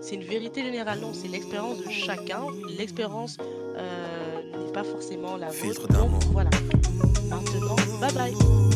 [0.02, 2.46] c'est une vérité générale, non, c'est l'expérience de chacun.
[2.76, 5.88] L'expérience n'est pas forcément la vôtre.
[5.88, 6.50] Donc voilà.
[7.28, 8.75] Maintenant, bye bye.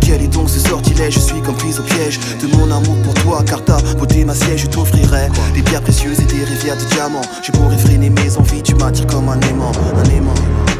[0.00, 1.14] Quel est donc ce sortilège?
[1.14, 4.34] Je suis comme prise au piège de mon amour pour toi, car ta beauté ma
[4.34, 7.20] je t'offrirai des pierres précieuses et des rivières de diamants.
[7.42, 10.34] Je pourrais freiner mes envies, tu m'attires comme un aimant, un aimant,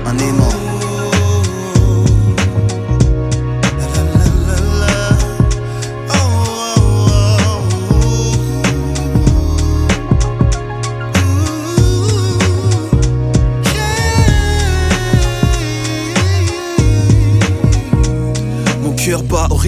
[0.06, 0.79] un aimant.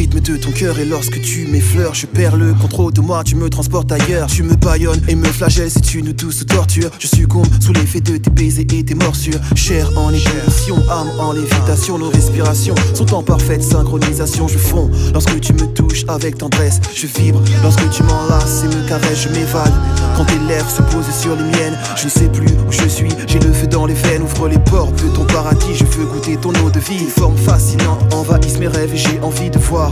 [0.02, 3.36] Rythme de ton cœur et lorsque tu m'effleures, je perds le contrôle de moi, tu
[3.36, 4.26] me transportes ailleurs.
[4.26, 6.90] Tu me baillonnes et me flagelles, c'est une douce torture.
[6.98, 9.38] Je succombe sous l'effet de tes baisers et tes morsures.
[9.54, 14.48] Chair en ébullition, âme en lévitation, nos respirations sont en parfaite synchronisation.
[14.48, 18.88] Je fonds lorsque tu me touches avec tendresse, je vibre lorsque tu m'enlaces et me
[18.88, 19.72] caresses, je m'évade.
[20.16, 23.12] Quand tes lèvres se posent sur les miennes, je ne sais plus où je suis,
[23.28, 26.36] j'ai le feu dans les veines, ouvre les portes de ton paradis, je veux goûter
[26.36, 27.06] ton eau de vie.
[27.16, 29.91] Forme fascinante envahissent mes rêves et j'ai envie de voir